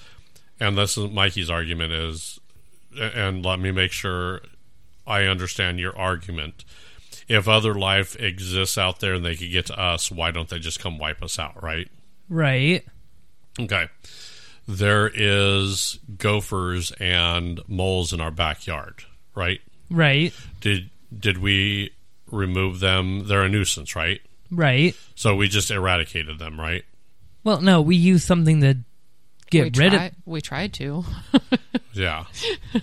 and 0.61 0.77
this 0.79 0.97
is 0.97 1.11
Mikey's 1.11 1.51
argument 1.51 1.93
is, 1.93 2.41
and 2.99 3.45
let 3.45 3.59
me 3.59 3.71
make 3.71 3.93
sure 3.93 4.41
I 5.07 5.25
understand 5.25 5.81
your 5.81 5.97
argument. 5.97 6.65
If 7.27 7.49
other 7.49 7.75
life 7.75 8.17
exists 8.21 8.77
out 8.77 9.01
there 9.01 9.15
and 9.15 9.25
they 9.25 9.37
could 9.37 9.51
get 9.51 9.67
to 9.67 9.81
us, 9.81 10.11
why 10.11 10.31
don't 10.31 10.49
they 10.49 10.59
just 10.59 10.81
come 10.81 10.99
wipe 10.99 11.23
us 11.23 11.39
out, 11.39 11.63
right? 11.63 11.89
Right. 12.29 12.85
Okay. 13.59 13.89
There 14.67 15.11
is 15.13 15.99
gophers 16.19 16.93
and 16.93 17.61
moles 17.69 18.13
in 18.13 18.21
our 18.21 18.31
backyard, 18.31 19.05
right? 19.35 19.61
Right. 19.91 20.33
Did 20.61 20.91
did 21.17 21.39
we 21.39 21.93
remove 22.31 22.81
them? 22.81 23.27
They're 23.29 23.43
a 23.43 23.49
nuisance, 23.49 23.95
right? 23.95 24.21
Right. 24.51 24.97
So 25.15 25.37
we 25.37 25.49
just 25.49 25.71
eradicated 25.71 26.39
them, 26.39 26.59
right? 26.59 26.85
Well, 27.45 27.61
no, 27.61 27.83
we 27.83 27.97
use 27.97 28.25
something 28.25 28.61
to 28.63 28.79
get 29.51 29.77
we 29.77 29.85
rid 29.85 29.93
try- 29.93 30.07
of, 30.07 30.13
We 30.25 30.41
tried 30.41 30.73
to. 30.75 31.05
Yeah. 31.93 32.25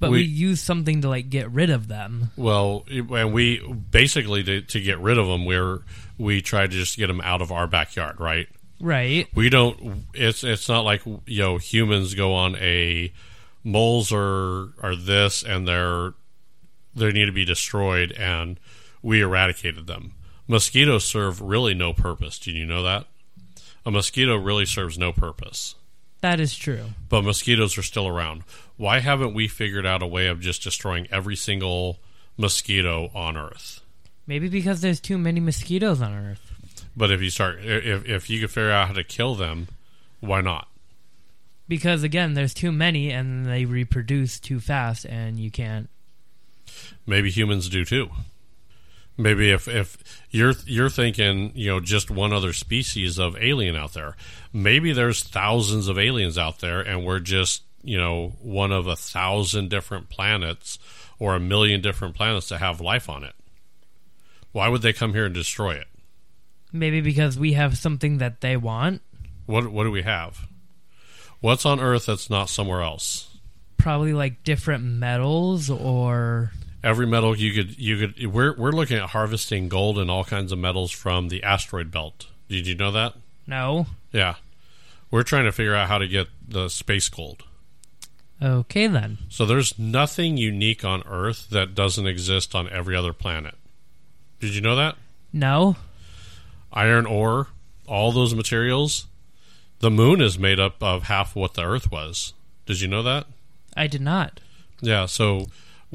but 0.00 0.10
we- 0.10 0.18
we, 0.18 0.24
use 0.24 0.60
something 0.60 1.02
to 1.02 1.08
like 1.08 1.30
get 1.30 1.50
rid 1.50 1.70
of 1.70 1.86
them. 1.88 2.30
Well, 2.36 2.84
and 2.88 3.32
we 3.32 3.62
basically 3.90 4.42
to, 4.42 4.62
to 4.62 4.80
get 4.80 4.98
rid 4.98 5.18
of 5.18 5.26
them, 5.28 5.44
we're 5.44 5.80
we 6.18 6.42
tried 6.42 6.70
to 6.72 6.76
just 6.76 6.96
get 6.96 7.06
them 7.06 7.20
out 7.20 7.42
of 7.42 7.52
our 7.52 7.66
backyard, 7.66 8.18
right? 8.18 8.48
Right. 8.80 9.28
We 9.34 9.48
don't. 9.48 10.06
It's 10.14 10.42
it's 10.44 10.68
not 10.68 10.80
like 10.80 11.02
you 11.06 11.42
know 11.42 11.58
humans 11.58 12.14
go 12.14 12.34
on 12.34 12.56
a 12.56 13.12
moles 13.64 14.12
are 14.12 14.68
are 14.82 14.94
this 14.96 15.42
and 15.42 15.66
they're 15.66 16.12
they 16.94 17.12
need 17.12 17.26
to 17.26 17.32
be 17.32 17.44
destroyed 17.44 18.12
and 18.12 18.58
we 19.02 19.20
eradicated 19.22 19.86
them. 19.86 20.12
Mosquitoes 20.48 21.04
serve 21.04 21.40
really 21.40 21.74
no 21.74 21.92
purpose. 21.92 22.38
Did 22.38 22.54
you 22.54 22.66
know 22.66 22.82
that? 22.82 23.06
A 23.84 23.90
mosquito 23.90 24.36
really 24.36 24.66
serves 24.66 24.98
no 24.98 25.12
purpose. 25.12 25.74
That 26.20 26.40
is 26.40 26.56
true. 26.56 26.86
but 27.08 27.22
mosquitoes 27.22 27.76
are 27.78 27.82
still 27.82 28.08
around. 28.08 28.42
Why 28.76 29.00
haven't 29.00 29.34
we 29.34 29.48
figured 29.48 29.86
out 29.86 30.02
a 30.02 30.06
way 30.06 30.26
of 30.26 30.40
just 30.40 30.62
destroying 30.62 31.06
every 31.10 31.36
single 31.36 31.98
mosquito 32.36 33.10
on 33.14 33.36
Earth? 33.36 33.80
Maybe 34.26 34.48
because 34.48 34.80
there's 34.80 35.00
too 35.00 35.18
many 35.18 35.40
mosquitoes 35.40 36.02
on 36.02 36.12
Earth. 36.12 36.52
But 36.96 37.12
if 37.12 37.20
you 37.22 37.30
start, 37.30 37.58
if 37.62 38.06
if 38.08 38.30
you 38.30 38.40
could 38.40 38.50
figure 38.50 38.70
out 38.72 38.88
how 38.88 38.94
to 38.94 39.04
kill 39.04 39.34
them, 39.34 39.68
why 40.20 40.40
not? 40.40 40.68
Because 41.68 42.02
again, 42.02 42.34
there's 42.34 42.54
too 42.54 42.72
many 42.72 43.10
and 43.10 43.46
they 43.46 43.64
reproduce 43.64 44.40
too 44.40 44.58
fast 44.58 45.04
and 45.04 45.38
you 45.38 45.50
can't. 45.50 45.88
Maybe 47.06 47.30
humans 47.30 47.68
do 47.68 47.84
too. 47.84 48.10
Maybe 49.18 49.50
if 49.50 49.66
if 49.66 49.96
you're 50.30 50.54
you're 50.66 50.90
thinking, 50.90 51.52
you 51.54 51.68
know, 51.68 51.80
just 51.80 52.10
one 52.10 52.32
other 52.32 52.52
species 52.52 53.18
of 53.18 53.36
alien 53.40 53.74
out 53.74 53.94
there. 53.94 54.14
Maybe 54.52 54.92
there's 54.92 55.22
thousands 55.22 55.88
of 55.88 55.98
aliens 55.98 56.36
out 56.36 56.60
there, 56.60 56.80
and 56.80 57.04
we're 57.04 57.20
just 57.20 57.62
you 57.82 57.96
know 57.96 58.34
one 58.42 58.72
of 58.72 58.86
a 58.86 58.96
thousand 58.96 59.70
different 59.70 60.10
planets 60.10 60.78
or 61.18 61.34
a 61.34 61.40
million 61.40 61.80
different 61.80 62.14
planets 62.14 62.50
that 62.50 62.58
have 62.58 62.80
life 62.80 63.08
on 63.08 63.24
it. 63.24 63.34
Why 64.52 64.68
would 64.68 64.82
they 64.82 64.92
come 64.92 65.14
here 65.14 65.24
and 65.24 65.34
destroy 65.34 65.76
it? 65.76 65.86
Maybe 66.72 67.00
because 67.00 67.38
we 67.38 67.54
have 67.54 67.78
something 67.78 68.18
that 68.18 68.40
they 68.40 68.56
want. 68.56 69.00
What 69.46 69.68
what 69.68 69.84
do 69.84 69.90
we 69.90 70.02
have? 70.02 70.46
What's 71.40 71.64
on 71.64 71.80
Earth 71.80 72.06
that's 72.06 72.28
not 72.28 72.48
somewhere 72.50 72.82
else? 72.82 73.38
Probably 73.78 74.12
like 74.12 74.44
different 74.44 74.84
metals 74.84 75.70
or. 75.70 76.52
Every 76.86 77.04
metal 77.04 77.36
you 77.36 77.52
could 77.52 77.78
you 77.80 77.98
could 77.98 78.32
we're 78.32 78.54
we're 78.56 78.70
looking 78.70 78.96
at 78.96 79.10
harvesting 79.10 79.68
gold 79.68 79.98
and 79.98 80.08
all 80.08 80.22
kinds 80.22 80.52
of 80.52 80.58
metals 80.60 80.92
from 80.92 81.30
the 81.30 81.42
asteroid 81.42 81.90
belt. 81.90 82.28
Did 82.48 82.68
you 82.68 82.76
know 82.76 82.92
that? 82.92 83.14
No. 83.44 83.86
Yeah. 84.12 84.36
We're 85.10 85.24
trying 85.24 85.46
to 85.46 85.52
figure 85.52 85.74
out 85.74 85.88
how 85.88 85.98
to 85.98 86.06
get 86.06 86.28
the 86.46 86.68
space 86.68 87.08
gold. 87.08 87.42
Okay 88.40 88.86
then. 88.86 89.18
So 89.28 89.44
there's 89.44 89.76
nothing 89.76 90.36
unique 90.36 90.84
on 90.84 91.02
Earth 91.08 91.50
that 91.50 91.74
doesn't 91.74 92.06
exist 92.06 92.54
on 92.54 92.68
every 92.68 92.94
other 92.94 93.12
planet. 93.12 93.56
Did 94.38 94.54
you 94.54 94.60
know 94.60 94.76
that? 94.76 94.94
No. 95.32 95.74
Iron 96.72 97.04
ore, 97.04 97.48
all 97.88 98.12
those 98.12 98.32
materials, 98.32 99.06
the 99.80 99.90
moon 99.90 100.20
is 100.20 100.38
made 100.38 100.60
up 100.60 100.80
of 100.80 101.04
half 101.04 101.34
what 101.34 101.54
the 101.54 101.64
Earth 101.64 101.90
was. 101.90 102.32
Did 102.64 102.80
you 102.80 102.86
know 102.86 103.02
that? 103.02 103.26
I 103.76 103.88
did 103.88 104.02
not. 104.02 104.40
Yeah, 104.80 105.06
so 105.06 105.46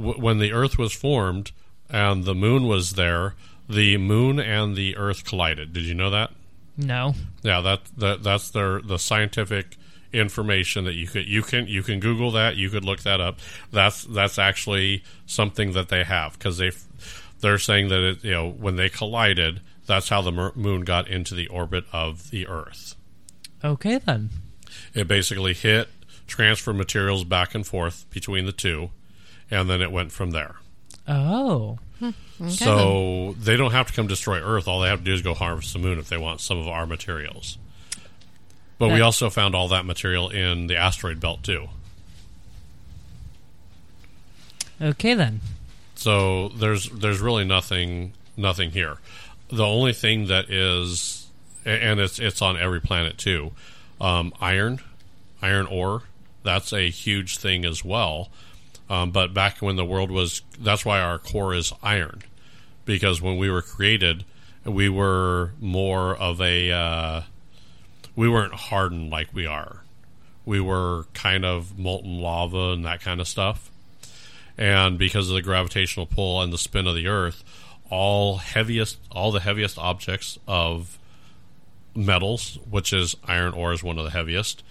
w- 0.02 0.22
when 0.22 0.40
the 0.40 0.52
Earth 0.52 0.78
was 0.78 0.94
formed 0.94 1.52
and 1.90 2.26
the 2.26 2.36
moon 2.36 2.68
was 2.68 2.94
there, 2.94 3.36
the 3.70 3.98
moon 3.98 4.40
and 4.40 4.76
the 4.76 4.98
Earth 4.98 5.24
collided. 5.26 5.74
Did 5.74 5.84
you 5.84 5.94
know 5.94 6.10
that? 6.10 6.32
No. 6.78 7.16
Yeah, 7.44 7.62
that, 7.62 7.82
that 7.98 8.24
that's 8.24 8.50
their 8.50 8.82
the 8.82 8.98
scientific 8.98 9.78
information 10.14 10.84
that 10.86 10.94
you 10.94 11.08
could 11.08 11.26
you 11.26 11.42
can 11.42 11.68
you 11.68 11.84
can 11.84 12.00
Google 12.00 12.32
that. 12.32 12.56
You 12.56 12.70
could 12.70 12.84
look 12.84 13.02
that 13.02 13.22
up. 13.22 13.40
That's 13.72 14.04
that's 14.04 14.38
actually 14.38 15.04
something 15.26 15.74
that 15.74 15.90
they 15.90 16.04
have 16.04 16.34
because 16.34 16.58
they 16.58 16.72
they're 17.40 17.58
saying 17.58 17.90
that 17.90 18.02
it, 18.02 18.24
you 18.24 18.32
know 18.32 18.50
when 18.50 18.76
they 18.76 18.90
collided, 18.90 19.62
that's 19.86 20.10
how 20.10 20.22
the 20.22 20.52
moon 20.56 20.82
got 20.82 21.08
into 21.08 21.36
the 21.36 21.48
orbit 21.48 21.86
of 21.92 22.30
the 22.30 22.48
Earth. 22.48 22.96
Okay 23.64 23.98
then. 23.98 24.30
It 24.94 25.08
basically 25.08 25.54
hit, 25.54 25.90
transferred 26.28 26.76
materials 26.76 27.24
back 27.24 27.54
and 27.54 27.66
forth 27.66 28.06
between 28.10 28.46
the 28.46 28.52
two, 28.52 28.92
and 29.52 29.70
then 29.70 29.82
it 29.82 29.92
went 29.92 30.12
from 30.12 30.32
there. 30.32 30.56
Oh. 31.08 31.78
So 32.50 33.36
they 33.40 33.56
don't 33.56 33.72
have 33.72 33.88
to 33.88 33.94
come 33.94 34.08
destroy 34.08 34.40
Earth. 34.40 34.68
All 34.68 34.82
they 34.82 34.90
have 34.90 35.00
to 35.00 35.06
do 35.06 35.14
is 35.14 35.22
go 35.22 35.36
harvest 35.36 35.74
the 35.74 35.80
moon 35.80 36.00
if 36.00 36.10
they 36.10 36.18
want 36.18 36.42
some 36.42 36.58
of 36.58 36.68
our 36.68 36.88
materials. 36.88 37.60
But 38.80 38.92
we 38.92 39.02
also 39.02 39.30
found 39.30 39.54
all 39.54 39.68
that 39.68 39.86
material 39.86 40.30
in 40.30 40.66
the 40.66 40.76
asteroid 40.76 41.20
belt 41.20 41.44
too. 41.44 41.68
Okay 44.82 45.14
then. 45.14 45.42
So 45.94 46.50
there's 46.50 46.90
there's 46.90 47.20
really 47.20 47.46
nothing 47.46 48.14
nothing 48.36 48.72
here. 48.72 48.98
The 49.50 49.66
only 49.66 49.94
thing 49.94 50.28
that 50.28 50.50
is, 50.50 51.28
and 51.64 52.00
it's 52.00 52.18
it's 52.18 52.42
on 52.42 52.58
every 52.58 52.82
planet 52.82 53.20
too. 53.20 53.52
Um, 54.00 54.34
iron, 54.42 54.80
iron 55.44 55.68
ore. 55.68 56.02
That's 56.42 56.74
a 56.74 56.90
huge 56.90 57.38
thing 57.38 57.66
as 57.66 57.86
well. 57.86 58.32
Um, 58.92 59.12
but 59.12 59.34
back 59.34 59.60
when 59.60 59.78
the 59.78 59.86
world 59.86 60.12
was, 60.12 60.42
that's 60.60 60.84
why 60.84 61.00
our 61.00 61.18
core 61.18 61.54
is 61.54 61.72
iron, 61.82 62.24
because 62.84 63.22
when 63.22 63.38
we 63.38 63.50
were 63.50 63.62
created, 63.62 64.26
we 64.66 64.90
were 64.90 65.54
more 65.62 66.14
of 66.14 66.42
a, 66.42 66.72
uh, 66.72 67.22
we 68.18 68.28
weren't 68.28 68.54
hardened 68.54 69.10
like 69.10 69.34
we 69.34 69.46
are. 69.46 69.84
We 70.46 70.60
were 70.60 71.06
kind 71.14 71.46
of 71.46 71.80
molten 71.80 72.20
lava 72.20 72.72
and 72.72 72.84
that 72.84 73.00
kind 73.00 73.22
of 73.22 73.30
stuff. 73.30 73.72
And 74.58 74.98
because 74.98 75.30
of 75.30 75.36
the 75.36 75.42
gravitational 75.42 76.06
pull 76.06 76.42
and 76.42 76.52
the 76.52 76.58
spin 76.58 76.86
of 76.86 76.96
the 76.96 77.08
earth 77.08 77.46
all 77.90 78.38
heaviest 78.38 78.98
all 79.12 79.32
the 79.32 79.42
heaviest 79.42 79.78
objects 79.78 80.40
of 80.48 80.98
metals 81.94 82.58
which 82.70 82.94
is 82.94 83.16
iron 83.26 83.54
ore 83.54 83.74
is 83.74 83.84
one 83.84 83.98
of 83.98 84.06
the 84.06 84.12
heaviest 84.12 84.64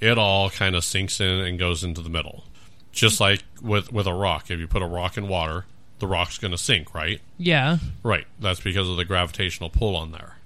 it 0.00 0.16
all 0.16 0.48
kind 0.48 0.76
of 0.76 0.84
sinks 0.84 1.20
in 1.20 1.40
and 1.40 1.58
goes 1.58 1.82
into 1.82 2.00
the 2.00 2.08
middle 2.08 2.44
just 2.92 3.20
like 3.20 3.42
with 3.60 3.92
with 3.92 4.06
a 4.06 4.14
rock 4.14 4.50
if 4.50 4.60
you 4.60 4.66
put 4.68 4.82
a 4.82 4.86
rock 4.86 5.16
in 5.16 5.26
water 5.28 5.64
the 5.98 6.06
rock's 6.06 6.38
going 6.38 6.50
to 6.52 6.58
sink 6.58 6.94
right 6.94 7.20
Yeah. 7.38 7.78
right 8.02 8.26
that's 8.40 8.60
because 8.60 8.88
of 8.88 8.96
the 8.96 9.04
gravitational 9.04 9.70
pull 9.70 9.96
on 9.96 10.12
there 10.12 10.36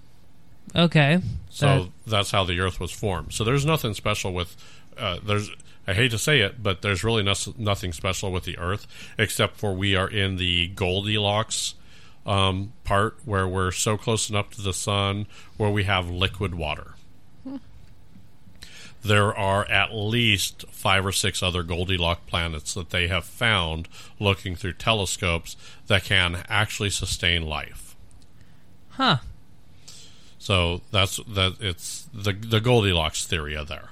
Okay. 0.74 1.20
so 1.48 1.66
That- 1.66 1.90
that's 2.10 2.30
how 2.32 2.44
the 2.44 2.58
Earth 2.60 2.80
was 2.80 2.90
formed. 2.90 3.32
So 3.32 3.44
there's 3.44 3.64
nothing 3.64 3.94
special 3.94 4.32
with 4.32 4.56
uh, 4.98 5.18
there's 5.24 5.50
I 5.86 5.94
hate 5.94 6.10
to 6.10 6.18
say 6.18 6.40
it, 6.40 6.60
but 6.62 6.82
there's 6.82 7.04
really 7.04 7.22
no, 7.22 7.34
nothing 7.56 7.92
special 7.92 8.32
with 8.32 8.42
the 8.44 8.58
Earth 8.58 8.86
except 9.16 9.56
for 9.56 9.72
we 9.72 9.94
are 9.94 10.08
in 10.08 10.36
the 10.36 10.66
Goldilocks 10.68 11.74
um, 12.26 12.72
part 12.82 13.16
where 13.24 13.46
we're 13.46 13.70
so 13.70 13.96
close 13.96 14.28
enough 14.28 14.50
to 14.50 14.62
the 14.62 14.72
sun 14.72 15.26
where 15.56 15.70
we 15.70 15.84
have 15.84 16.10
liquid 16.10 16.56
water. 16.56 16.94
There 19.06 19.36
are 19.36 19.64
at 19.68 19.94
least 19.94 20.64
five 20.70 21.06
or 21.06 21.12
six 21.12 21.42
other 21.42 21.62
Goldilocks 21.62 22.22
planets 22.26 22.74
that 22.74 22.90
they 22.90 23.08
have 23.08 23.24
found 23.24 23.88
looking 24.18 24.56
through 24.56 24.74
telescopes 24.74 25.56
that 25.86 26.04
can 26.04 26.44
actually 26.48 26.90
sustain 26.90 27.42
life. 27.42 27.94
Huh. 28.90 29.18
So 30.38 30.80
that's 30.90 31.16
that. 31.28 31.56
It's 31.60 32.08
the 32.12 32.32
the 32.32 32.60
Goldilocks 32.60 33.26
theory 33.26 33.56
there. 33.64 33.90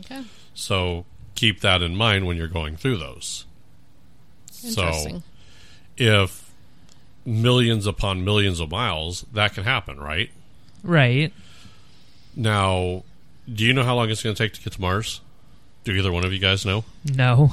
Okay. 0.00 0.22
So 0.54 1.04
keep 1.34 1.60
that 1.60 1.82
in 1.82 1.96
mind 1.96 2.26
when 2.26 2.36
you're 2.36 2.48
going 2.48 2.76
through 2.76 2.98
those. 2.98 3.46
Interesting. 4.64 5.18
So 5.18 5.22
if 5.96 6.50
millions 7.24 7.86
upon 7.86 8.24
millions 8.24 8.60
of 8.60 8.70
miles, 8.70 9.24
that 9.32 9.54
can 9.54 9.64
happen, 9.64 9.98
right? 9.98 10.30
Right. 10.82 11.32
Now, 12.36 13.04
do 13.52 13.64
you 13.64 13.72
know 13.72 13.84
how 13.84 13.96
long 13.96 14.10
it's 14.10 14.22
going 14.22 14.34
to 14.34 14.42
take 14.42 14.52
to 14.54 14.60
get 14.60 14.74
to 14.74 14.80
Mars? 14.80 15.20
Do 15.84 15.92
either 15.92 16.12
one 16.12 16.24
of 16.24 16.32
you 16.32 16.38
guys 16.38 16.64
know? 16.66 16.84
No. 17.04 17.52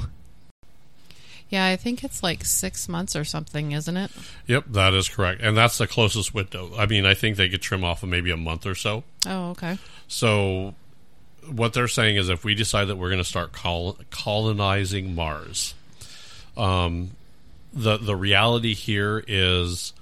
Yeah, 1.48 1.66
I 1.66 1.76
think 1.76 2.04
it's 2.04 2.22
like 2.22 2.44
six 2.44 2.88
months 2.88 3.16
or 3.16 3.24
something, 3.24 3.72
isn't 3.72 3.96
it? 3.96 4.10
Yep, 4.46 4.64
that 4.68 4.92
is 4.92 5.08
correct. 5.08 5.40
And 5.40 5.56
that's 5.56 5.78
the 5.78 5.86
closest 5.86 6.34
window. 6.34 6.72
I 6.76 6.84
mean, 6.86 7.06
I 7.06 7.14
think 7.14 7.36
they 7.36 7.48
could 7.48 7.62
trim 7.62 7.84
off 7.84 8.02
of 8.02 8.10
maybe 8.10 8.30
a 8.30 8.36
month 8.36 8.66
or 8.66 8.74
so. 8.74 9.02
Oh, 9.26 9.50
okay. 9.50 9.78
So, 10.08 10.74
what 11.50 11.72
they're 11.72 11.88
saying 11.88 12.16
is 12.16 12.28
if 12.28 12.44
we 12.44 12.54
decide 12.54 12.86
that 12.86 12.96
we're 12.96 13.08
going 13.08 13.18
to 13.18 13.24
start 13.24 13.52
col- 13.52 13.96
colonizing 14.10 15.14
Mars, 15.14 15.74
um, 16.58 17.12
the 17.72 17.96
the 17.96 18.16
reality 18.16 18.74
here 18.74 19.24
is 19.26 19.94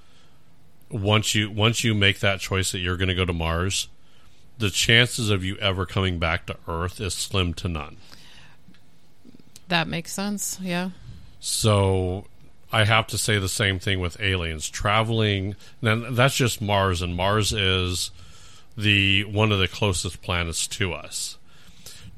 once 0.91 1.35
you 1.35 1.51
once 1.51 1.85
you 1.85 1.95
make 1.95 2.21
that 2.21 2.41
choice 2.41 2.73
that 2.73 2.79
you're 2.79 2.97
going 2.97 3.09
to 3.09 3.15
go 3.15 3.25
to 3.25 3.33
Mars, 3.33 3.89
the 4.59 4.71
chances 4.71 5.31
of 5.31 5.45
you 5.45 5.57
ever 5.59 5.87
coming 5.87 6.19
back 6.19 6.47
to 6.47 6.57
Earth 6.67 7.01
is 7.01 7.15
slim 7.15 7.55
to 7.55 7.69
none. 7.69 7.97
That 9.69 9.89
makes 9.89 10.13
sense. 10.13 10.59
Yeah. 10.61 10.91
So 11.41 12.27
I 12.73 12.85
have 12.85 13.07
to 13.09 13.19
say 13.19 13.39
the 13.39 13.49
same 13.49 13.79
thing 13.79 14.01
with 14.01 14.21
aliens 14.21 14.69
traveling. 14.69 15.57
Then 15.81 16.15
that's 16.15 16.37
just 16.37 16.61
Mars, 16.61 17.03
and 17.03 17.17
Mars 17.17 17.53
is 17.53 18.11
the 18.77 19.25
one 19.25 19.53
of 19.53 19.59
the 19.59 19.69
closest 19.69 20.23
planets 20.23 20.67
to 20.69 20.93
us. 20.93 21.39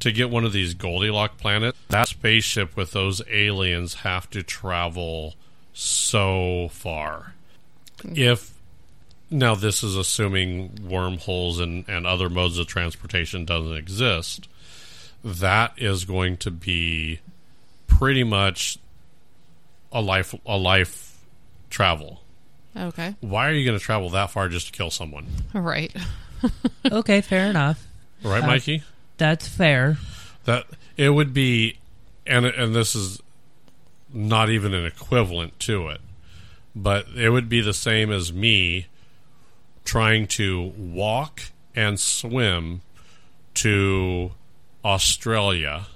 To 0.01 0.12
get 0.12 0.30
one 0.30 0.45
of 0.45 0.53
these 0.53 0.74
Goldilocks 0.74 1.41
planets, 1.41 1.76
that 1.89 2.09
spaceship 2.09 2.76
with 2.76 2.93
those 2.93 3.20
aliens 3.28 3.95
have 3.95 4.30
to 4.30 4.45
travel 4.45 5.34
so 5.72 6.68
far. 6.72 7.34
Hmm. 8.03 8.12
If 8.14 8.55
now 9.31 9.55
this 9.55 9.83
is 9.83 9.97
assuming 9.97 10.89
wormholes 10.89 11.59
and, 11.61 11.85
and 11.89 12.07
other 12.07 12.29
modes 12.29 12.59
of 12.59 12.66
transportation 12.66 13.45
doesn't 13.45 13.76
exist, 13.76 14.49
that 15.24 15.72
is 15.76 16.05
going 16.05 16.37
to 16.39 16.51
be 16.51 17.20
pretty 17.87 18.24
much 18.24 18.79
a 19.93 20.01
life 20.01 20.35
a 20.47 20.57
life 20.57 21.18
travel. 21.70 22.22
Okay. 22.76 23.14
Why 23.20 23.49
are 23.49 23.53
you 23.53 23.64
going 23.66 23.79
to 23.79 23.85
travel 23.85 24.11
that 24.11 24.31
far 24.31 24.49
just 24.49 24.66
to 24.66 24.72
kill 24.72 24.91
someone? 24.91 25.26
Right. 25.53 25.95
Okay, 26.93 27.20
fair 27.20 27.51
enough. 27.51 27.85
Right, 28.22 28.45
Uh, 28.45 28.47
Mikey? 28.47 28.85
That's 29.16 29.49
fair. 29.49 29.99
That 30.45 30.66
it 30.97 31.11
would 31.11 31.35
be 31.35 31.79
and 32.29 32.47
and 32.47 32.76
this 32.76 32.95
is 32.95 33.20
not 34.14 34.49
even 34.49 34.72
an 34.72 34.87
equivalent 34.87 35.59
to 35.61 35.89
it. 35.89 36.01
But 36.76 37.09
it 37.16 37.31
would 37.31 37.49
be 37.49 37.61
the 37.61 37.72
same 37.74 38.12
as 38.12 38.33
me 38.33 38.87
trying 39.89 40.26
to 40.26 40.70
walk 40.76 41.45
and 41.74 41.99
swim 41.99 42.82
to 43.55 44.30
Australia 44.84 45.86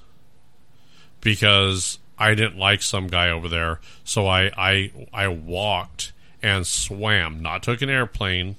because 1.20 1.98
I 2.18 2.34
didn't 2.34 2.56
like 2.56 2.80
some 2.80 3.08
guy 3.08 3.28
over 3.28 3.50
there, 3.50 3.80
so 4.02 4.26
I 4.26 4.50
I 4.56 4.92
I 5.12 5.28
walked 5.28 6.12
and 6.42 6.66
swam, 6.66 7.42
not 7.42 7.62
took 7.62 7.82
an 7.82 7.90
airplane, 7.90 8.56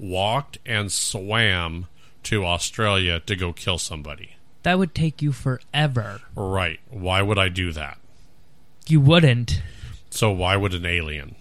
walked 0.00 0.58
and 0.66 0.90
swam 0.90 1.86
to 2.24 2.44
Australia 2.44 3.20
to 3.20 3.36
go 3.36 3.52
kill 3.52 3.78
somebody. 3.78 4.34
That 4.64 4.80
would 4.80 4.96
take 4.96 5.22
you 5.22 5.30
forever. 5.30 6.22
Right. 6.34 6.80
Why 6.90 7.22
would 7.22 7.38
I 7.38 7.48
do 7.48 7.70
that? 7.72 7.98
You 8.88 9.00
wouldn't. 9.00 9.62
So 10.10 10.32
why 10.32 10.56
would 10.56 10.74
an 10.74 10.86
alien? 10.86 11.36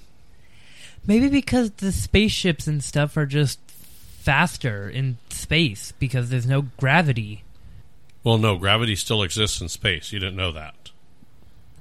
Maybe 1.06 1.30
because 1.30 1.72
the 1.72 1.92
spaceships 1.92 2.68
and 2.68 2.84
stuff 2.84 3.18
are 3.18 3.26
just 3.26 3.60
faster 3.70 4.90
in 4.90 5.18
space 5.30 5.94
because 5.94 6.30
there's 6.30 6.46
no 6.46 6.64
gravity. 6.78 7.44
Well, 8.24 8.38
no, 8.38 8.56
gravity 8.58 8.96
still 8.96 9.24
exists 9.24 9.62
in 9.62 9.70
space. 9.70 10.12
You 10.12 10.20
didn't 10.20 10.36
know 10.36 10.52
that. 10.52 10.92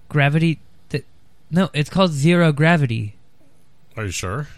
Gravity. 0.08 0.58
Th- 0.88 1.04
no, 1.50 1.68
it's 1.74 1.90
called 1.90 2.12
zero 2.12 2.50
gravity. 2.50 3.14
Are 3.96 4.04
you 4.04 4.10
sure? 4.10 4.48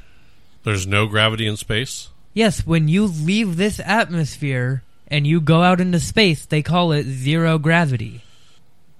There's 0.62 0.86
no 0.86 1.06
gravity 1.06 1.46
in 1.46 1.56
space? 1.56 2.08
Yes, 2.34 2.64
when 2.64 2.86
you 2.86 3.04
leave 3.06 3.56
this 3.56 3.80
atmosphere 3.84 4.82
and 5.08 5.26
you 5.26 5.40
go 5.40 5.62
out 5.62 5.80
into 5.80 5.98
space, 5.98 6.46
they 6.46 6.62
call 6.62 6.92
it 6.92 7.04
zero 7.04 7.58
gravity. 7.58 8.22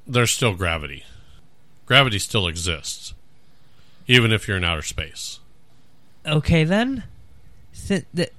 There's 0.07 0.33
still 0.33 0.55
gravity. 0.55 1.05
Gravity 1.87 2.19
still 2.19 2.49
exists, 2.49 3.15
even 4.09 4.33
if 4.33 4.49
you're 4.49 4.57
in 4.57 4.65
outer 4.65 4.83
space. 4.83 5.39
Okay, 6.27 6.65
then. 6.65 7.05
Si- 7.73 8.05
th- 8.15 8.31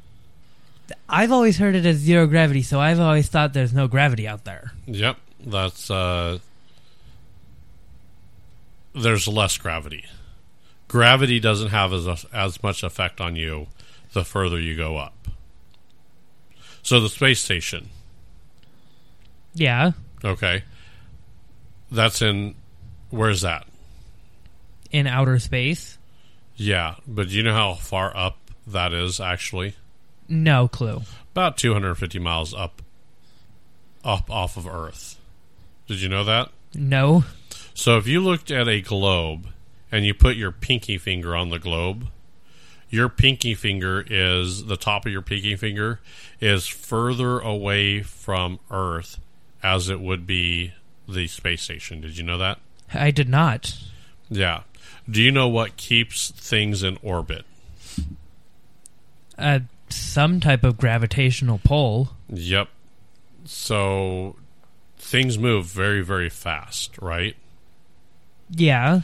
th- 0.88 1.00
I've 1.10 1.32
always 1.32 1.58
heard 1.58 1.76
it 1.76 1.86
as 1.86 1.98
zero 1.98 2.28
gravity, 2.28 2.62
so 2.62 2.80
I've 2.80 3.00
always 3.00 3.28
thought 3.28 3.54
there's 3.54 3.74
no 3.74 3.88
gravity 3.88 4.28
out 4.28 4.44
there. 4.46 4.72
Yep, 4.86 5.18
that's 5.46 5.90
uh 5.92 6.40
there's 8.96 9.28
less 9.28 9.58
gravity. 9.58 10.06
Gravity 10.88 11.40
doesn't 11.40 11.70
have 11.70 11.92
as 11.94 12.26
as 12.32 12.62
much 12.64 12.84
effect 12.84 13.20
on 13.20 13.36
you 13.36 13.68
the 14.14 14.24
further 14.24 14.60
you 14.60 14.76
go 14.78 14.98
up. 14.98 15.28
So 16.84 17.00
the 17.00 17.10
space 17.10 17.40
station, 17.42 17.90
Yeah, 19.56 19.92
okay. 20.24 20.64
That's 21.92 22.22
in 22.22 22.56
where's 23.10 23.42
that? 23.42 23.66
in 24.92 25.08
outer 25.08 25.40
space. 25.40 25.98
Yeah, 26.64 26.96
but 27.06 27.28
do 27.28 27.36
you 27.36 27.44
know 27.44 27.54
how 27.54 27.74
far 27.74 28.16
up 28.16 28.38
that 28.66 28.94
is 28.94 29.20
actually? 29.20 29.76
No 30.30 30.70
clue. 30.70 31.02
About 31.34 31.58
250 31.58 32.20
miles 32.20 32.54
up 32.54 32.82
up 34.02 34.32
off 34.32 34.56
of 34.56 34.66
Earth. 34.66 35.20
Did 35.88 36.02
you 36.02 36.08
know 36.08 36.24
that? 36.24 36.52
No. 36.74 37.26
So 37.74 37.98
if 37.98 38.08
you 38.08 38.22
looked 38.22 38.50
at 38.50 38.70
a 38.70 38.80
globe 38.80 39.50
and 39.92 40.06
you 40.06 40.14
put 40.14 40.38
your 40.38 40.52
pinky 40.52 40.98
finger 40.98 41.36
on 41.36 41.50
the 41.50 41.60
globe, 41.60 42.08
your 42.90 43.10
pinky 43.10 43.56
finger 43.56 44.06
is 44.10 44.66
the 44.66 44.78
top 44.78 45.06
of 45.06 45.12
your 45.12 45.22
pinky 45.22 45.58
finger 45.58 46.00
is 46.40 46.66
further 46.66 47.40
away 47.40 48.02
from 48.04 48.60
Earth 48.72 49.20
as 49.62 49.90
it 49.90 50.00
would 50.00 50.26
be 50.26 50.74
the 51.10 51.28
space 51.28 51.62
station. 51.62 52.00
Did 52.00 52.18
you 52.18 52.24
know 52.24 52.38
that? 52.38 52.60
I 52.94 53.12
did 53.12 53.28
not. 53.28 53.78
Yeah. 54.30 54.62
Do 55.10 55.22
you 55.22 55.32
know 55.32 55.48
what 55.48 55.78
keeps 55.78 56.32
things 56.32 56.84
in 56.84 56.98
orbit? 57.02 57.46
Uh, 59.38 59.60
some 59.90 60.40
type 60.40 60.64
of 60.64 60.78
gravitational 60.78 61.60
pull. 61.64 62.12
Yep. 62.30 62.70
So 63.46 64.36
things 64.98 65.38
move 65.38 65.66
very, 65.66 66.02
very 66.02 66.30
fast, 66.30 66.98
right? 67.02 67.36
Yeah. 68.50 69.02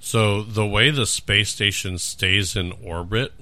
So 0.00 0.42
the 0.42 0.66
way 0.66 0.90
the 0.90 1.06
space 1.06 1.50
station 1.50 1.98
stays 1.98 2.56
in 2.56 2.72
orbit 2.82 3.32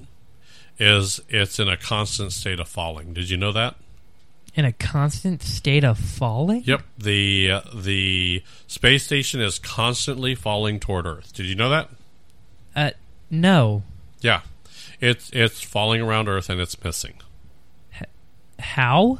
is 0.78 1.20
it's 1.28 1.58
in 1.58 1.68
a 1.68 1.76
constant 1.76 2.32
state 2.32 2.60
of 2.60 2.68
falling. 2.68 3.12
Did 3.12 3.30
you 3.30 3.36
know 3.36 3.52
that? 3.52 3.76
In 4.54 4.66
a 4.66 4.72
constant 4.72 5.42
state 5.42 5.82
of 5.82 5.98
falling? 5.98 6.62
Yep. 6.66 6.82
The 6.98 7.50
uh, 7.50 7.60
the 7.74 8.42
space 8.66 9.04
station 9.04 9.40
is 9.40 9.58
constantly 9.58 10.34
falling 10.34 10.78
toward 10.78 11.06
Earth. 11.06 11.32
Did 11.32 11.46
you 11.46 11.54
know 11.54 11.70
that? 11.70 11.88
Uh, 12.76 12.90
no. 13.30 13.82
Yeah. 14.20 14.42
It's 15.00 15.30
it's 15.32 15.62
falling 15.62 16.00
around 16.02 16.28
Earth 16.28 16.48
and 16.50 16.60
it's 16.60 16.82
missing 16.84 17.14
How? 18.58 19.18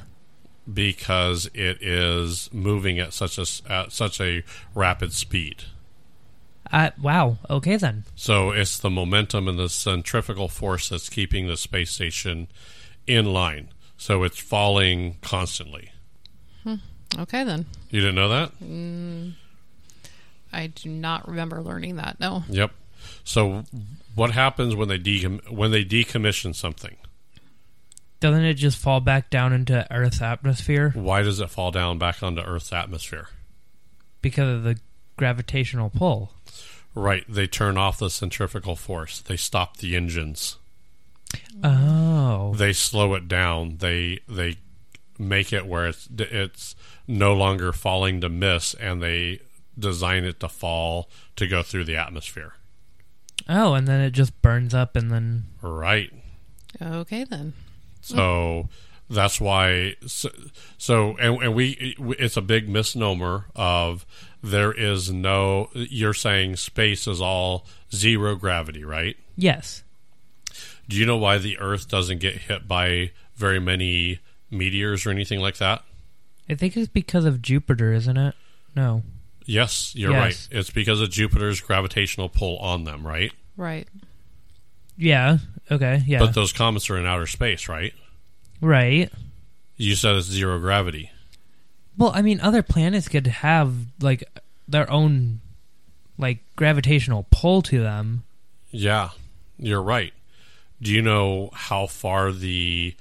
because 0.73 1.51
it 1.55 1.83
is 1.83 2.49
moving 2.53 2.99
at 2.99 3.13
such 3.13 3.39
a 3.39 3.47
at 3.73 3.91
such 3.91 4.21
a 4.21 4.45
rapid 4.75 5.13
speed. 5.13 5.65
Uh, 6.71 6.91
wow. 7.01 7.39
Okay 7.51 7.77
then. 7.77 8.05
So 8.15 8.51
it's 8.51 8.79
the 8.79 8.91
momentum 8.91 9.49
and 9.49 9.59
the 9.59 9.69
centrifugal 9.69 10.49
force 10.49 10.89
that's 10.89 11.09
keeping 11.09 11.47
the 11.47 11.57
space 11.57 11.91
station 11.91 12.49
in 13.07 13.27
line. 13.27 13.69
So 14.03 14.25
it's 14.25 14.37
falling 14.41 15.19
constantly. 15.23 15.93
Hmm. 16.65 16.75
Okay, 17.21 17.45
then. 17.45 17.67
You 17.91 18.01
didn't 18.01 18.17
know 18.17 18.31
that? 18.31 18.51
Mm. 18.59 19.35
I 20.53 20.67
do 20.67 20.89
not 20.89 21.29
remember 21.29 21.63
learning 21.63 21.95
that. 21.97 22.19
No. 22.19 22.43
Yep. 22.49 22.73
So 23.23 23.63
what 24.17 24.33
happens 24.33 24.75
when 24.75 24.89
they 24.89 24.99
decom- 24.99 25.49
when 25.53 25.71
they 25.71 25.85
decommission 25.85 26.53
something? 26.53 26.97
Doesn't 28.19 28.45
it 28.45 28.55
just 28.55 28.77
fall 28.77 28.99
back 28.99 29.31
down 29.31 29.53
into 29.53 29.87
Earth's 29.89 30.21
atmosphere 30.21 30.91
Why 30.97 31.23
does 31.23 31.39
it 31.39 31.51
fall 31.51 31.71
down 31.71 31.99
back 31.99 32.25
onto 32.25 32.43
Earth's 32.43 32.73
atmosphere? 32.73 33.29
because 34.21 34.57
of 34.57 34.63
the 34.65 34.81
gravitational 35.17 35.91
pull? 35.91 36.33
Right. 36.97 37.23
They 37.29 37.47
turn 37.47 37.79
off 37.79 38.01
the 38.01 38.11
centrifugal 38.11 38.75
force. 38.75 39.21
They 39.21 39.37
stop 39.37 39.77
the 39.77 39.95
engines. 39.95 40.57
Oh, 41.65 42.55
They 42.55 42.73
slow 42.73 43.15
it 43.15 43.29
down. 43.29 43.77
They 43.79 44.21
they 44.29 44.57
make 45.19 45.53
it 45.53 45.67
where 45.67 45.87
it's 45.87 46.09
it's 46.19 46.75
no 47.07 47.35
longer 47.35 47.73
falling 47.73 48.21
to 48.21 48.29
miss, 48.29 48.75
and 48.75 49.03
they 49.03 49.41
design 49.79 50.25
it 50.25 50.41
to 50.41 50.49
fall 50.49 51.09
to 51.37 51.47
go 51.47 51.63
through 51.63 51.85
the 51.85 51.97
atmosphere. 51.97 52.55
oh, 53.49 53.75
and 53.75 53.87
then 53.87 54.01
it 54.01 54.11
just 54.11 54.41
burns 54.43 54.75
up, 54.75 54.97
and 54.97 55.11
then 55.11 55.45
Right. 55.61 56.13
Okay, 56.81 57.25
then. 57.25 57.53
So 58.01 58.69
that's 59.09 59.41
why. 59.41 59.95
So, 60.07 60.31
so 60.79 61.17
and, 61.19 61.41
and 61.43 61.55
we, 61.55 61.95
it's 62.19 62.37
a 62.37 62.43
big 62.43 62.69
misnomer 62.69 63.47
of 63.55 64.05
there 64.43 64.73
is 64.73 65.13
no. 65.13 65.69
You're 65.75 66.15
saying 66.15 66.57
space 66.57 67.07
is 67.07 67.21
all 67.21 67.67
zero 67.95 68.35
gravity, 68.37 68.85
right? 68.85 69.17
yes, 69.37 69.85
Do 70.93 70.99
you 70.99 71.07
know 71.07 71.17
why 71.17 71.39
the 71.39 71.59
Earth 71.59 71.89
doesn't 71.89 72.19
get 72.19 72.35
hit 72.35 72.69
by 72.69 73.13
very 73.35 73.59
many 73.59 74.19
meteors 74.51 75.07
or 75.07 75.11
anything 75.11 75.41
like 75.41 75.57
that? 75.57 75.83
I 76.51 76.55
think 76.55 76.77
it's 76.77 76.87
because 76.87 77.25
of 77.25 77.41
Jupiter, 77.41 77.95
isn't 77.95 78.19
it? 78.19 78.35
No. 78.77 79.03
Yes, 79.47 79.95
you're 79.97 80.11
Yes. 80.13 80.49
right. 80.51 80.59
It's 80.59 80.69
because 80.69 81.01
of 81.01 81.09
Jupiter's 81.11 81.63
gravitational 81.63 82.29
pull 82.29 82.59
on 82.59 82.85
them, 82.85 83.07
right? 83.07 83.33
Right. 83.57 83.89
Yeah. 84.99 85.39
Okay. 85.71 86.03
Yeah. 86.07 86.19
But 86.19 86.35
those 86.35 86.53
comets 86.53 86.91
are 86.91 86.99
in 86.99 87.07
outer 87.07 87.27
space, 87.27 87.69
right? 87.69 87.95
right. 88.61 89.11
You 89.79 89.95
said 89.95 90.17
it's 90.17 90.27
zero 90.27 90.61
gravity. 90.61 91.11
Well, 91.97 92.13
I 92.15 92.21
mean, 92.21 92.39
other 92.41 92.63
planets 92.63 93.09
could 93.09 93.27
have 93.29 93.73
like 94.03 94.25
their 94.69 94.91
own 94.91 95.41
like 96.19 96.41
gravitational 96.55 97.27
pull 97.31 97.63
to 97.63 97.81
them. 97.81 98.25
Yeah, 98.71 99.09
you're 99.59 99.83
right. 99.83 100.13
Do 100.83 100.93
you 100.93 101.01
know 101.01 101.51
how 101.55 101.87
far 101.87 102.33
the 102.33 102.97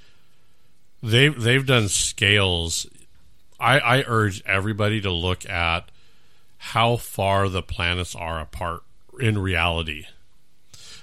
they 1.02 1.28
they've 1.28 1.66
done 1.66 1.88
scales? 1.88 2.86
I, 3.58 3.78
I 3.78 4.04
urge 4.06 4.42
everybody 4.46 5.00
to 5.00 5.10
look 5.10 5.48
at 5.48 5.90
how 6.58 6.96
far 6.96 7.48
the 7.48 7.62
planets 7.62 8.14
are 8.14 8.40
apart 8.40 8.82
in 9.20 9.38
reality, 9.38 10.06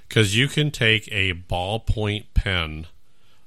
because 0.08 0.38
you 0.38 0.48
can 0.48 0.72
take 0.72 1.08
a 1.12 1.34
ballpoint 1.34 2.26
pen. 2.34 2.88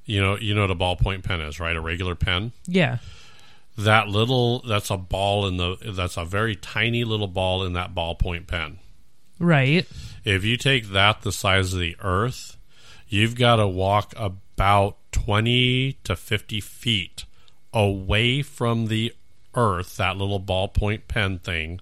You 0.04 0.20
know, 0.20 0.36
you 0.36 0.54
know 0.54 0.62
what 0.62 0.70
a 0.70 0.74
ballpoint 0.74 1.22
pen 1.22 1.40
is, 1.40 1.58
right? 1.58 1.76
A 1.76 1.80
regular 1.80 2.14
pen. 2.14 2.52
Yeah. 2.66 2.98
That 3.78 4.08
little, 4.08 4.60
that's 4.60 4.90
a 4.90 4.96
ball 4.98 5.46
in 5.46 5.56
the, 5.56 5.76
that's 5.80 6.16
a 6.16 6.24
very 6.24 6.56
tiny 6.56 7.04
little 7.04 7.28
ball 7.28 7.62
in 7.64 7.72
that 7.72 7.94
ballpoint 7.94 8.46
pen. 8.46 8.78
Right. 9.38 9.86
If 10.24 10.44
you 10.44 10.56
take 10.56 10.88
that 10.88 11.22
the 11.22 11.32
size 11.32 11.72
of 11.72 11.80
the 11.80 11.96
Earth, 12.00 12.51
you've 13.12 13.36
got 13.36 13.56
to 13.56 13.66
walk 13.68 14.14
about 14.16 14.96
20 15.12 15.98
to 16.04 16.16
50 16.16 16.60
feet 16.60 17.24
away 17.72 18.42
from 18.42 18.86
the 18.86 19.14
Earth, 19.54 19.96
that 19.98 20.16
little 20.16 20.40
ballpoint 20.40 21.08
pen 21.08 21.38
thing, 21.38 21.80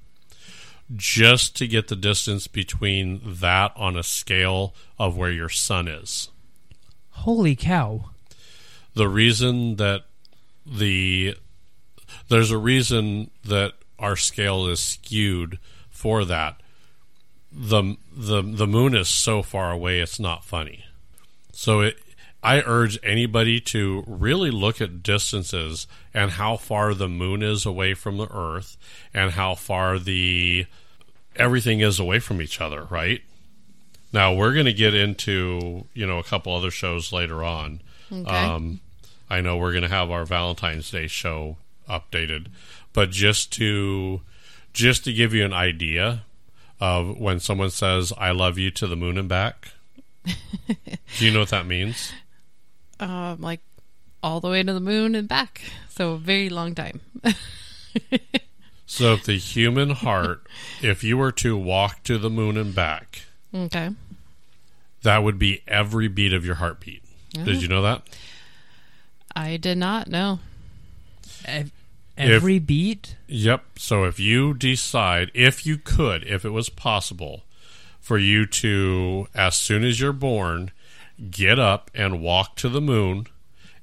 just 0.96 1.54
to 1.56 1.68
get 1.68 1.88
the 1.88 1.96
distance 1.96 2.48
between 2.48 3.20
that 3.24 3.72
on 3.76 3.96
a 3.96 4.02
scale 4.02 4.74
of 4.98 5.16
where 5.16 5.30
your 5.30 5.48
sun 5.48 5.86
is. 5.86 6.30
Holy 7.10 7.54
cow. 7.54 8.10
The 8.94 9.08
reason 9.08 9.76
that 9.76 10.02
the 10.66 11.36
there's 12.28 12.50
a 12.50 12.58
reason 12.58 13.30
that 13.44 13.74
our 13.98 14.16
scale 14.16 14.66
is 14.66 14.80
skewed 14.80 15.58
for 15.90 16.24
that 16.24 16.60
the 17.52 17.96
the 18.12 18.42
the 18.42 18.66
moon 18.66 18.94
is 18.94 19.08
so 19.08 19.42
far 19.42 19.70
away 19.70 20.00
it's 20.00 20.20
not 20.20 20.44
funny. 20.44 20.84
So 21.60 21.80
it 21.80 21.98
I 22.42 22.62
urge 22.62 22.98
anybody 23.02 23.60
to 23.60 24.02
really 24.06 24.50
look 24.50 24.80
at 24.80 25.02
distances 25.02 25.86
and 26.14 26.30
how 26.30 26.56
far 26.56 26.94
the 26.94 27.06
moon 27.06 27.42
is 27.42 27.66
away 27.66 27.92
from 27.92 28.16
the 28.16 28.28
earth 28.32 28.78
and 29.12 29.32
how 29.32 29.56
far 29.56 29.98
the 29.98 30.64
everything 31.36 31.80
is 31.80 32.00
away 32.00 32.18
from 32.18 32.40
each 32.40 32.62
other, 32.62 32.84
right? 32.84 33.20
Now 34.10 34.32
we're 34.32 34.54
going 34.54 34.64
to 34.64 34.72
get 34.72 34.94
into, 34.94 35.84
you 35.92 36.06
know, 36.06 36.18
a 36.18 36.24
couple 36.24 36.54
other 36.54 36.70
shows 36.70 37.12
later 37.12 37.44
on. 37.44 37.82
Okay. 38.10 38.30
Um 38.30 38.80
I 39.28 39.42
know 39.42 39.58
we're 39.58 39.72
going 39.72 39.82
to 39.82 39.88
have 39.90 40.10
our 40.10 40.24
Valentine's 40.24 40.90
Day 40.90 41.08
show 41.08 41.58
updated, 41.86 42.46
but 42.94 43.10
just 43.10 43.52
to 43.58 44.22
just 44.72 45.04
to 45.04 45.12
give 45.12 45.34
you 45.34 45.44
an 45.44 45.52
idea 45.52 46.22
of 46.80 47.18
when 47.18 47.38
someone 47.38 47.68
says 47.68 48.14
"I 48.16 48.30
love 48.30 48.56
you" 48.56 48.70
to 48.70 48.86
the 48.86 48.96
moon 48.96 49.18
and 49.18 49.28
back. 49.28 49.72
Do 50.26 51.24
you 51.24 51.30
know 51.32 51.40
what 51.40 51.48
that 51.50 51.66
means? 51.66 52.12
um, 53.00 53.40
like 53.40 53.60
all 54.22 54.40
the 54.40 54.48
way 54.48 54.62
to 54.62 54.72
the 54.72 54.80
moon 54.80 55.14
and 55.14 55.26
back. 55.26 55.62
So 55.88 56.12
a 56.12 56.18
very 56.18 56.48
long 56.48 56.74
time. 56.74 57.00
So, 58.86 59.12
if 59.14 59.24
the 59.24 59.38
human 59.38 59.90
heart, 59.90 60.42
if 60.82 61.04
you 61.04 61.16
were 61.16 61.30
to 61.32 61.56
walk 61.56 62.02
to 62.02 62.18
the 62.18 62.28
moon 62.28 62.56
and 62.56 62.74
back, 62.74 63.22
okay. 63.54 63.90
that 65.02 65.18
would 65.22 65.38
be 65.38 65.62
every 65.68 66.08
beat 66.08 66.32
of 66.32 66.44
your 66.44 66.56
heartbeat. 66.56 67.04
Did 67.32 67.62
you 67.62 67.68
know 67.68 67.82
that? 67.82 68.02
I 69.36 69.56
did 69.58 69.78
not 69.78 70.08
know. 70.08 70.40
Ev- 71.44 71.70
Every 72.18 72.58
beat? 72.58 73.14
Yep. 73.28 73.78
So 73.78 74.04
if 74.04 74.18
you 74.18 74.54
decide, 74.54 75.30
if 75.34 75.64
you 75.64 75.78
could, 75.78 76.24
if 76.24 76.44
it 76.44 76.50
was 76.50 76.68
possible 76.68 77.44
for 78.10 78.18
you 78.18 78.44
to, 78.44 79.28
as 79.36 79.54
soon 79.54 79.84
as 79.84 80.00
you're 80.00 80.12
born, 80.12 80.72
get 81.30 81.60
up 81.60 81.92
and 81.94 82.20
walk 82.20 82.56
to 82.56 82.68
the 82.68 82.80
moon 82.80 83.24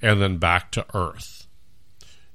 and 0.02 0.22
then 0.22 0.38
back 0.38 0.70
to 0.70 0.86
Earth, 0.94 1.48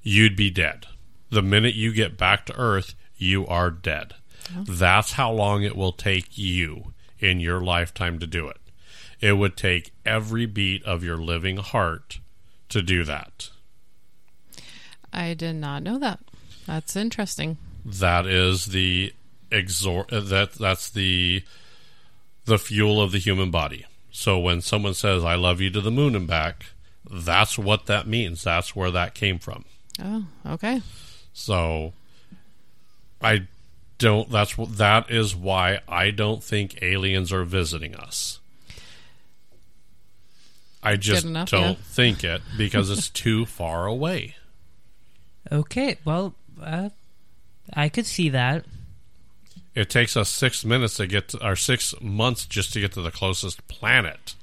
you'd 0.02 0.34
be 0.34 0.48
dead. 0.48 0.86
The 1.28 1.42
minute 1.42 1.74
you 1.74 1.92
get 1.92 2.16
back 2.16 2.46
to 2.46 2.56
Earth, 2.56 2.94
you 3.18 3.46
are 3.46 3.70
dead. 3.70 4.14
That's 4.56 5.12
how 5.12 5.32
long 5.32 5.64
it 5.64 5.76
will 5.76 5.92
take 5.92 6.38
you 6.38 6.94
in 7.18 7.40
your 7.40 7.60
lifetime 7.60 8.18
to 8.20 8.26
do 8.26 8.48
it. 8.48 8.56
It 9.20 9.34
would 9.34 9.58
take 9.58 9.92
every 10.06 10.46
beat 10.46 10.82
of 10.84 11.04
your 11.04 11.18
living 11.18 11.58
heart 11.58 12.20
to 12.70 12.80
do 12.80 13.04
that. 13.04 13.50
I 15.12 15.34
did 15.34 15.56
not 15.56 15.82
know 15.82 15.98
that. 15.98 16.20
That's 16.66 16.96
interesting. 16.96 17.58
that 17.84 18.26
is 18.26 18.64
the 18.64 19.12
exor 19.50 20.10
uh, 20.10 20.20
that 20.20 20.52
that's 20.52 20.88
the 20.88 21.44
the 22.44 22.58
fuel 22.58 23.00
of 23.00 23.12
the 23.12 23.18
human 23.18 23.50
body. 23.50 23.86
So 24.10 24.38
when 24.38 24.60
someone 24.60 24.94
says 24.94 25.24
I 25.24 25.34
love 25.34 25.60
you 25.60 25.70
to 25.70 25.80
the 25.80 25.90
moon 25.90 26.14
and 26.14 26.26
back, 26.26 26.66
that's 27.10 27.58
what 27.58 27.86
that 27.86 28.06
means. 28.06 28.44
That's 28.44 28.76
where 28.76 28.90
that 28.90 29.14
came 29.14 29.38
from. 29.38 29.64
Oh, 30.02 30.26
okay. 30.46 30.82
So 31.32 31.92
I 33.20 33.46
don't 33.98 34.30
that's 34.30 34.58
what 34.58 34.78
that 34.78 35.10
is 35.10 35.34
why 35.34 35.80
I 35.88 36.10
don't 36.10 36.42
think 36.42 36.82
aliens 36.82 37.32
are 37.32 37.44
visiting 37.44 37.94
us. 37.94 38.40
I 40.82 40.96
just 40.96 41.24
enough, 41.24 41.50
don't 41.50 41.78
yeah. 41.78 41.84
think 41.84 42.24
it 42.24 42.42
because 42.58 42.90
it's 42.90 43.08
too 43.08 43.46
far 43.46 43.86
away. 43.86 44.34
Okay, 45.50 45.98
well, 46.04 46.34
uh, 46.60 46.90
I 47.72 47.88
could 47.88 48.06
see 48.06 48.28
that. 48.30 48.64
It 49.74 49.88
takes 49.88 50.16
us 50.16 50.28
six 50.28 50.64
minutes 50.64 50.96
to 50.96 51.06
get 51.06 51.28
to, 51.28 51.46
or 51.46 51.56
six 51.56 51.94
months 52.00 52.44
just 52.44 52.72
to 52.74 52.80
get 52.80 52.92
to 52.92 53.02
the 53.02 53.10
closest 53.10 53.66
planet. 53.68 54.34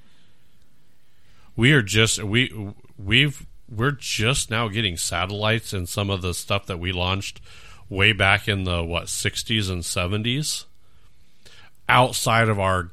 We 1.55 1.71
are 1.73 1.81
just 1.81 2.23
we 2.23 2.73
we've 2.97 3.45
we're 3.69 3.91
just 3.91 4.49
now 4.49 4.67
getting 4.67 4.97
satellites 4.97 5.73
and 5.73 5.87
some 5.87 6.09
of 6.09 6.21
the 6.21 6.33
stuff 6.33 6.65
that 6.65 6.79
we 6.79 6.91
launched 6.91 7.41
way 7.89 8.13
back 8.13 8.47
in 8.47 8.63
the 8.63 8.83
what 8.83 9.05
60s 9.05 9.69
and 9.69 9.83
70s 9.83 10.65
outside 11.87 12.49
of 12.49 12.59
our 12.59 12.91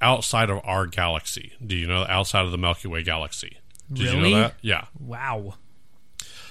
outside 0.00 0.50
of 0.50 0.60
our 0.64 0.86
galaxy. 0.86 1.52
Do 1.64 1.76
you 1.76 1.86
know 1.86 2.04
outside 2.08 2.44
of 2.44 2.50
the 2.50 2.58
Milky 2.58 2.88
Way 2.88 3.02
galaxy? 3.02 3.58
Did 3.92 4.12
you 4.12 4.20
know 4.20 4.36
that? 4.36 4.54
Yeah. 4.62 4.86
Wow. 4.98 5.54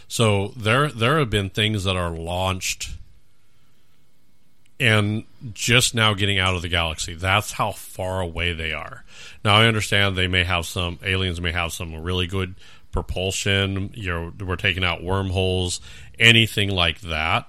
So 0.07 0.49
there 0.55 0.89
there 0.89 1.19
have 1.19 1.29
been 1.29 1.49
things 1.49 1.83
that 1.83 1.95
are 1.95 2.11
launched 2.11 2.91
and 4.79 5.23
just 5.53 5.95
now 5.95 6.13
getting 6.13 6.39
out 6.39 6.55
of 6.55 6.61
the 6.61 6.67
galaxy. 6.67 7.13
That's 7.13 7.53
how 7.53 7.71
far 7.71 8.21
away 8.21 8.53
they 8.53 8.73
are. 8.73 9.03
Now 9.43 9.55
I 9.55 9.65
understand 9.67 10.15
they 10.15 10.27
may 10.27 10.43
have 10.43 10.65
some 10.65 10.99
aliens 11.03 11.39
may 11.39 11.51
have 11.51 11.71
some 11.71 11.95
really 11.95 12.27
good 12.27 12.55
propulsion. 12.91 13.91
You 13.93 14.11
know, 14.11 14.33
we're 14.45 14.55
taking 14.55 14.83
out 14.83 15.03
wormholes, 15.03 15.79
anything 16.19 16.69
like 16.69 17.01
that. 17.01 17.47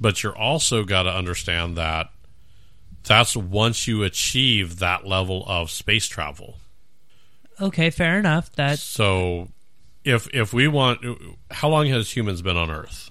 But 0.00 0.22
you're 0.22 0.36
also 0.36 0.84
got 0.84 1.04
to 1.04 1.10
understand 1.10 1.76
that 1.76 2.10
that's 3.04 3.36
once 3.36 3.86
you 3.86 4.02
achieve 4.02 4.78
that 4.80 5.06
level 5.06 5.44
of 5.46 5.70
space 5.70 6.06
travel. 6.06 6.56
Okay, 7.60 7.90
fair 7.90 8.18
enough. 8.18 8.50
That 8.52 8.78
So 8.78 9.48
if 10.04 10.28
if 10.34 10.52
we 10.52 10.66
want 10.68 11.00
how 11.50 11.68
long 11.68 11.86
has 11.86 12.14
humans 12.14 12.42
been 12.42 12.56
on 12.56 12.70
earth? 12.70 13.10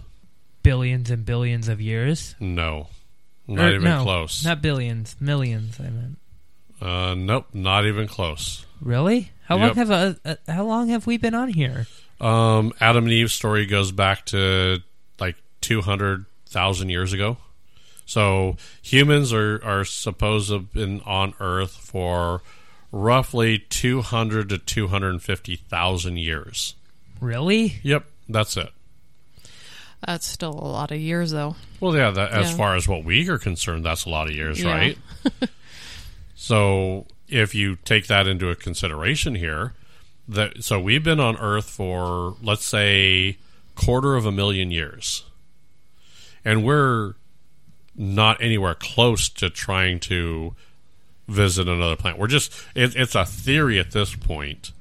billions 0.63 1.09
and 1.09 1.25
billions 1.25 1.67
of 1.67 1.81
years. 1.81 2.35
No. 2.39 2.87
Not 3.55 3.65
Or, 3.65 3.75
even 3.75 3.83
no, 3.83 4.03
close. 4.03 4.43
Not 4.45 4.61
billions, 4.61 5.15
millions. 5.19 5.79
I 5.79 5.89
meant. 5.89 6.17
uh 6.81 7.13
nope, 7.15 7.47
not 7.53 7.85
even 7.85 8.07
close. 8.07 8.65
Really? 8.81 9.31
How 9.45 9.57
long 9.57 9.75
have 9.75 9.91
uh, 9.91 10.13
uh, 10.25 10.35
how 10.47 10.63
long 10.65 10.87
have 10.89 11.05
we 11.05 11.17
been 11.17 11.35
on 11.35 11.49
here? 11.49 11.85
Um 12.19 12.73
Adam 12.79 13.03
and 13.05 13.13
Eve's 13.13 13.33
story 13.33 13.65
goes 13.65 13.91
back 13.91 14.25
to 14.27 14.79
like 15.19 15.35
200,000 15.61 16.89
years 16.89 17.13
ago. 17.13 17.37
So 18.05 18.55
humans 18.81 19.31
are 19.33 19.61
are 19.63 19.85
supposed 19.85 20.47
to 20.49 20.53
have 20.55 20.73
been 20.73 21.01
on 21.01 21.33
earth 21.39 21.71
for 21.73 22.41
roughly 22.91 23.59
200 23.69 24.49
to 24.49 24.57
250,000 24.57 26.17
years. 26.17 26.75
Really? 27.19 27.75
Yep, 27.83 28.05
that's 28.27 28.57
it. 28.57 28.69
That's 30.05 30.25
still 30.25 30.51
a 30.51 30.65
lot 30.67 30.91
of 30.91 30.99
years, 30.99 31.31
though. 31.31 31.55
Well, 31.79 31.95
yeah, 31.95 32.09
that, 32.11 32.31
as 32.31 32.51
Yeah. 32.51 32.57
far 32.57 32.75
as 32.75 32.87
what 32.87 33.03
we 33.03 33.27
are 33.29 33.37
concerned, 33.37 33.85
that's 33.85 34.05
a 34.05 34.09
lot 34.09 34.27
of 34.27 34.33
years, 34.35 34.59
Yeah. 34.61 34.71
right? 34.71 34.97
so, 36.35 37.05
if 37.27 37.53
you 37.55 37.77
take 37.85 38.07
that 38.07 38.27
into 38.27 38.49
a 38.49 38.55
consideration 38.55 39.35
here, 39.35 39.73
that 40.27 40.63
so 40.63 40.79
we've 40.79 41.03
been 41.03 41.19
on 41.19 41.37
Earth 41.37 41.69
for 41.69 42.35
let's 42.41 42.65
say 42.65 43.37
quarter 43.75 44.15
of 44.15 44.25
a 44.25 44.31
million 44.31 44.71
years, 44.71 45.23
and 46.43 46.63
we're 46.63 47.13
not 47.95 48.41
anywhere 48.41 48.75
close 48.75 49.29
to 49.29 49.49
trying 49.49 49.99
to 49.99 50.55
visit 51.27 51.67
another 51.67 51.95
planet. 51.95 52.19
We're 52.19 52.27
just 52.27 52.51
it, 52.75 52.95
it's 52.95 53.15
a 53.15 53.25
theory 53.25 53.79
at 53.79 53.91
this 53.91 54.15
point, 54.15 54.71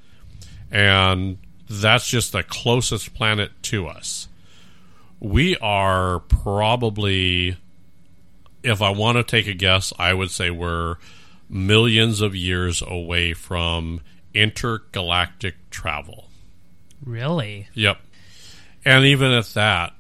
and 0.70 1.38
that's 1.68 2.08
just 2.08 2.32
the 2.32 2.42
closest 2.42 3.14
planet 3.14 3.50
to 3.64 3.86
us 3.86 4.28
we 5.20 5.56
are 5.58 6.20
probably 6.20 7.56
if 8.62 8.80
i 8.82 8.90
want 8.90 9.16
to 9.16 9.22
take 9.22 9.46
a 9.46 9.54
guess 9.54 9.92
i 9.98 10.12
would 10.12 10.30
say 10.30 10.50
we're 10.50 10.96
millions 11.48 12.20
of 12.20 12.34
years 12.34 12.82
away 12.86 13.32
from 13.32 14.00
intergalactic 14.34 15.54
travel 15.70 16.28
Really? 17.04 17.68
yep 17.74 17.98
and 18.84 19.04
even 19.04 19.30
at 19.32 19.46
that 19.48 19.92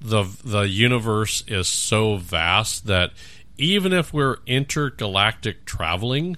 the 0.00 0.24
the 0.44 0.62
universe 0.62 1.42
is 1.48 1.66
so 1.66 2.16
vast 2.16 2.86
that 2.86 3.12
even 3.56 3.92
if 3.92 4.12
we're 4.12 4.36
intergalactic 4.46 5.64
traveling 5.64 6.36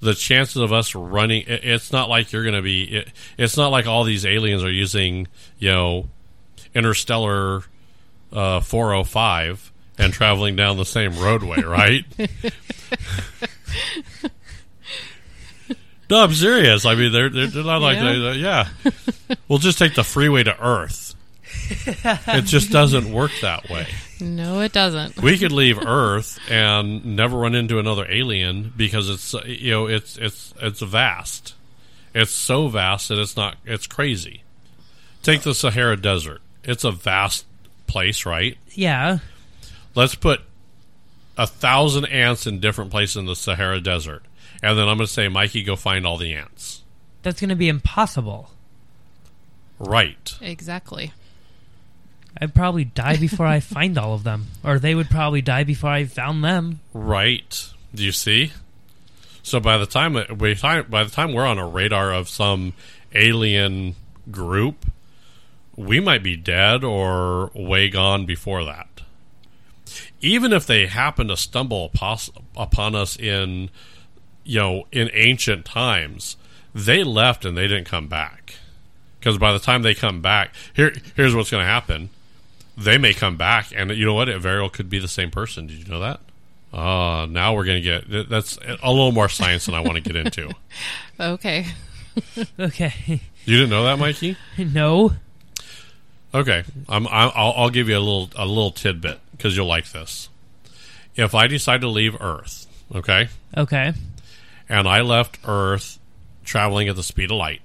the 0.00 0.14
chances 0.14 0.56
of 0.56 0.72
us 0.72 0.94
running 0.94 1.42
it, 1.46 1.64
it's 1.64 1.90
not 1.92 2.08
like 2.08 2.32
you're 2.32 2.42
going 2.44 2.54
to 2.54 2.62
be 2.62 2.84
it, 2.84 3.12
it's 3.36 3.56
not 3.56 3.68
like 3.68 3.86
all 3.86 4.04
these 4.04 4.26
aliens 4.26 4.62
are 4.62 4.70
using 4.70 5.26
you 5.58 5.70
know 5.70 6.08
interstellar 6.78 7.62
uh, 8.32 8.60
405 8.60 9.72
and 9.98 10.12
traveling 10.12 10.54
down 10.56 10.76
the 10.76 10.84
same 10.84 11.16
roadway 11.18 11.60
right 11.62 12.04
no 16.10 16.22
i'm 16.24 16.32
serious 16.32 16.84
i 16.86 16.94
mean 16.94 17.12
they're, 17.12 17.28
they're, 17.28 17.46
they're 17.48 17.64
not 17.64 17.80
like 17.82 17.96
Yeah. 17.98 18.12
they- 18.12 18.32
yeah 18.38 18.68
we'll 19.48 19.58
just 19.58 19.78
take 19.78 19.94
the 19.94 20.04
freeway 20.04 20.42
to 20.44 20.56
earth 20.64 21.14
it 21.70 22.42
just 22.44 22.70
doesn't 22.70 23.12
work 23.12 23.30
that 23.42 23.68
way 23.68 23.86
No, 24.20 24.60
it 24.60 24.72
doesn't. 24.72 25.20
we 25.22 25.38
could 25.38 25.52
leave 25.52 25.78
Earth 25.84 26.38
and 26.50 27.04
never 27.16 27.36
run 27.38 27.54
into 27.54 27.78
another 27.78 28.04
alien 28.10 28.72
because 28.76 29.08
it's 29.08 29.32
you 29.46 29.70
know 29.70 29.86
it's 29.86 30.16
it's 30.18 30.52
it's 30.60 30.80
vast. 30.80 31.54
It's 32.14 32.30
so 32.32 32.66
vast 32.68 33.08
that 33.10 33.18
it's 33.18 33.36
not 33.36 33.56
it's 33.64 33.86
crazy. 33.86 34.42
Take 35.22 35.42
the 35.42 35.54
Sahara 35.54 35.96
Desert. 35.96 36.40
It's 36.64 36.84
a 36.84 36.90
vast 36.90 37.46
place, 37.86 38.26
right? 38.26 38.56
Yeah. 38.72 39.18
Let's 39.94 40.14
put 40.14 40.40
a 41.36 41.46
thousand 41.46 42.06
ants 42.06 42.46
in 42.46 42.60
different 42.60 42.90
places 42.90 43.16
in 43.16 43.26
the 43.26 43.36
Sahara 43.36 43.80
Desert, 43.80 44.22
and 44.62 44.78
then 44.78 44.88
I'm 44.88 44.96
going 44.96 45.06
to 45.06 45.12
say, 45.12 45.28
Mikey, 45.28 45.62
go 45.62 45.76
find 45.76 46.06
all 46.06 46.16
the 46.16 46.34
ants. 46.34 46.82
That's 47.22 47.40
going 47.40 47.50
to 47.50 47.56
be 47.56 47.68
impossible. 47.68 48.50
Right. 49.78 50.34
Exactly. 50.40 51.12
I'd 52.40 52.54
probably 52.54 52.84
die 52.84 53.16
before 53.16 53.46
I 53.46 53.60
find 53.60 53.98
all 53.98 54.14
of 54.14 54.24
them, 54.24 54.46
or 54.62 54.78
they 54.78 54.94
would 54.94 55.10
probably 55.10 55.42
die 55.42 55.64
before 55.64 55.90
I 55.90 56.04
found 56.04 56.44
them. 56.44 56.80
Right. 56.92 57.68
Do 57.94 58.04
you 58.04 58.12
see? 58.12 58.52
So 59.42 59.60
by 59.60 59.78
the 59.78 59.86
time 59.86 60.12
that 60.12 60.38
we 60.38 60.54
by 60.54 61.04
the 61.04 61.10
time 61.10 61.32
we're 61.32 61.46
on 61.46 61.58
a 61.58 61.66
radar 61.66 62.12
of 62.12 62.28
some 62.28 62.74
alien 63.14 63.96
group, 64.30 64.84
we 65.78 66.00
might 66.00 66.24
be 66.24 66.36
dead 66.36 66.82
or 66.82 67.52
way 67.54 67.88
gone 67.88 68.26
before 68.26 68.64
that. 68.64 68.88
Even 70.20 70.52
if 70.52 70.66
they 70.66 70.86
happen 70.86 71.28
to 71.28 71.36
stumble 71.36 71.88
upos- 71.88 72.30
upon 72.56 72.96
us 72.96 73.16
in, 73.16 73.70
you 74.42 74.58
know, 74.58 74.86
in 74.90 75.08
ancient 75.14 75.64
times, 75.64 76.36
they 76.74 77.04
left 77.04 77.44
and 77.44 77.56
they 77.56 77.68
didn't 77.68 77.86
come 77.86 78.08
back. 78.08 78.54
Because 79.20 79.38
by 79.38 79.52
the 79.52 79.60
time 79.60 79.82
they 79.82 79.94
come 79.94 80.20
back, 80.20 80.52
here 80.74 80.92
here's 81.14 81.34
what's 81.34 81.50
going 81.50 81.62
to 81.62 81.68
happen. 81.68 82.10
They 82.76 82.98
may 82.98 83.12
come 83.12 83.36
back, 83.36 83.72
and 83.74 83.90
you 83.90 84.04
know 84.04 84.14
what? 84.14 84.28
It 84.28 84.40
very 84.40 84.60
well 84.60 84.70
could 84.70 84.90
be 84.90 84.98
the 84.98 85.08
same 85.08 85.30
person. 85.30 85.68
Did 85.68 85.78
you 85.78 85.84
know 85.92 86.00
that? 86.00 86.20
Uh, 86.72 87.26
now 87.26 87.54
we're 87.54 87.64
going 87.64 87.82
to 87.82 88.04
get 88.08 88.28
that's 88.28 88.58
a 88.82 88.90
little 88.90 89.12
more 89.12 89.28
science 89.28 89.66
than 89.66 89.74
I 89.74 89.80
want 89.80 89.94
to 89.94 90.00
get 90.00 90.16
into. 90.16 90.50
Okay. 91.20 91.66
Okay. 92.58 93.20
You 93.44 93.56
didn't 93.56 93.70
know 93.70 93.84
that, 93.84 93.98
Mikey? 93.98 94.36
no. 94.58 95.12
Okay, 96.34 96.64
I'm, 96.88 97.06
I'll, 97.08 97.32
I'll 97.56 97.70
give 97.70 97.88
you 97.88 97.96
a 97.96 98.00
little 98.00 98.28
a 98.36 98.44
little 98.46 98.70
tidbit 98.70 99.18
because 99.32 99.56
you'll 99.56 99.66
like 99.66 99.90
this. 99.92 100.28
If 101.16 101.34
I 101.34 101.46
decide 101.46 101.80
to 101.80 101.88
leave 101.88 102.20
Earth, 102.20 102.66
okay, 102.94 103.28
Okay. 103.56 103.92
and 104.68 104.86
I 104.86 105.00
left 105.00 105.38
Earth 105.46 105.98
traveling 106.44 106.88
at 106.88 106.96
the 106.96 107.02
speed 107.02 107.30
of 107.30 107.38
light, 107.38 107.62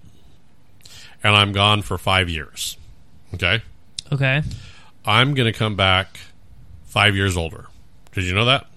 and 1.23 1.35
I'm 1.35 1.51
gone 1.51 1.81
for 1.81 1.97
five 1.97 2.29
years, 2.29 2.77
okay, 3.33 3.61
Okay. 4.11 4.41
I'm 5.05 5.33
going 5.33 5.51
to 5.51 5.57
come 5.57 5.75
back 5.75 6.19
five 6.85 7.15
years 7.15 7.35
older. 7.35 7.65
Did 8.13 8.23
you 8.23 8.33
know 8.33 8.45
that? 8.45 8.67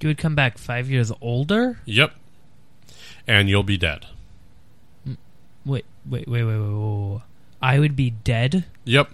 You 0.00 0.08
would 0.08 0.18
come 0.18 0.34
back 0.34 0.56
five 0.58 0.88
years 0.90 1.12
older? 1.20 1.78
Yep. 1.84 2.12
And 3.26 3.48
you'll 3.48 3.62
be 3.62 3.76
dead. 3.76 4.06
Mm, 5.06 5.16
wait, 5.64 5.84
wait, 6.08 6.26
wait, 6.28 6.44
wait, 6.44 6.56
wait, 6.56 6.58
wait. 6.58 7.10
wait. 7.12 7.20
I 7.60 7.78
would 7.78 7.96
be 7.96 8.10
dead, 8.10 8.64
Yep. 8.84 9.10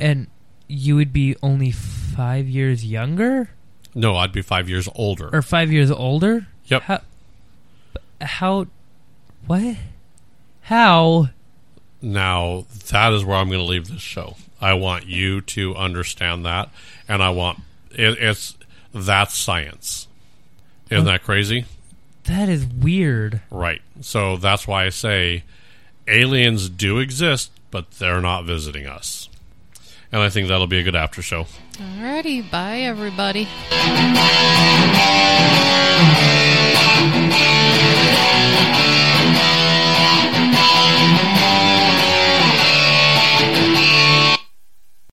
And 0.00 0.26
you 0.66 0.96
would 0.96 1.12
be 1.12 1.36
only 1.42 1.70
five 1.70 2.48
years 2.48 2.84
younger? 2.84 3.50
No, 3.94 4.16
I'd 4.16 4.32
be 4.32 4.42
five 4.42 4.68
years 4.68 4.88
older. 4.94 5.28
Or 5.32 5.42
five 5.42 5.72
years 5.72 5.90
older? 5.90 6.46
Yep. 6.66 6.82
How? 6.82 7.00
How? 8.20 8.66
What? 9.46 9.76
How? 10.62 11.30
Now, 12.02 12.66
that 12.90 13.12
is 13.12 13.24
where 13.24 13.36
I'm 13.36 13.48
going 13.48 13.60
to 13.60 13.66
leave 13.66 13.88
this 13.88 14.00
show. 14.00 14.36
I 14.60 14.74
want 14.74 15.06
you 15.06 15.40
to 15.40 15.74
understand 15.74 16.44
that, 16.44 16.68
and 17.08 17.22
I 17.22 17.30
want 17.30 17.60
it, 17.90 18.18
it's 18.18 18.56
that's 18.94 19.36
science. 19.36 20.06
Isn't 20.90 21.06
oh. 21.06 21.10
that 21.10 21.22
crazy? 21.22 21.64
That 22.24 22.48
is 22.48 22.66
weird. 22.66 23.40
Right. 23.50 23.80
So 24.00 24.36
that's 24.36 24.66
why 24.66 24.84
I 24.84 24.90
say 24.90 25.44
aliens 26.06 26.68
do 26.68 26.98
exist, 26.98 27.50
but 27.70 27.90
they're 27.92 28.20
not 28.20 28.44
visiting 28.44 28.86
us 28.86 29.29
and 30.12 30.22
I 30.22 30.28
think 30.30 30.48
that'll 30.48 30.66
be 30.66 30.78
a 30.78 30.82
good 30.82 30.96
after 30.96 31.22
show. 31.22 31.46
Alrighty, 31.74 32.48
bye 32.50 32.80
everybody. 32.80 33.48